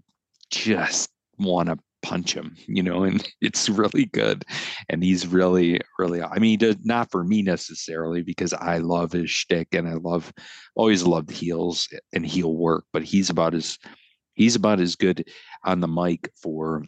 just 0.49 1.09
want 1.37 1.69
to 1.69 1.77
punch 2.01 2.33
him, 2.33 2.53
you 2.67 2.83
know, 2.83 3.03
and 3.03 3.25
it's 3.39 3.69
really 3.69 4.07
good. 4.07 4.43
And 4.89 5.01
he's 5.01 5.25
really, 5.25 5.79
really, 5.97 6.21
I 6.21 6.37
mean, 6.39 6.59
not 6.83 7.09
for 7.11 7.23
me 7.23 7.41
necessarily 7.41 8.23
because 8.23 8.51
I 8.51 8.79
love 8.79 9.13
his 9.13 9.29
shtick 9.29 9.69
and 9.71 9.87
I 9.87 9.93
love, 9.93 10.33
always 10.75 11.03
loved 11.03 11.31
heels 11.31 11.87
and 12.11 12.25
heel 12.25 12.53
work, 12.53 12.83
but 12.91 13.03
he's 13.03 13.29
about 13.29 13.53
as, 13.53 13.77
he's 14.33 14.57
about 14.57 14.81
as 14.81 14.97
good 14.97 15.29
on 15.63 15.79
the 15.79 15.87
mic 15.87 16.29
for 16.35 16.83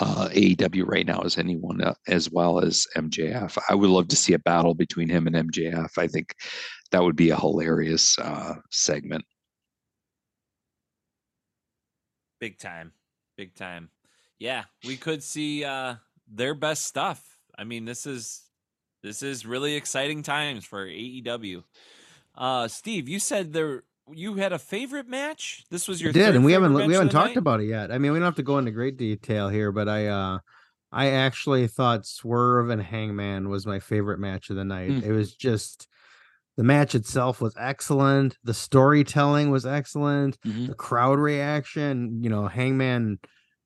uh, 0.00 0.28
AEW 0.30 0.86
right 0.86 1.06
now 1.06 1.20
as 1.20 1.38
anyone, 1.38 1.80
uh, 1.80 1.94
as 2.06 2.30
well 2.30 2.60
as 2.60 2.86
MJF. 2.96 3.58
I 3.68 3.74
would 3.74 3.90
love 3.90 4.08
to 4.08 4.16
see 4.16 4.34
a 4.34 4.38
battle 4.38 4.74
between 4.74 5.08
him 5.08 5.26
and 5.26 5.50
MJF. 5.50 5.98
I 5.98 6.06
think 6.06 6.34
that 6.90 7.02
would 7.02 7.16
be 7.16 7.30
a 7.30 7.36
hilarious 7.36 8.18
uh, 8.18 8.54
segment. 8.70 9.24
big 12.40 12.58
time 12.58 12.92
big 13.36 13.54
time 13.54 13.90
yeah 14.38 14.64
we 14.86 14.96
could 14.96 15.22
see 15.22 15.64
uh 15.64 15.94
their 16.28 16.54
best 16.54 16.86
stuff 16.86 17.38
i 17.56 17.64
mean 17.64 17.84
this 17.84 18.06
is 18.06 18.42
this 19.02 19.22
is 19.22 19.46
really 19.46 19.74
exciting 19.74 20.22
times 20.22 20.64
for 20.64 20.86
aew 20.86 21.62
uh 22.36 22.68
steve 22.68 23.08
you 23.08 23.18
said 23.18 23.52
there 23.52 23.84
you 24.12 24.34
had 24.34 24.52
a 24.52 24.58
favorite 24.58 25.08
match 25.08 25.64
this 25.70 25.86
was 25.88 26.00
your 26.00 26.12
did 26.12 26.24
third 26.26 26.36
and 26.36 26.44
we 26.44 26.52
haven't 26.52 26.72
we 26.74 26.92
haven't 26.92 27.10
talked 27.10 27.30
night? 27.30 27.36
about 27.36 27.60
it 27.60 27.66
yet 27.66 27.90
i 27.92 27.98
mean 27.98 28.12
we 28.12 28.18
don't 28.18 28.26
have 28.26 28.36
to 28.36 28.42
go 28.42 28.58
into 28.58 28.70
great 28.70 28.96
detail 28.96 29.48
here 29.48 29.70
but 29.72 29.88
i 29.88 30.06
uh 30.06 30.38
i 30.92 31.10
actually 31.10 31.66
thought 31.66 32.06
swerve 32.06 32.70
and 32.70 32.82
hangman 32.82 33.48
was 33.48 33.66
my 33.66 33.78
favorite 33.78 34.18
match 34.18 34.50
of 34.50 34.56
the 34.56 34.64
night 34.64 34.90
Mm. 34.90 35.02
it 35.04 35.12
was 35.12 35.34
just 35.34 35.86
the 36.56 36.64
match 36.64 36.94
itself 36.94 37.40
was 37.40 37.54
excellent 37.58 38.36
the 38.44 38.54
storytelling 38.54 39.50
was 39.50 39.64
excellent 39.66 40.38
Mhm. 40.46 40.68
the 40.68 40.74
crowd 40.74 41.18
reaction 41.18 42.22
you 42.22 42.30
know 42.30 42.48
hangman 42.48 43.18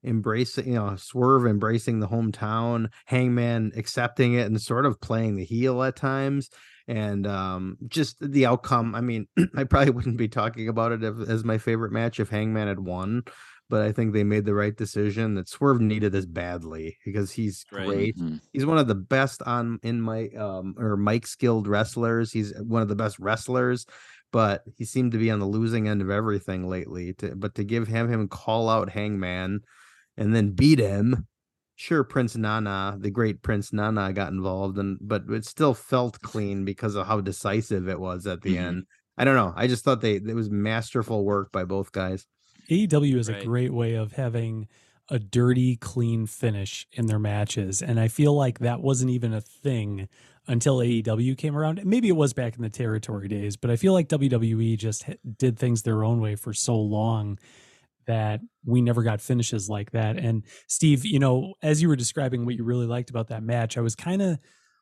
embracing 0.05 0.67
you 0.67 0.75
know 0.75 0.97
swerve 0.97 1.47
embracing 1.47 2.01
the 2.01 2.09
hometown 2.09 2.89
hangman 3.07 3.71
accepting 3.77 4.35
it 4.35 4.47
and 4.47 4.61
sort 4.61 4.85
of 4.85 5.01
playing 5.01 5.37
the 5.37 5.45
heel 5.45 5.83
at 5.85 5.95
times 5.95 6.49
and 6.93 7.27
um 7.27 7.79
just 7.89 8.17
the 8.21 8.45
outcome 8.45 8.95
i 8.95 9.01
mean 9.01 9.27
i 9.57 9.65
probably 9.65 9.91
wouldn't 9.91 10.19
be 10.19 10.29
talking 10.29 10.69
about 10.69 10.93
it 10.93 11.03
if, 11.03 11.29
as 11.29 11.43
my 11.43 11.57
favorite 11.57 11.91
match 11.91 12.21
if 12.21 12.29
hangman 12.29 12.69
had 12.69 12.81
won 12.81 13.23
but 13.71 13.81
i 13.81 13.91
think 13.91 14.13
they 14.13 14.25
made 14.25 14.45
the 14.45 14.55
right 14.55 14.77
decision 14.77 15.35
that 15.35 15.49
swerve 15.49 15.81
needed 15.81 16.13
this 16.13 16.27
badly 16.27 16.99
because 17.05 17.33
he's 17.33 17.65
Right. 17.73 17.87
great 17.87 18.19
Mhm. 18.19 18.41
he's 18.53 18.67
one 18.67 18.77
of 18.77 18.89
the 18.89 18.95
best 18.95 19.41
on 19.43 19.79
in 19.83 20.03
my 20.03 20.29
um 20.39 20.75
or 20.77 20.97
Mike 20.99 21.27
skilled 21.27 21.67
wrestlers 21.67 22.31
he's 22.31 22.53
one 22.61 22.83
of 22.83 22.89
the 22.89 22.97
best 22.97 23.19
wrestlers 23.19 23.87
but 24.31 24.63
he 24.77 24.85
seemed 24.85 25.13
to 25.13 25.19
be 25.19 25.31
on 25.31 25.39
the 25.41 25.47
losing 25.47 25.89
end 25.89 26.03
of 26.03 26.11
everything 26.11 26.69
lately 26.69 27.15
to 27.15 27.35
but 27.35 27.55
to 27.55 27.65
give 27.65 27.89
him 27.89 28.11
him 28.13 28.29
call 28.29 28.69
out 28.69 28.91
hangman 28.91 29.61
and 30.19 30.35
then 30.37 30.51
beat 30.51 30.79
him 30.79 31.27
sure 31.77 32.05
prince 32.05 32.37
nana 32.37 32.97
the 33.01 33.11
great 33.11 33.43
prince 33.43 33.73
nana 33.73 34.13
got 34.13 34.33
involved 34.33 34.79
and 34.79 34.99
but 35.01 35.23
it 35.31 35.45
still 35.45 35.75
felt 35.75 36.21
clean 36.21 36.65
because 36.65 36.95
of 36.95 37.07
how 37.07 37.21
decisive 37.21 37.89
it 37.89 37.99
was 37.99 38.27
at 38.27 38.43
the 38.43 38.55
Mhm. 38.57 38.61
end 38.61 38.87
I 39.19 39.25
don't 39.25 39.37
know. 39.37 39.53
I 39.55 39.67
just 39.67 39.85
thought 39.85 40.01
they 40.01 40.15
it 40.15 40.35
was 40.35 40.49
masterful 40.49 41.23
work 41.27 41.53
by 41.53 41.65
both 41.65 41.93
guys. 41.93 42.27
AEW 42.71 43.19
is 43.19 43.29
Right. 43.29 43.43
a 43.43 43.45
great 43.45 43.73
way 43.73 43.93
of 43.95 44.13
having 44.13 44.69
a 45.11 45.19
dirty, 45.19 45.77
clean 45.77 46.25
finish 46.25 46.87
in 46.93 47.07
their 47.07 47.19
matches. 47.19 47.83
And 47.83 48.01
I 48.01 48.09
feel 48.09 48.35
like 48.35 48.61
that 48.61 48.81
wasn't 48.81 49.11
even 49.11 49.35
a 49.35 49.43
thing 49.43 50.09
until 50.47 50.81
AEW 50.81 51.35
came 51.37 51.55
around. 51.55 51.85
Maybe 51.85 52.09
it 52.09 52.17
was 52.17 52.33
back 52.33 52.57
in 52.57 52.63
the 52.63 52.71
territory 52.71 53.29
days, 53.29 53.59
but 53.59 53.71
I 53.71 53.77
feel 53.77 53.93
like 53.93 54.09
WWE 54.09 54.79
just 54.79 55.05
did 55.37 55.59
things 55.59 55.83
their 55.83 56.03
own 56.05 56.19
way 56.23 56.35
for 56.35 56.55
so 56.55 56.75
long 56.81 57.39
that 58.07 58.41
we 58.65 58.81
never 58.83 59.03
got 59.03 59.21
finishes 59.21 59.69
like 59.69 59.93
that. 59.93 60.17
And 60.19 60.45
Steve, 60.69 61.05
you 61.05 61.19
know, 61.19 61.55
as 61.63 61.83
you 61.83 61.89
were 61.89 61.97
describing 61.97 62.45
what 62.45 62.55
you 62.55 62.65
really 62.65 62.87
liked 62.87 63.11
about 63.11 63.29
that 63.29 63.43
match, 63.43 63.77
I 63.77 63.81
was 63.81 63.95
kind 63.95 64.23
of 64.23 64.39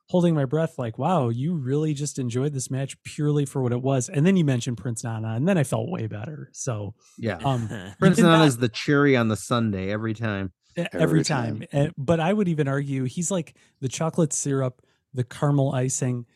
holding 0.08 0.34
my 0.34 0.44
breath 0.44 0.74
like, 0.76 0.98
wow, 0.98 1.28
you 1.28 1.54
really 1.54 1.94
just 1.94 2.18
enjoyed 2.18 2.52
this 2.52 2.70
match 2.70 3.00
purely 3.04 3.44
for 3.46 3.62
what 3.62 3.72
it 3.72 3.80
was. 3.80 4.08
And 4.08 4.26
then 4.26 4.36
you 4.36 4.44
mentioned 4.44 4.76
Prince 4.76 5.04
Nana, 5.04 5.34
and 5.34 5.46
then 5.46 5.56
I 5.56 5.62
felt 5.62 5.88
way 5.88 6.08
better. 6.08 6.48
So, 6.52 6.94
Yeah. 7.16 7.38
um, 7.44 7.68
Prince 8.00 8.16
did 8.16 8.22
Nana 8.24 8.38
not- 8.38 8.48
is 8.48 8.56
the 8.56 8.68
cherry 8.68 9.16
on 9.16 9.28
the 9.28 9.36
sundae 9.36 9.88
every 9.90 10.14
time. 10.14 10.52
Every 10.76 11.00
every 11.00 11.24
time. 11.24 11.64
time. 11.72 11.92
But 11.98 12.20
I 12.20 12.32
would 12.32 12.48
even 12.48 12.66
argue 12.68 13.04
he's 13.04 13.30
like 13.30 13.54
the 13.80 13.88
chocolate 13.88 14.32
syrup, 14.32 14.82
the 15.12 15.24
caramel 15.24 15.72
icing, 15.72 16.26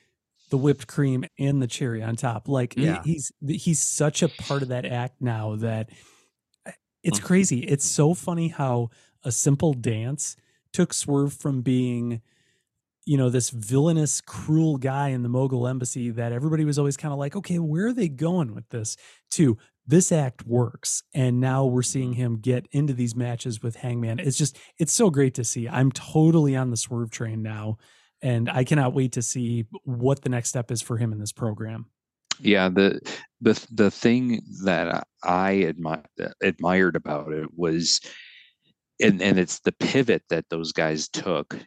the 0.50 0.58
whipped 0.58 0.86
cream, 0.86 1.24
and 1.38 1.62
the 1.62 1.66
cherry 1.66 2.02
on 2.02 2.14
top. 2.16 2.48
Like 2.48 2.74
Yeah. 2.76 3.02
he's 3.04 3.32
he's 3.46 3.80
such 3.82 4.22
a 4.22 4.28
part 4.28 4.62
of 4.62 4.68
that 4.68 4.84
act 4.84 5.20
now 5.20 5.56
that 5.56 5.88
it's 7.04 7.20
Mhm. 7.20 7.24
crazy. 7.24 7.60
It's 7.60 7.84
so 7.86 8.14
funny 8.14 8.48
how 8.48 8.90
a 9.24 9.32
simple 9.32 9.74
dance 9.74 10.36
took 10.72 10.92
Swerve 10.94 11.32
from 11.34 11.62
being 11.62 12.22
you 13.06 13.18
know 13.18 13.28
this 13.30 13.50
villainous 13.50 14.20
cruel 14.22 14.78
guy 14.78 15.10
in 15.10 15.22
the 15.22 15.28
mogul 15.28 15.68
embassy 15.68 16.10
that 16.10 16.32
everybody 16.32 16.64
was 16.64 16.78
always 16.78 16.96
kind 16.96 17.12
of 17.12 17.18
like 17.18 17.36
okay 17.36 17.58
where 17.58 17.88
are 17.88 17.92
they 17.92 18.08
going 18.08 18.54
with 18.54 18.68
this? 18.70 18.96
to 19.30 19.58
this 19.86 20.10
act 20.12 20.46
works. 20.46 21.02
And 21.14 21.40
now 21.40 21.66
we're 21.66 21.82
seeing 21.82 22.14
him 22.14 22.38
get 22.40 22.66
into 22.72 22.94
these 22.94 23.14
matches 23.14 23.62
with 23.62 23.76
hangman. 23.76 24.18
It's 24.20 24.38
just 24.38 24.56
it's 24.78 24.92
so 24.92 25.10
great 25.10 25.34
to 25.34 25.44
see. 25.44 25.68
I'm 25.68 25.92
totally 25.92 26.56
on 26.56 26.70
the 26.70 26.76
swerve 26.78 27.10
train 27.10 27.42
now 27.42 27.76
and 28.22 28.48
i 28.48 28.64
cannot 28.64 28.94
wait 28.94 29.12
to 29.12 29.22
see 29.22 29.66
what 29.84 30.22
the 30.22 30.28
next 30.30 30.48
step 30.48 30.70
is 30.70 30.80
for 30.80 30.96
him 30.96 31.12
in 31.12 31.18
this 31.18 31.32
program 31.32 31.86
Yeah, 32.40 32.68
the 32.68 33.00
the 33.40 33.66
the 33.70 33.90
thing 33.90 34.42
that 34.64 35.06
I 35.22 35.72
admi- 35.72 36.04
admired 36.42 36.96
about 36.96 37.32
it 37.32 37.48
was, 37.56 38.00
and 39.00 39.22
and 39.22 39.38
it's 39.38 39.60
the 39.60 39.72
pivot 39.72 40.22
that 40.30 40.46
those 40.50 40.72
guys 40.72 41.08
took 41.08 41.58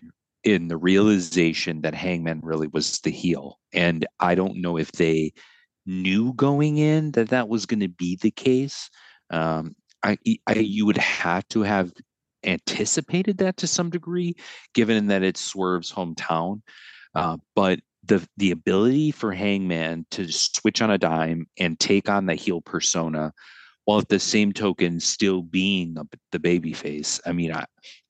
in 0.43 0.68
the 0.68 0.78
realization 0.78 1.82
that 1.82 1.93
Hangman 1.93 2.41
really 2.43 2.68
was 2.68 2.99
the 2.99 3.11
heel, 3.11 3.59
and 3.74 4.05
I 4.20 4.36
don't 4.36 4.61
know 4.61 4.78
if 4.78 4.91
they 4.93 5.34
knew 5.86 6.34
going 6.34 6.78
in 6.78 7.11
that 7.11 7.30
that 7.30 7.47
was 7.49 7.65
going 7.65 7.80
to 7.80 7.88
be 7.88 8.18
the 8.22 8.32
case. 8.32 8.89
Um, 9.30 9.76
I, 10.03 10.18
I 10.47 10.53
you 10.53 10.86
would 10.86 10.97
have 10.97 11.47
to 11.49 11.61
have 11.63 11.91
anticipated 12.43 13.39
that 13.39 13.57
to 13.57 13.68
some 13.68 13.89
degree, 13.89 14.36
given 14.74 15.07
that 15.07 15.24
it's 15.24 15.41
Swerve's 15.41 15.91
hometown. 15.91 16.61
Uh, 17.15 17.38
but 17.55 17.80
the 18.08 18.28
the 18.38 18.51
ability 18.51 19.12
for 19.12 19.32
Hangman 19.32 20.05
to 20.12 20.32
switch 20.32 20.82
on 20.82 20.91
a 20.91 20.97
dime 20.97 21.47
and 21.60 21.80
take 21.80 22.10
on 22.10 22.26
the 22.26 22.36
heel 22.36 22.62
persona, 22.62 23.34
while 23.86 23.99
at 23.99 24.10
the 24.10 24.20
same 24.20 24.51
token 24.53 24.99
still 24.99 25.41
being 25.41 25.97
the 26.32 26.39
baby 26.39 26.74
face. 26.74 27.20
I 27.26 27.32
mean, 27.32 27.53
I 27.53 27.66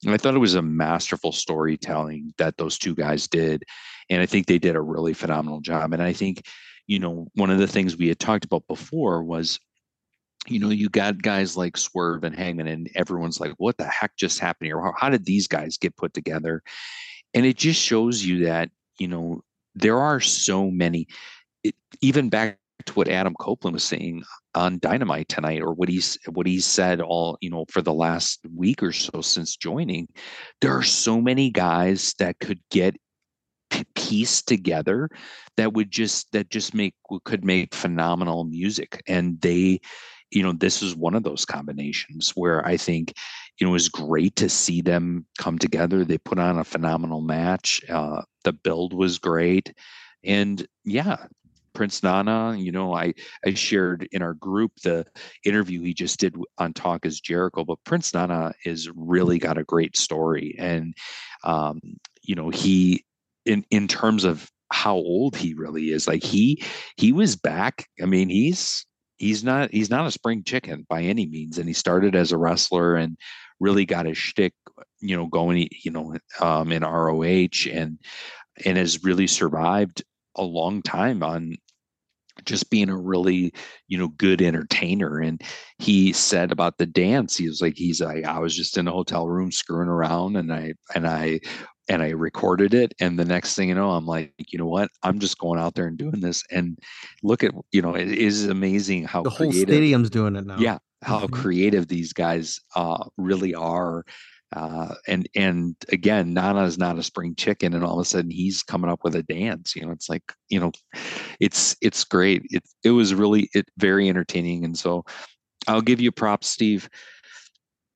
I 0.07 0.17
thought 0.17 0.35
it 0.35 0.39
was 0.39 0.55
a 0.55 0.61
masterful 0.61 1.31
storytelling 1.31 2.33
that 2.37 2.57
those 2.57 2.77
two 2.77 2.95
guys 2.95 3.27
did, 3.27 3.63
and 4.09 4.21
I 4.21 4.25
think 4.25 4.47
they 4.47 4.59
did 4.59 4.75
a 4.75 4.81
really 4.81 5.13
phenomenal 5.13 5.61
job. 5.61 5.93
And 5.93 6.01
I 6.01 6.13
think, 6.13 6.43
you 6.87 6.99
know, 6.99 7.27
one 7.35 7.49
of 7.49 7.59
the 7.59 7.67
things 7.67 7.97
we 7.97 8.07
had 8.07 8.19
talked 8.19 8.45
about 8.45 8.67
before 8.67 9.23
was 9.23 9.59
you 10.49 10.59
know, 10.59 10.69
you 10.69 10.89
got 10.89 11.21
guys 11.21 11.57
like 11.57 11.77
Swerve 11.77 12.23
and 12.23 12.35
Hangman, 12.35 12.67
and 12.67 12.89
everyone's 12.95 13.39
like, 13.39 13.53
what 13.57 13.77
the 13.77 13.85
heck 13.85 14.15
just 14.15 14.39
happened 14.39 14.67
here? 14.67 14.81
How, 14.81 14.93
how 14.97 15.09
did 15.09 15.25
these 15.25 15.47
guys 15.47 15.77
get 15.77 15.97
put 15.97 16.13
together? 16.13 16.63
And 17.33 17.45
it 17.45 17.57
just 17.57 17.81
shows 17.81 18.23
you 18.23 18.45
that, 18.45 18.69
you 18.99 19.07
know, 19.07 19.43
there 19.78 19.99
are 19.99 20.19
so 20.19 20.69
many, 20.69 21.07
it, 21.63 21.75
even 22.01 22.30
back 22.30 22.59
to 22.86 22.93
what 22.93 23.07
Adam 23.07 23.36
Copeland 23.39 23.73
was 23.73 23.84
saying 23.84 24.23
on 24.55 24.80
Dynamite 24.80 25.28
tonight, 25.30 25.61
or 25.61 25.73
what 25.73 25.89
he's 25.89 26.17
what 26.30 26.47
he 26.47 26.59
said 26.59 27.01
all, 27.01 27.38
you 27.41 27.49
know, 27.49 27.65
for 27.69 27.82
the 27.82 27.93
last 27.93 28.39
week 28.55 28.82
or 28.82 28.91
so 28.91 29.21
since 29.21 29.55
joining, 29.55 30.07
there 30.61 30.75
are 30.75 30.84
so 30.84 31.21
many 31.21 31.49
guys 31.49 32.13
that 32.19 32.39
could 32.39 32.59
get 32.71 32.95
pieced 33.95 34.47
together 34.47 35.09
that 35.57 35.73
would 35.73 35.91
just 35.91 36.32
that 36.32 36.49
just 36.49 36.73
make 36.73 36.95
could 37.25 37.43
make 37.43 37.75
phenomenal 37.75 38.45
music. 38.45 39.03
And 39.07 39.39
they 39.41 39.82
you 40.32 40.43
know 40.43 40.51
this 40.51 40.82
is 40.82 40.95
one 40.95 41.15
of 41.15 41.23
those 41.23 41.45
combinations 41.45 42.32
where 42.36 42.65
i 42.67 42.75
think 42.75 43.13
you 43.59 43.65
know 43.65 43.71
it 43.71 43.73
was 43.73 43.89
great 43.89 44.35
to 44.37 44.49
see 44.49 44.81
them 44.81 45.25
come 45.37 45.57
together. 45.57 46.03
They 46.03 46.17
put 46.17 46.39
on 46.39 46.59
a 46.59 46.63
phenomenal 46.63 47.21
match. 47.21 47.81
Uh, 47.89 48.23
the 48.43 48.53
build 48.53 48.93
was 48.93 49.19
great. 49.19 49.73
And 50.23 50.65
yeah 50.83 51.17
prince 51.73 52.01
nana 52.01 52.55
you 52.57 52.71
know 52.71 52.95
i 52.95 53.13
i 53.45 53.53
shared 53.53 54.07
in 54.11 54.23
our 54.23 54.33
group 54.33 54.71
the 54.81 55.05
interview 55.45 55.79
he 55.79 55.93
just 55.93 56.19
did 56.19 56.35
on 56.57 56.73
talk 56.73 57.05
is 57.05 57.19
jericho 57.19 57.63
but 57.63 57.77
prince 57.83 58.15
nana 58.15 58.51
is 58.65 58.89
really 58.95 59.37
got 59.37 59.59
a 59.59 59.63
great 59.63 59.95
story. 59.95 60.55
And 60.57 60.95
um 61.43 61.79
you 62.23 62.35
know 62.35 62.49
he 62.49 63.05
in 63.45 63.63
in 63.69 63.87
terms 63.87 64.23
of 64.23 64.51
how 64.71 64.95
old 64.95 65.35
he 65.35 65.53
really 65.53 65.91
is 65.91 66.07
like 66.07 66.23
he 66.23 66.61
he 66.97 67.13
was 67.13 67.35
back. 67.35 67.87
I 68.01 68.05
mean 68.05 68.29
he's 68.29 68.85
he's 69.17 69.43
not 69.43 69.71
he's 69.71 69.89
not 69.89 70.05
a 70.05 70.11
spring 70.11 70.43
chicken 70.43 70.85
by 70.89 71.01
any 71.01 71.25
means 71.25 71.57
and 71.57 71.67
he 71.67 71.73
started 71.73 72.15
as 72.15 72.31
a 72.31 72.37
wrestler 72.37 72.95
and 72.95 73.17
really 73.59 73.85
got 73.85 74.05
his 74.05 74.17
shtick, 74.17 74.53
you 74.99 75.15
know 75.15 75.27
going 75.27 75.67
you 75.83 75.91
know 75.91 76.15
um 76.39 76.71
in 76.71 76.83
ROH 76.83 77.69
and 77.71 77.99
and 78.65 78.77
has 78.77 79.03
really 79.03 79.27
survived 79.27 80.03
a 80.35 80.43
long 80.43 80.81
time 80.81 81.23
on 81.23 81.55
just 82.45 82.69
being 82.69 82.89
a 82.89 82.97
really 82.97 83.53
you 83.87 83.97
know 83.97 84.09
good 84.09 84.41
entertainer. 84.41 85.19
And 85.19 85.41
he 85.79 86.13
said 86.13 86.51
about 86.51 86.77
the 86.77 86.85
dance 86.85 87.35
he 87.37 87.47
was 87.47 87.61
like 87.61 87.75
he's 87.75 88.01
like 88.01 88.25
i 88.25 88.39
was 88.39 88.55
just 88.55 88.77
in 88.77 88.87
a 88.87 88.91
hotel 88.91 89.27
room 89.27 89.51
screwing 89.51 89.89
around 89.89 90.35
and 90.35 90.51
i 90.51 90.73
and 90.95 91.07
i 91.07 91.39
and 91.89 92.03
i 92.03 92.09
recorded 92.09 92.73
it. 92.73 92.93
And 92.99 93.17
the 93.17 93.25
next 93.25 93.55
thing 93.55 93.69
you 93.69 93.75
know 93.75 93.91
i'm 93.91 94.05
like 94.05 94.33
you 94.37 94.59
know 94.59 94.67
what? 94.67 94.89
I'm 95.03 95.19
just 95.19 95.37
going 95.37 95.59
out 95.59 95.75
there 95.75 95.87
and 95.87 95.97
doing 95.97 96.19
this. 96.21 96.43
And 96.51 96.77
look 97.23 97.43
at 97.43 97.53
you 97.71 97.81
know 97.81 97.95
it 97.95 98.09
is 98.09 98.47
amazing 98.47 99.05
how 99.05 99.23
The 99.23 99.29
whole 99.29 99.49
creative 99.49 99.73
stadium's 99.73 100.09
doing 100.09 100.35
it 100.35 100.45
now. 100.45 100.57
yeah 100.59 100.77
how 101.03 101.21
Mhm. 101.27 101.31
creative 101.31 101.87
these 101.87 102.13
guys 102.13 102.59
uh 102.75 103.03
really 103.17 103.53
are 103.53 104.03
uh 104.55 104.95
and 105.07 105.27
and 105.35 105.75
again 105.91 106.33
nana 106.33 106.63
is 106.63 106.77
not 106.77 106.97
a 106.97 107.03
spring 107.03 107.35
chicken 107.35 107.73
and 107.73 107.83
all 107.83 107.99
of 107.99 108.05
a 108.05 108.05
sudden 108.05 108.31
he's 108.31 108.63
coming 108.63 108.89
up 108.89 109.03
with 109.03 109.15
a 109.15 109.23
dance 109.23 109.75
you 109.75 109.85
know 109.85 109.91
it's 109.91 110.09
like 110.09 110.23
you 110.49 110.59
know 110.59 110.71
it's 111.39 111.75
it's 111.81 112.03
great. 112.03 112.43
It 112.49 112.63
it 112.83 112.91
was 112.91 113.13
really 113.13 113.49
it 113.53 113.67
very 113.77 114.09
entertaining 114.09 114.63
and 114.65 114.77
so 114.77 115.05
i'll 115.67 115.81
give 115.81 115.99
you 116.01 116.11
props 116.11 116.47
steve. 116.47 116.89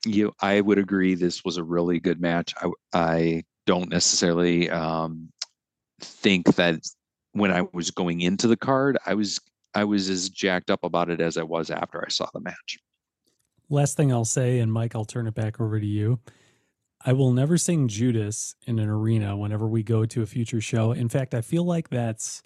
You 0.05 0.33
i 0.41 0.59
would 0.61 0.77
agree 0.77 1.15
this 1.15 1.43
was 1.45 1.57
a 1.57 1.63
really 1.63 1.99
good 1.99 2.19
match. 2.21 2.53
I 2.61 2.69
i 2.93 3.43
don't 3.67 3.89
necessarily 3.89 4.69
um 4.69 5.29
think 6.01 6.55
that 6.55 6.79
when 7.33 7.51
i 7.51 7.63
was 7.73 7.91
going 7.91 8.21
into 8.21 8.47
the 8.47 8.57
card 8.57 8.97
i 9.05 9.13
was 9.13 9.39
i 9.75 9.83
was 9.83 10.09
as 10.09 10.29
jacked 10.29 10.71
up 10.71 10.83
about 10.83 11.09
it 11.09 11.21
as 11.21 11.37
i 11.37 11.43
was 11.43 11.69
after 11.69 12.03
i 12.03 12.09
saw 12.09 12.27
the 12.33 12.39
match 12.41 12.79
last 13.71 13.97
thing 13.97 14.11
i'll 14.11 14.25
say 14.25 14.59
and 14.59 14.71
mike 14.71 14.95
i'll 14.95 15.05
turn 15.05 15.27
it 15.27 15.33
back 15.33 15.59
over 15.59 15.79
to 15.79 15.85
you 15.85 16.19
I 17.03 17.13
will 17.13 17.31
never 17.31 17.57
sing 17.57 17.87
Judas 17.87 18.55
in 18.67 18.77
an 18.77 18.87
arena 18.87 19.35
whenever 19.35 19.67
we 19.67 19.81
go 19.81 20.05
to 20.05 20.21
a 20.21 20.25
future 20.25 20.61
show. 20.61 20.91
In 20.91 21.09
fact, 21.09 21.33
I 21.33 21.41
feel 21.41 21.63
like 21.63 21.89
that's 21.89 22.43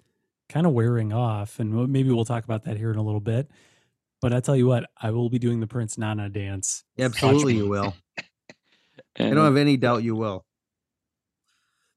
kind 0.48 0.66
of 0.66 0.72
wearing 0.72 1.12
off, 1.12 1.58
and 1.58 1.90
maybe 1.90 2.10
we'll 2.10 2.24
talk 2.24 2.44
about 2.44 2.64
that 2.64 2.76
here 2.76 2.90
in 2.90 2.96
a 2.96 3.02
little 3.02 3.20
bit. 3.20 3.50
But 4.22 4.32
I 4.32 4.40
tell 4.40 4.56
you 4.56 4.66
what, 4.66 4.88
I 5.00 5.10
will 5.10 5.28
be 5.28 5.38
doing 5.38 5.60
the 5.60 5.66
Prince 5.66 5.98
Nana 5.98 6.30
dance. 6.30 6.84
Absolutely, 6.98 7.56
you 7.56 7.68
will. 7.68 7.94
I 9.18 9.30
don't 9.30 9.44
have 9.44 9.56
any 9.56 9.76
doubt 9.76 10.02
you 10.02 10.16
will. 10.16 10.46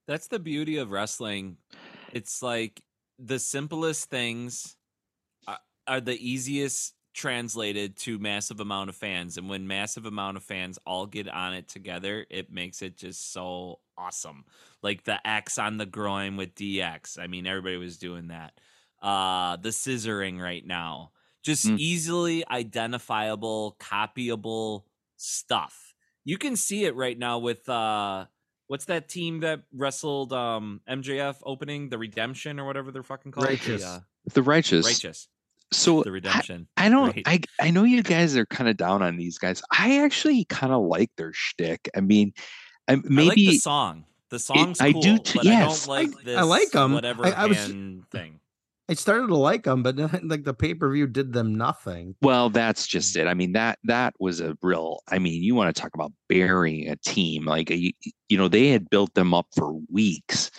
That's 0.08 0.28
the 0.28 0.40
beauty 0.40 0.78
of 0.78 0.92
wrestling. 0.92 1.58
It's 2.12 2.42
like 2.42 2.82
the 3.20 3.40
simplest 3.40 4.10
things 4.10 4.76
are, 5.48 5.60
are 5.88 6.02
the 6.02 6.18
easiest 6.18 6.94
translated 7.20 7.98
to 7.98 8.18
massive 8.18 8.62
amount 8.62 8.90
of 8.90 8.96
fans 8.96 9.38
and 9.38 9.50
when 9.50 9.68
massive 9.68 10.06
amount 10.06 10.38
of 10.38 10.44
fans 10.44 10.80
all 10.86 11.06
get 11.06 11.28
on 11.28 11.54
it 11.54 11.68
together 11.68 12.26
it 12.30 12.50
makes 12.50 12.82
it 12.82 12.96
just 12.96 13.34
so 13.34 13.78
awesome 13.98 14.46
like 14.82 15.04
the 15.04 15.28
x 15.28 15.58
on 15.58 15.76
the 15.76 15.86
groin 15.86 16.38
with 16.38 16.56
dx 16.56 17.20
i 17.20 17.28
mean 17.28 17.46
everybody 17.46 17.76
was 17.76 17.98
doing 17.98 18.30
that 18.30 18.54
uh 19.02 19.58
the 19.58 19.68
scissoring 19.70 20.40
right 20.42 20.66
now 20.66 21.12
just 21.44 21.66
Mm. 21.68 21.78
easily 21.78 22.48
identifiable 22.50 23.76
copyable 23.82 24.84
stuff 25.18 25.94
you 26.24 26.38
can 26.38 26.56
see 26.56 26.86
it 26.86 26.96
right 26.96 27.20
now 27.20 27.38
with 27.40 27.68
uh 27.68 28.26
what's 28.68 28.86
that 28.86 29.10
team 29.10 29.42
that 29.42 29.64
wrestled 29.76 30.32
um 30.32 30.80
MJF 30.90 31.36
opening 31.44 31.90
the 31.90 31.98
Redemption 31.98 32.60
or 32.62 32.66
whatever 32.66 32.92
they're 32.92 33.04
fucking 33.04 33.32
called? 33.34 33.48
The, 33.48 33.84
uh, 33.84 34.00
the 34.34 34.44
righteous 34.44 34.86
righteous. 34.86 35.28
So 35.72 36.04
the 36.04 36.12
redemption. 36.12 36.68
I, 36.78 36.88
I 36.88 36.90
don't. 36.90 37.14
Great. 37.14 37.28
I 37.28 37.42
I 37.62 37.70
know 37.72 37.84
you 37.84 38.02
guys 38.02 38.36
are 38.36 38.46
kind 38.46 38.70
of 38.70 38.78
down 38.78 39.02
on 39.04 39.18
these 39.18 39.38
guys. 39.38 39.62
I 39.72 40.00
actually 40.04 40.46
kind 40.46 40.74
of 40.74 40.84
like 40.86 41.12
their 41.16 41.32
shtick. 41.34 41.90
I 41.96 42.02
mean, 42.02 42.34
I, 42.88 42.94
I 42.94 42.96
like 42.96 43.06
maybe 43.06 43.48
the 43.48 43.58
song. 43.58 44.06
The 44.30 44.40
song's 44.40 44.80
I 44.80 44.92
cool, 44.94 45.02
do 45.02 45.18
too- 45.20 45.40
but 45.40 45.46
yes. 45.46 45.62
I 45.62 45.68
don't 45.68 45.88
like 45.88 46.20
I- 46.20 46.24
this. 46.24 46.38
I 46.38 46.42
like 46.42 46.76
'em. 46.76 46.94
Whatever 46.94 47.26
I- 47.26 47.32
I 47.32 47.46
was- 47.46 47.58
hand 47.58 48.04
thing. 48.12 48.40
I 48.90 48.96
started 48.96 49.28
to 49.28 49.38
like 49.38 49.66
them, 49.66 49.84
but 49.84 49.96
like 50.24 50.44
the 50.46 50.54
pay 50.56 50.74
per 50.74 50.92
view 50.92 51.06
did 51.06 51.32
them 51.32 51.54
nothing. 51.54 52.16
Well, 52.24 52.50
that's 52.50 52.88
just 52.88 53.16
mm. 53.16 53.22
it. 53.22 53.28
I 53.28 53.36
mean 53.36 53.52
that 53.54 53.78
that 53.84 54.16
was 54.20 54.42
a 54.42 54.58
real. 54.64 55.02
I 55.08 55.20
mean, 55.20 55.44
you 55.44 55.54
want 55.54 55.74
to 55.76 55.80
talk 55.80 55.92
about 55.94 56.12
burying 56.28 56.90
a 56.90 56.96
team? 56.96 57.46
Like 57.46 57.70
you, 57.70 57.92
you 58.30 58.38
know, 58.40 58.48
they 58.48 58.70
had 58.70 58.90
built 58.90 59.14
them 59.14 59.36
up 59.36 59.46
for 59.56 59.74
weeks, 59.92 60.50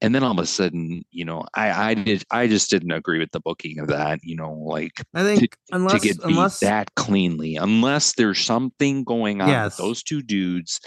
and 0.00 0.14
then 0.14 0.22
all 0.22 0.32
of 0.32 0.38
a 0.38 0.46
sudden, 0.46 1.04
you 1.10 1.24
know, 1.24 1.44
I 1.54 1.90
I 1.90 1.94
did 1.94 2.24
I 2.30 2.46
just 2.46 2.70
didn't 2.70 2.92
agree 2.92 3.18
with 3.18 3.30
the 3.32 3.40
booking 3.40 3.78
of 3.78 3.88
that. 3.88 4.20
You 4.22 4.36
know, 4.36 4.52
like 4.52 5.02
I 5.14 5.22
think 5.22 5.56
unless 5.72 6.02
to 6.02 6.08
get 6.08 6.26
beat 6.26 6.52
that 6.60 6.94
cleanly, 6.94 7.56
unless 7.56 8.14
there's 8.14 8.40
something 8.40 9.04
going 9.04 9.40
on 9.40 9.48
Yes. 9.48 9.78
with 9.78 9.86
those 9.86 10.02
two 10.02 10.22
dudes 10.22 10.80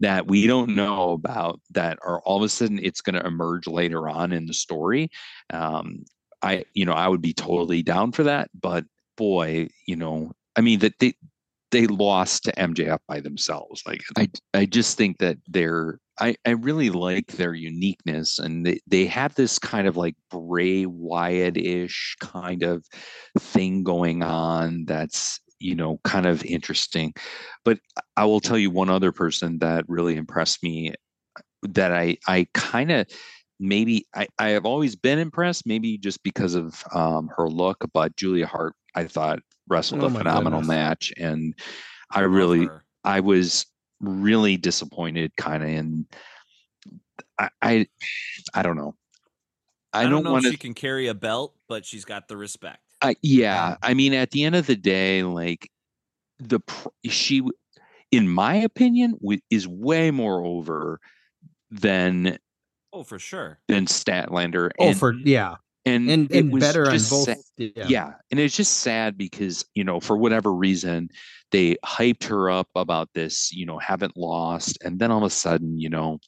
that 0.00 0.26
we 0.26 0.46
don't 0.46 0.74
know 0.76 1.12
about 1.12 1.60
that 1.70 1.98
are 2.02 2.20
all 2.22 2.36
of 2.36 2.42
a 2.42 2.48
sudden 2.48 2.78
it's 2.82 3.00
going 3.00 3.14
to 3.14 3.26
emerge 3.26 3.66
later 3.66 4.08
on 4.08 4.32
in 4.32 4.46
the 4.46 4.52
story. 4.52 5.10
Um, 5.52 6.04
I, 6.42 6.64
you 6.74 6.84
know, 6.84 6.92
I 6.92 7.08
would 7.08 7.22
be 7.22 7.32
totally 7.32 7.82
down 7.82 8.12
for 8.12 8.24
that. 8.24 8.50
But 8.60 8.84
boy, 9.16 9.68
you 9.86 9.96
know, 9.96 10.32
I 10.56 10.60
mean 10.60 10.80
that 10.80 10.98
they 10.98 11.14
they 11.70 11.86
lost 11.86 12.44
to 12.44 12.52
MJF 12.52 12.98
by 13.08 13.20
themselves. 13.20 13.82
Like 13.86 14.02
I 14.16 14.28
I 14.54 14.66
just 14.66 14.96
think 14.96 15.18
that 15.18 15.38
they're 15.48 15.98
I, 16.18 16.36
I 16.46 16.50
really 16.50 16.90
like 16.90 17.26
their 17.32 17.54
uniqueness 17.54 18.38
and 18.38 18.64
they, 18.64 18.80
they 18.86 19.06
have 19.06 19.34
this 19.34 19.58
kind 19.58 19.86
of 19.86 19.96
like 19.96 20.16
Bray 20.30 20.86
Wyatt-ish 20.86 22.16
kind 22.20 22.62
of 22.62 22.84
thing 23.38 23.82
going 23.82 24.22
on 24.22 24.84
that's 24.86 25.40
you 25.58 25.74
know 25.74 26.00
kind 26.04 26.26
of 26.26 26.44
interesting. 26.44 27.14
But 27.64 27.78
I 28.16 28.24
will 28.24 28.40
tell 28.40 28.58
you 28.58 28.70
one 28.70 28.90
other 28.90 29.12
person 29.12 29.58
that 29.58 29.84
really 29.88 30.16
impressed 30.16 30.62
me 30.62 30.94
that 31.62 31.92
I 31.92 32.18
I 32.26 32.46
kind 32.54 32.92
of 32.92 33.06
maybe 33.58 34.06
I, 34.14 34.28
I 34.38 34.48
have 34.50 34.66
always 34.66 34.96
been 34.96 35.18
impressed, 35.18 35.66
maybe 35.66 35.98
just 35.98 36.22
because 36.22 36.54
of 36.54 36.84
um, 36.94 37.30
her 37.36 37.48
look, 37.48 37.84
but 37.92 38.16
Julia 38.16 38.46
Hart 38.46 38.74
I 38.94 39.04
thought 39.06 39.40
wrestled 39.68 40.02
Oh 40.02 40.06
a 40.06 40.10
phenomenal 40.10 40.60
goodness. 40.60 40.68
match 40.68 41.12
and 41.16 41.54
I 42.10 42.20
Love 42.22 42.30
really 42.32 42.66
her. 42.66 42.84
I 43.04 43.20
was 43.20 43.66
really 44.00 44.56
disappointed 44.56 45.36
kind 45.36 45.62
of 45.62 45.68
in 45.68 46.06
I, 47.38 47.48
I 47.62 47.86
I 48.54 48.62
don't 48.62 48.76
know. 48.76 48.94
I, 49.92 50.00
I 50.00 50.02
don't, 50.02 50.12
don't, 50.12 50.24
know 50.24 50.32
want 50.32 50.44
if 50.44 50.50
to 50.50 50.54
she 50.54 50.58
can 50.58 50.74
carry 50.74 51.06
a 51.08 51.14
belt, 51.14 51.54
but 51.68 51.84
she's 51.86 52.04
got 52.04 52.28
the 52.28 52.36
respect. 52.36 52.80
uh, 53.02 53.14
yeah, 53.22 53.76
I 53.82 53.94
mean, 53.94 54.12
at 54.14 54.30
the 54.30 54.44
end 54.44 54.54
of 54.54 54.66
the 54.66 54.76
day, 54.76 55.22
like 55.22 55.70
the 56.38 56.60
she, 57.08 57.42
in 58.10 58.28
my 58.28 58.56
opinion, 58.56 59.18
is 59.50 59.66
way 59.66 60.10
more 60.10 60.44
over 60.44 61.00
than 61.70 62.38
Oh, 62.92 63.02
for 63.02 63.18
sure. 63.18 63.58
than 63.68 63.86
Statlander. 63.86 64.70
oh 64.78 64.88
and, 64.88 64.98
for 64.98 65.12
yeah 65.12 65.56
and 65.86 66.10
and 66.10 66.30
it 66.30 66.40
and 66.40 66.52
was 66.52 66.60
better 66.60 66.90
on 66.90 66.98
both. 67.08 67.28
yeah. 67.56 67.86
yeah. 67.86 68.12
and 68.30 68.40
it's 68.40 68.56
just 68.56 68.80
sad 68.80 69.16
because 69.16 69.64
you 69.74 69.84
know 69.84 70.00
for 70.00 70.16
whatever 70.18 70.52
reason 70.52 71.08
they 71.52 71.76
hyped 71.84 72.24
her 72.24 72.50
up 72.50 72.68
about 72.74 73.08
this, 73.14 73.52
you 73.52 73.64
know, 73.64 73.78
haven't 73.78 74.16
lost, 74.16 74.78
and 74.84 74.98
then 74.98 75.12
all 75.12 75.18
of 75.18 75.24
a 75.24 75.30
sudden, 75.30 75.78
you 75.78 75.88
know, 75.88 76.18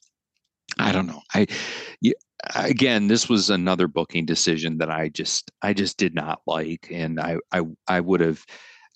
I 0.79 0.91
don't 0.91 1.07
know, 1.07 1.21
I. 1.33 1.47
Yeah, 2.01 2.13
again 2.55 3.07
this 3.07 3.27
was 3.27 3.49
another 3.49 3.87
booking 3.87 4.25
decision 4.25 4.77
that 4.77 4.89
i 4.89 5.09
just 5.09 5.51
i 5.61 5.73
just 5.73 5.97
did 5.97 6.15
not 6.15 6.41
like 6.47 6.87
and 6.89 7.19
i 7.19 7.37
i 7.51 7.61
i 7.87 7.99
would 7.99 8.21
have 8.21 8.45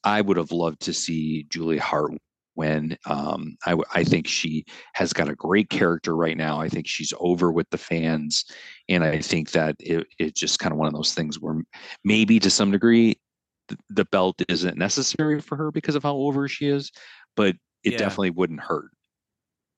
i 0.03 0.21
would 0.21 0.37
have 0.37 0.51
loved 0.51 0.79
to 0.79 0.93
see 0.93 1.45
julie 1.49 1.77
hart 1.77 2.13
win 2.55 2.97
um 3.05 3.55
i 3.65 3.75
i 3.93 4.03
think 4.03 4.27
she 4.27 4.63
has 4.93 5.13
got 5.13 5.29
a 5.29 5.35
great 5.35 5.69
character 5.69 6.15
right 6.15 6.37
now 6.37 6.59
i 6.59 6.69
think 6.69 6.87
she's 6.87 7.13
over 7.19 7.51
with 7.51 7.69
the 7.69 7.77
fans 7.77 8.45
and 8.89 9.03
i 9.03 9.19
think 9.19 9.51
that 9.51 9.75
it, 9.79 10.05
it's 10.19 10.39
just 10.39 10.59
kind 10.59 10.71
of 10.71 10.77
one 10.77 10.87
of 10.87 10.93
those 10.93 11.13
things 11.13 11.39
where 11.39 11.61
maybe 12.03 12.39
to 12.39 12.49
some 12.49 12.71
degree 12.71 13.19
th- 13.67 13.79
the 13.89 14.05
belt 14.05 14.41
isn't 14.49 14.77
necessary 14.77 15.41
for 15.41 15.55
her 15.55 15.71
because 15.71 15.95
of 15.95 16.03
how 16.03 16.15
over 16.15 16.47
she 16.47 16.67
is 16.67 16.91
but 17.35 17.55
it 17.83 17.91
Yeah. 17.91 17.97
definitely 17.97 18.29
wouldn't 18.31 18.61
hurt 18.61 18.91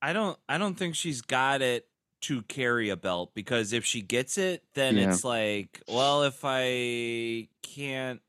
I 0.01 0.13
don't 0.13 0.37
I 0.47 0.57
don't 0.57 0.75
think 0.75 0.95
she's 0.95 1.21
got 1.21 1.61
it 1.61 1.87
to 2.21 2.41
carry 2.43 2.89
a 2.89 2.97
belt 2.97 3.33
because 3.35 3.73
if 3.73 3.85
she 3.85 4.01
gets 4.01 4.37
it, 4.37 4.63
then 4.73 4.97
Yeah. 4.97 4.97
it's 4.97 5.23
like, 5.23 5.81
well, 5.87 6.23
if 6.23 6.41
I 6.43 7.49
can't 7.61 8.21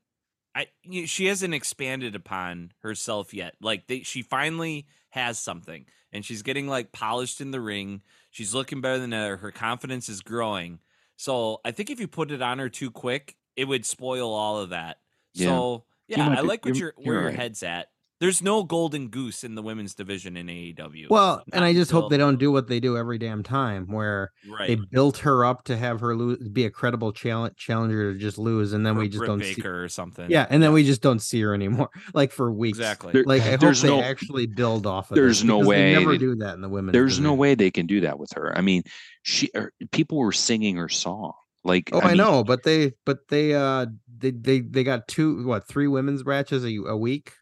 I 0.57 0.67
you- 0.83 1.05
she 1.07 1.25
hasn't 1.27 1.53
expanded 1.53 2.15
upon 2.15 2.71
herself 2.81 3.33
yet. 3.33 3.55
Like 3.61 3.87
they, 3.87 4.01
she 4.01 4.21
finally 4.23 4.87
has 5.11 5.37
something 5.39 5.85
and 6.11 6.25
she's 6.25 6.41
getting 6.41 6.67
like 6.67 6.91
polished 6.91 7.41
in 7.41 7.51
the 7.51 7.61
ring. 7.61 8.01
She's 8.31 8.53
looking 8.53 8.81
better 8.81 8.99
than 8.99 9.13
ever. 9.13 9.37
Her 9.37 9.51
confidence 9.51 10.09
is 10.09 10.21
growing. 10.21 10.79
So 11.15 11.61
I 11.63 11.71
think 11.71 11.89
if 11.89 11.99
you 11.99 12.07
put 12.07 12.31
it 12.31 12.41
on 12.41 12.59
her 12.59 12.69
too 12.69 12.91
quick, 12.91 13.35
it 13.55 13.65
would 13.65 13.85
spoil 13.85 14.33
all 14.33 14.57
of 14.59 14.69
that. 14.69 14.97
Yeah. 15.33 15.47
So 15.47 15.83
yeah, 16.07 16.29
I 16.29 16.41
like 16.41 16.65
what 16.65 16.75
you're- 16.75 16.79
your 16.79 16.93
where 16.97 17.21
you're 17.21 17.21
your 17.23 17.31
head's 17.31 17.61
at. 17.63 17.89
There's 18.19 18.41
no 18.41 18.63
golden 18.63 19.09
goose 19.09 19.43
in 19.43 19.53
the 19.53 19.61
women's 19.61 19.93
division 19.93 20.37
in 20.37 20.47
AEW. 20.47 21.07
Well, 21.09 21.43
and 21.53 21.63
I 21.63 21.73
just 21.73 21.91
hope 21.91 22.09
they 22.09 22.17
don't 22.17 22.39
do 22.39 22.51
what 22.51 22.67
they 22.67 22.79
do 22.79 22.97
every 22.97 23.19
damn 23.19 23.43
time, 23.43 23.85
where 23.87 24.31
right. 24.49 24.67
they 24.67 24.75
built 24.75 25.19
her 25.19 25.45
up 25.45 25.65
to 25.65 25.77
have 25.77 25.99
her 25.99 26.15
lose, 26.15 26.39
be 26.49 26.65
a 26.65 26.71
credible 26.71 27.11
challenge, 27.13 27.55
challenger 27.57 28.13
to 28.13 28.19
just 28.19 28.39
lose, 28.39 28.73
and 28.73 28.83
then 28.83 28.97
or 28.97 29.01
we 29.01 29.07
just 29.07 29.19
Britt 29.19 29.27
don't 29.27 29.43
see. 29.43 29.61
her 29.61 29.83
or 29.83 29.87
something. 29.87 30.31
Yeah, 30.31 30.47
and 30.49 30.63
then 30.63 30.73
we 30.73 30.83
just 30.83 31.03
don't 31.03 31.21
see 31.21 31.39
her 31.41 31.53
anymore, 31.53 31.89
like 32.15 32.31
for 32.31 32.51
weeks. 32.51 32.79
exactly. 32.79 33.13
There- 33.13 33.23
Like 33.23 33.43
I 33.43 33.51
hope 33.51 33.59
There's 33.59 33.81
they 33.83 33.89
no- 33.89 34.01
actually 34.01 34.47
build 34.47 34.87
off 34.87 35.11
of. 35.11 35.15
That. 35.15 35.21
There's 35.21 35.43
no 35.43 35.59
way 35.59 35.93
they 35.93 35.99
never 35.99 36.13
they- 36.13 36.17
do 36.17 36.35
that 36.37 36.55
in 36.55 36.61
the 36.61 36.69
women's. 36.69 36.93
there's 36.93 37.19
no 37.19 37.35
way 37.35 37.53
they 37.53 37.69
can 37.69 37.85
do 37.85 38.01
that 38.01 38.17
with 38.17 38.31
her. 38.33 38.57
I 38.57 38.61
mean, 38.61 38.81
she 39.21 39.51
er, 39.55 39.71
people 39.91 40.17
were 40.17 40.31
singing 40.31 40.77
her 40.77 40.89
song. 40.89 41.33
Like 41.63 41.89
Oh, 41.91 41.99
I, 42.01 42.09
mean, 42.09 42.17
know, 42.17 42.43
but 42.43 42.63
they, 42.63 42.93
but 43.05 43.27
they, 43.29 43.53
uh, 43.53 43.87
they, 44.17 44.31
they, 44.31 44.61
they 44.61 44.83
got 44.83 45.07
two, 45.07 45.45
what, 45.45 45.67
three 45.67 45.87
women's 45.87 46.25
matches 46.25 46.63
a, 46.63 46.73
a 46.87 46.95
week, 46.95 47.33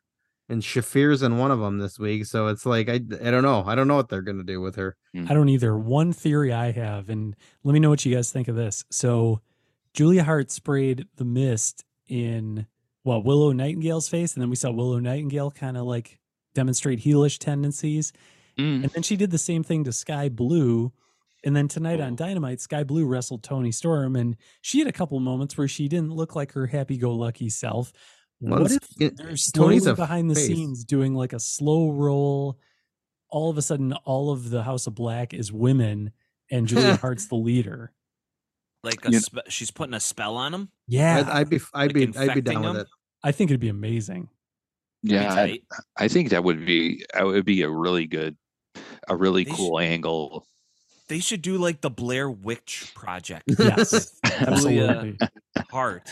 and 0.50 0.62
Shafir's 0.62 1.22
in 1.24 1.38
one 1.38 1.52
of 1.52 1.60
them 1.60 1.80
this 1.80 1.98
week. 2.00 2.26
So 2.26 2.48
it's 2.48 2.66
like 2.66 2.88
I, 2.89 2.96
I 2.96 3.32
don't 3.32 3.43
know, 3.43 3.64
I 3.66 3.76
don't 3.76 3.88
know 3.88 3.96
what 3.96 4.10
they're 4.10 4.22
gonna 4.22 4.43
do 4.43 4.62
with 4.62 4.76
her. 4.76 4.96
I 5.16 5.34
don't 5.34 5.50
either. 5.50 5.78
One 5.78 6.12
theory 6.14 6.52
I 6.54 6.72
have, 6.72 7.10
and 7.10 7.36
let 7.64 7.74
me 7.74 7.80
know 7.80 7.89
what 7.89 8.06
you 8.06 8.14
guys 8.16 8.32
think 8.32 8.48
of 8.48 8.56
this. 8.56 8.84
So, 8.91 9.41
Julia 9.93 10.24
Hart 10.24 10.52
sprayed 10.52 11.06
the 11.16 11.24
mist 11.26 11.84
in 12.08 12.68
well 13.04 13.24
Willow 13.24 13.52
Nightingale's 13.54 14.10
face, 14.10 14.34
and 14.34 14.41
then 14.41 14.50
we 14.50 14.56
saw 14.58 14.72
Willow 14.72 15.00
Nightingale 15.00 15.52
kind 15.52 15.78
of 15.78 15.84
like 15.86 16.20
demonstrate 16.54 17.00
heelish 17.00 17.38
tendencies, 17.39 18.12
Mm. 18.58 18.84
and 18.84 18.91
then 18.91 19.04
she 19.04 19.16
did 19.18 19.32
the 19.32 19.38
same 19.38 19.64
thing 19.64 19.84
to 19.84 19.91
Skye 19.91 20.30
Blue. 20.30 20.91
And 21.43 21.56
then 21.56 21.68
tonight 21.68 22.00
Oh. 22.00 22.06
on 22.06 22.16
Dynamite, 22.16 22.60
Skye 22.62 22.84
Blue 22.86 23.06
wrestled 23.06 23.43
Toni 23.43 23.72
Storm, 23.72 24.16
and 24.16 24.36
she 24.62 24.80
had 24.80 24.88
a 24.88 24.91
couple 24.93 25.20
moments 25.20 25.58
where 25.58 25.68
she 25.68 25.88
didn't 25.88 26.12
look 26.14 26.36
like 26.36 26.54
her 26.54 26.66
happy-go-lucky 26.68 27.50
self. 27.50 27.91
Well, 28.50 28.62
what 28.62 28.72
if 28.72 28.84
it- 29.00 29.18
they're 29.18 29.36
slowly 29.38 29.80
Tony's 29.80 29.96
behind 29.98 30.30
the 30.30 30.36
face. 30.36 30.48
scenes 30.48 30.84
doing 30.84 31.14
like 31.16 31.34
a 31.34 31.39
slow 31.39 31.91
roll? 31.91 32.60
All 33.30 33.50
of 33.50 33.58
a 33.58 33.62
sudden, 33.62 33.91
all 34.06 34.32
of 34.32 34.50
the 34.50 34.64
House 34.64 34.88
of 34.88 34.96
Black 34.96 35.34
is 35.34 35.52
women, 35.52 36.12
and 36.52 36.68
Julia 36.68 36.96
Hart's 36.96 37.28
the 37.28 37.36
leader. 37.36 37.91
like 38.84 39.04
a 39.06 39.20
spe- 39.20 39.50
she's 39.50 39.72
putting 39.72 39.93
a 39.96 40.00
spell 40.00 40.36
on 40.38 40.54
him. 40.54 40.70
Yeah, 40.88 41.18
I'd, 41.18 41.30
I'd 41.30 41.50
be, 41.50 41.60
I'd 41.74 41.88
Like 41.88 41.93
be, 41.93 42.02
I'd 42.02 42.14
be 42.14 42.20
infecting 42.20 42.43
down 42.43 42.64
with 42.64 42.78
it. 42.84 42.88
I 43.24 43.32
think 43.32 43.50
it'd 43.50 43.60
be 43.60 43.70
amazing. 43.70 44.30
Yeah, 45.02 45.34
I, 45.34 45.60
I 45.98 46.08
think 46.08 46.30
that 46.30 46.43
would 46.43 46.66
be 46.66 47.04
that 47.14 47.26
would 47.26 47.46
be 47.46 47.62
a 47.64 47.70
really 47.70 48.06
good, 48.08 48.38
a 49.08 49.16
really 49.16 49.43
They 49.43 49.52
sh- 49.52 49.56
cool 49.56 49.80
angle. 49.80 50.46
They 51.08 51.20
should 51.20 51.41
do 51.43 51.58
like 51.58 51.82
the 51.82 51.89
Blair 51.91 52.30
Witch 52.30 52.91
Project. 52.96 53.43
Yes, 53.60 53.93
uh, 54.24 54.30
absolutely. 54.39 55.18
Hart. 55.72 56.12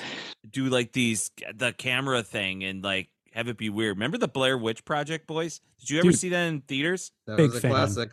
Do 0.49 0.65
like 0.65 0.91
these 0.93 1.31
the 1.55 1.73
camera 1.73 2.23
thing 2.23 2.63
and 2.63 2.83
like 2.83 3.09
have 3.33 3.47
it 3.47 3.57
be 3.57 3.69
weird. 3.69 3.97
Remember 3.97 4.17
the 4.17 4.27
Blair 4.27 4.57
Witch 4.57 4.85
Project, 4.85 5.25
boys? 5.27 5.59
Did 5.79 5.89
you 5.89 5.99
ever 5.99 6.09
Dude. 6.11 6.19
see 6.19 6.29
that 6.29 6.43
in 6.45 6.61
theaters? 6.61 7.11
That 7.27 7.37
Big 7.37 7.47
was 7.49 7.57
a 7.57 7.61
fan. 7.61 7.71
classic. 7.71 8.11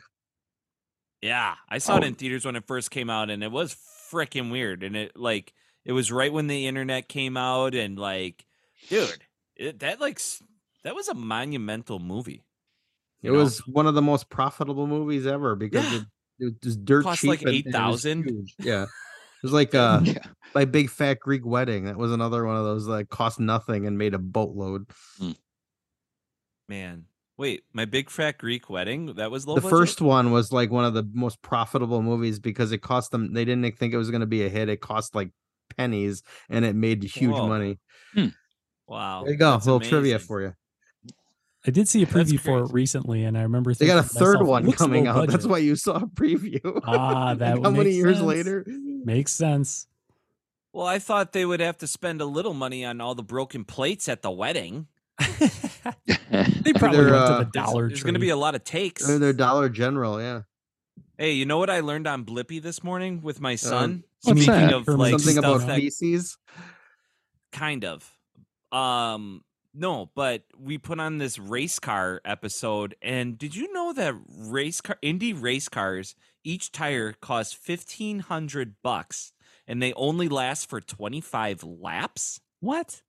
Yeah, 1.22 1.54
I 1.68 1.78
saw 1.78 1.96
it 1.98 2.04
Oh. 2.04 2.06
in 2.06 2.14
theaters 2.14 2.44
when 2.46 2.56
it 2.56 2.66
first 2.66 2.90
came 2.90 3.10
out, 3.10 3.28
and 3.30 3.44
it 3.44 3.52
was 3.52 3.76
freaking 4.10 4.50
weird. 4.50 4.82
And 4.82 4.96
it 4.96 5.16
like 5.16 5.52
it 5.84 5.92
was 5.92 6.10
right 6.10 6.32
when 6.32 6.46
the 6.46 6.66
internet 6.66 7.08
came 7.08 7.36
out, 7.36 7.74
and 7.74 7.98
like, 7.98 8.44
dude, 8.88 9.18
it, 9.56 9.80
that 9.80 10.00
like 10.00 10.20
that 10.84 10.94
was 10.94 11.08
a 11.08 11.14
monumental 11.14 11.98
movie. 11.98 12.42
It 13.22 13.32
know? 13.32 13.38
was 13.38 13.58
one 13.66 13.86
of 13.86 13.94
the 13.94 14.00
most 14.02 14.30
profitable 14.30 14.86
movies 14.86 15.26
ever 15.26 15.54
because 15.54 15.84
Yeah. 15.92 15.98
it, 16.38 16.46
it 16.46 16.64
was 16.64 16.76
dirt 16.78 17.02
Cost, 17.04 17.20
cheap. 17.20 17.28
like, 17.28 17.40
and- 17.42 17.48
and 17.50 17.66
8,000. 17.66 18.48
Yeah, 18.60 18.86
it 19.42 19.46
was 19.46 19.52
like 19.52 19.74
uh, 19.74 20.00
yeah. 20.04 20.18
my 20.54 20.64
big 20.64 20.90
fat 20.90 21.20
Greek 21.20 21.44
wedding. 21.44 21.84
That 21.84 21.96
was 21.96 22.12
another 22.12 22.44
one 22.44 22.56
of 22.56 22.64
those 22.64 22.86
like 22.86 23.08
cost 23.08 23.40
nothing 23.40 23.86
and 23.86 23.96
made 23.96 24.14
a 24.14 24.18
boatload. 24.18 24.86
man. 26.68 27.04
Wait, 27.38 27.62
my 27.72 27.86
big 27.86 28.10
fat 28.10 28.36
Greek 28.36 28.68
wedding. 28.68 29.14
That 29.14 29.30
was 29.30 29.46
low 29.46 29.54
the 29.54 29.62
budget? 29.62 29.70
first 29.78 30.00
one 30.02 30.30
was 30.30 30.52
like 30.52 30.70
one 30.70 30.84
of 30.84 30.92
the 30.92 31.08
most 31.14 31.40
profitable 31.40 32.02
movies 32.02 32.38
because 32.38 32.70
it 32.70 32.82
cost 32.82 33.12
them. 33.12 33.32
They 33.32 33.46
didn't 33.46 33.78
think 33.78 33.94
it 33.94 33.96
was 33.96 34.10
going 34.10 34.20
to 34.20 34.26
be 34.26 34.44
a 34.44 34.50
hit. 34.50 34.68
It 34.68 34.82
cost 34.82 35.14
like 35.14 35.30
pennies, 35.74 36.22
and 36.50 36.66
it 36.66 36.76
made 36.76 37.02
huge 37.02 37.32
Whoa. 37.32 37.48
money. 37.48 37.78
Wow. 38.86 39.22
There 39.22 39.32
you 39.32 39.38
go, 39.38 39.52
that's 39.52 39.66
little 39.66 39.80
trivia 39.80 40.18
for 40.18 40.42
you. 40.42 40.54
I 41.66 41.70
did 41.70 41.88
see 41.88 42.02
a 42.02 42.06
preview 42.06 42.40
for 42.40 42.60
it 42.60 42.72
recently, 42.72 43.24
and 43.24 43.36
I 43.36 43.42
remember 43.42 43.74
They 43.74 43.86
got 43.86 43.98
a 43.98 44.02
third 44.02 44.40
myself, 44.40 44.48
one 44.48 44.72
coming 44.72 45.04
low 45.04 45.22
out. 45.22 45.28
That's 45.28 45.46
why 45.46 45.58
you 45.58 45.76
saw 45.76 45.96
a 45.96 46.06
preview. 46.06 46.80
Ah, 46.86 47.34
that 47.38 47.62
how 47.62 47.70
many 47.70 47.90
years 47.90 48.16
sense. 48.16 48.26
later? 48.26 48.64
Makes 48.66 49.32
sense. 49.32 49.86
Well, 50.72 50.86
I 50.86 50.98
thought 50.98 51.32
they 51.32 51.44
would 51.44 51.60
have 51.60 51.76
to 51.78 51.86
spend 51.86 52.20
a 52.20 52.24
little 52.24 52.54
money 52.54 52.84
on 52.84 53.00
all 53.00 53.14
the 53.14 53.22
broken 53.22 53.64
plates 53.64 54.08
at 54.08 54.22
the 54.22 54.30
wedding. 54.30 54.86
They 56.30 56.72
probably 56.74 57.00
Either, 57.00 57.10
went 57.10 57.26
to 57.26 57.32
uh, 57.32 57.38
the 57.38 57.50
Dollar 57.52 57.88
There's 57.88 58.02
going 58.02 58.14
to 58.14 58.20
be 58.20 58.28
a 58.28 58.36
lot 58.36 58.54
of 58.54 58.62
takes. 58.62 59.04
They're, 59.06 59.18
they're 59.18 59.32
Dollar 59.32 59.68
General, 59.68 60.20
yeah. 60.20 60.42
Hey, 61.18 61.32
you 61.32 61.44
know 61.44 61.58
what 61.58 61.70
I 61.70 61.80
learned 61.80 62.06
on 62.06 62.24
Blippi 62.24 62.62
this 62.62 62.84
morning 62.84 63.20
with 63.22 63.40
my 63.40 63.56
son? 63.56 64.04
what's 64.22 64.42
Speaking 64.42 64.72
of 64.72 64.86
like 64.86 65.10
Something 65.10 65.32
stuff 65.32 65.44
about 65.44 65.66
that 65.66 65.76
feces. 65.76 66.38
kind 67.52 67.84
of 67.84 68.08
um 68.70 69.42
no 69.74 70.10
but 70.14 70.42
we 70.58 70.78
put 70.78 70.98
on 71.00 71.18
this 71.18 71.38
race 71.38 71.78
car 71.78 72.20
episode 72.24 72.94
and 73.02 73.38
did 73.38 73.54
you 73.54 73.72
know 73.72 73.92
that 73.92 74.14
race 74.28 74.80
car 74.80 74.96
Indy 75.02 75.32
race 75.32 75.68
cars 75.68 76.14
each 76.44 76.72
tire 76.72 77.12
costs 77.12 77.56
1500 77.66 78.74
bucks 78.82 79.32
and 79.66 79.82
they 79.82 79.92
only 79.94 80.28
last 80.28 80.68
for 80.68 80.80
25 80.80 81.62
laps 81.62 82.40
what? 82.60 83.02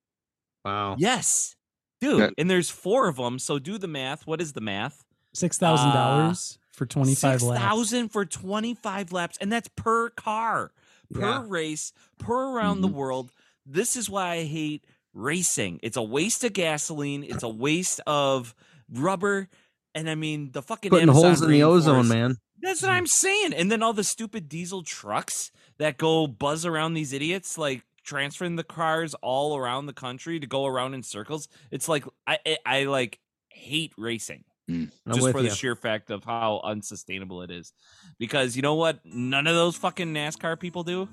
Wow. 0.64 0.96
yes 0.98 1.56
dude 2.00 2.20
That- 2.20 2.34
and 2.38 2.48
there's 2.50 2.70
four 2.70 3.08
of 3.08 3.16
them 3.16 3.38
so 3.38 3.58
do 3.58 3.78
the 3.78 3.88
math 3.88 4.26
what 4.26 4.40
is 4.40 4.52
the 4.52 4.60
math 4.60 5.04
Six 5.34 5.56
thousand 5.56 5.88
uh, 5.90 5.94
dollars 5.94 6.58
for 6.72 6.84
twenty 6.84 7.14
five 7.14 7.42
laps. 7.42 7.62
6000 7.62 8.08
for 8.10 8.24
25 8.26 9.12
laps 9.12 9.38
and 9.40 9.50
that's 9.50 9.68
per 9.76 10.10
car 10.10 10.72
per 11.12 11.20
Yeah. 11.20 11.44
race 11.46 11.92
per 12.18 12.50
around 12.54 12.82
the 12.82 12.88
mm-hmm. 12.88 12.96
world 12.98 13.32
this 13.64 13.96
is 13.96 14.10
why 14.10 14.34
i 14.34 14.44
hate 14.44 14.84
racing 15.14 15.78
it's 15.82 15.96
a 15.96 16.02
waste 16.02 16.42
of 16.44 16.52
gasoline 16.52 17.22
it's 17.24 17.42
a 17.42 17.48
waste 17.48 18.00
of 18.06 18.54
rubber 18.90 19.48
and 19.94 20.08
i 20.08 20.14
mean 20.14 20.50
the 20.52 20.62
fucking 20.62 20.90
Putting 20.90 21.08
Amazon 21.08 21.24
holes 21.24 21.42
in 21.42 21.50
the 21.50 21.62
ozone, 21.62 22.08
man. 22.08 22.36
that's 22.60 22.82
what 22.82 22.90
mm. 22.90 22.94
i'm 22.94 23.06
saying 23.06 23.52
and 23.52 23.70
then 23.70 23.82
all 23.82 23.92
the 23.92 24.04
stupid 24.04 24.48
diesel 24.48 24.82
trucks 24.82 25.50
that 25.78 25.98
go 25.98 26.26
buzz 26.26 26.64
around 26.64 26.94
these 26.94 27.12
idiots 27.12 27.58
like 27.58 27.82
transferring 28.02 28.56
the 28.56 28.64
cars 28.64 29.14
all 29.22 29.56
around 29.56 29.86
the 29.86 29.92
country 29.92 30.40
to 30.40 30.46
go 30.46 30.66
around 30.66 30.94
in 30.94 31.02
circles 31.02 31.48
it's 31.70 31.88
like 31.88 32.04
i 32.26 32.38
i, 32.46 32.56
I 32.64 32.84
like 32.84 33.18
hate 33.48 33.92
racing 33.98 34.44
mm. 34.68 34.90
I'm 35.06 35.14
just 35.14 35.30
for 35.30 35.40
you. 35.40 35.48
the 35.48 35.54
sheer 35.54 35.76
fact 35.76 36.10
of 36.10 36.24
how 36.24 36.60
unsustainable 36.64 37.42
it 37.42 37.50
is. 37.50 37.72
Because 38.18 38.56
you 38.56 38.62
know 38.62 38.74
what? 38.74 39.04
None 39.04 39.46
of 39.46 39.54
those 39.54 39.76
fucking 39.76 40.12
NASCAR 40.12 40.58
people 40.58 40.84
do. 40.84 41.08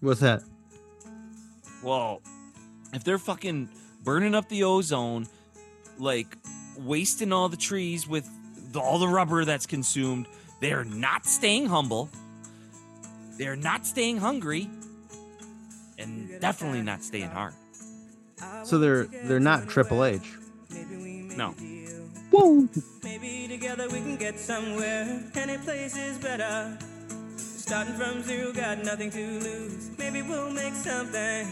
What's 0.00 0.20
that? 0.20 0.42
Well, 1.82 2.22
if 2.92 3.04
they're 3.04 3.18
fucking 3.18 3.68
burning 4.02 4.34
up 4.34 4.48
the 4.48 4.64
ozone, 4.64 5.26
like 5.98 6.36
wasting 6.76 7.32
all 7.32 7.48
the 7.48 7.56
trees 7.56 8.08
with 8.08 8.28
the, 8.72 8.80
all 8.80 8.98
the 8.98 9.08
rubber 9.08 9.44
that's 9.44 9.66
consumed, 9.66 10.26
they're 10.60 10.84
not 10.84 11.26
staying 11.26 11.66
humble. 11.66 12.08
They're 13.38 13.56
not 13.56 13.86
staying 13.86 14.18
hungry, 14.18 14.68
and 15.98 16.40
definitely 16.40 16.82
not 16.82 17.02
staying 17.02 17.30
hard. 17.30 17.54
So 18.64 18.78
they're 18.78 19.04
they're 19.04 19.40
not 19.40 19.68
Triple 19.68 20.04
H. 20.04 20.36
No. 20.70 21.54
Maybe 23.02 23.48
together 23.48 23.88
we 23.88 23.98
can 23.98 24.16
get 24.16 24.38
somewhere. 24.38 25.24
Any 25.34 25.56
place 25.58 25.96
is 25.96 26.18
better. 26.18 26.76
Starting 27.36 27.94
from 27.94 28.22
zero, 28.22 28.52
got 28.52 28.84
nothing 28.84 29.10
to 29.10 29.26
lose. 29.40 29.90
Maybe 29.98 30.22
we'll 30.22 30.50
make 30.50 30.74
something. 30.74 31.46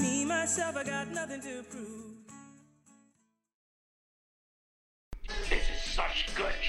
Me, 0.00 0.24
myself, 0.24 0.76
I 0.76 0.84
got 0.84 1.10
nothing 1.10 1.42
to 1.42 1.62
prove. 1.64 2.14
This 5.48 5.62
is 5.68 5.92
such 5.92 6.34
good. 6.34 6.59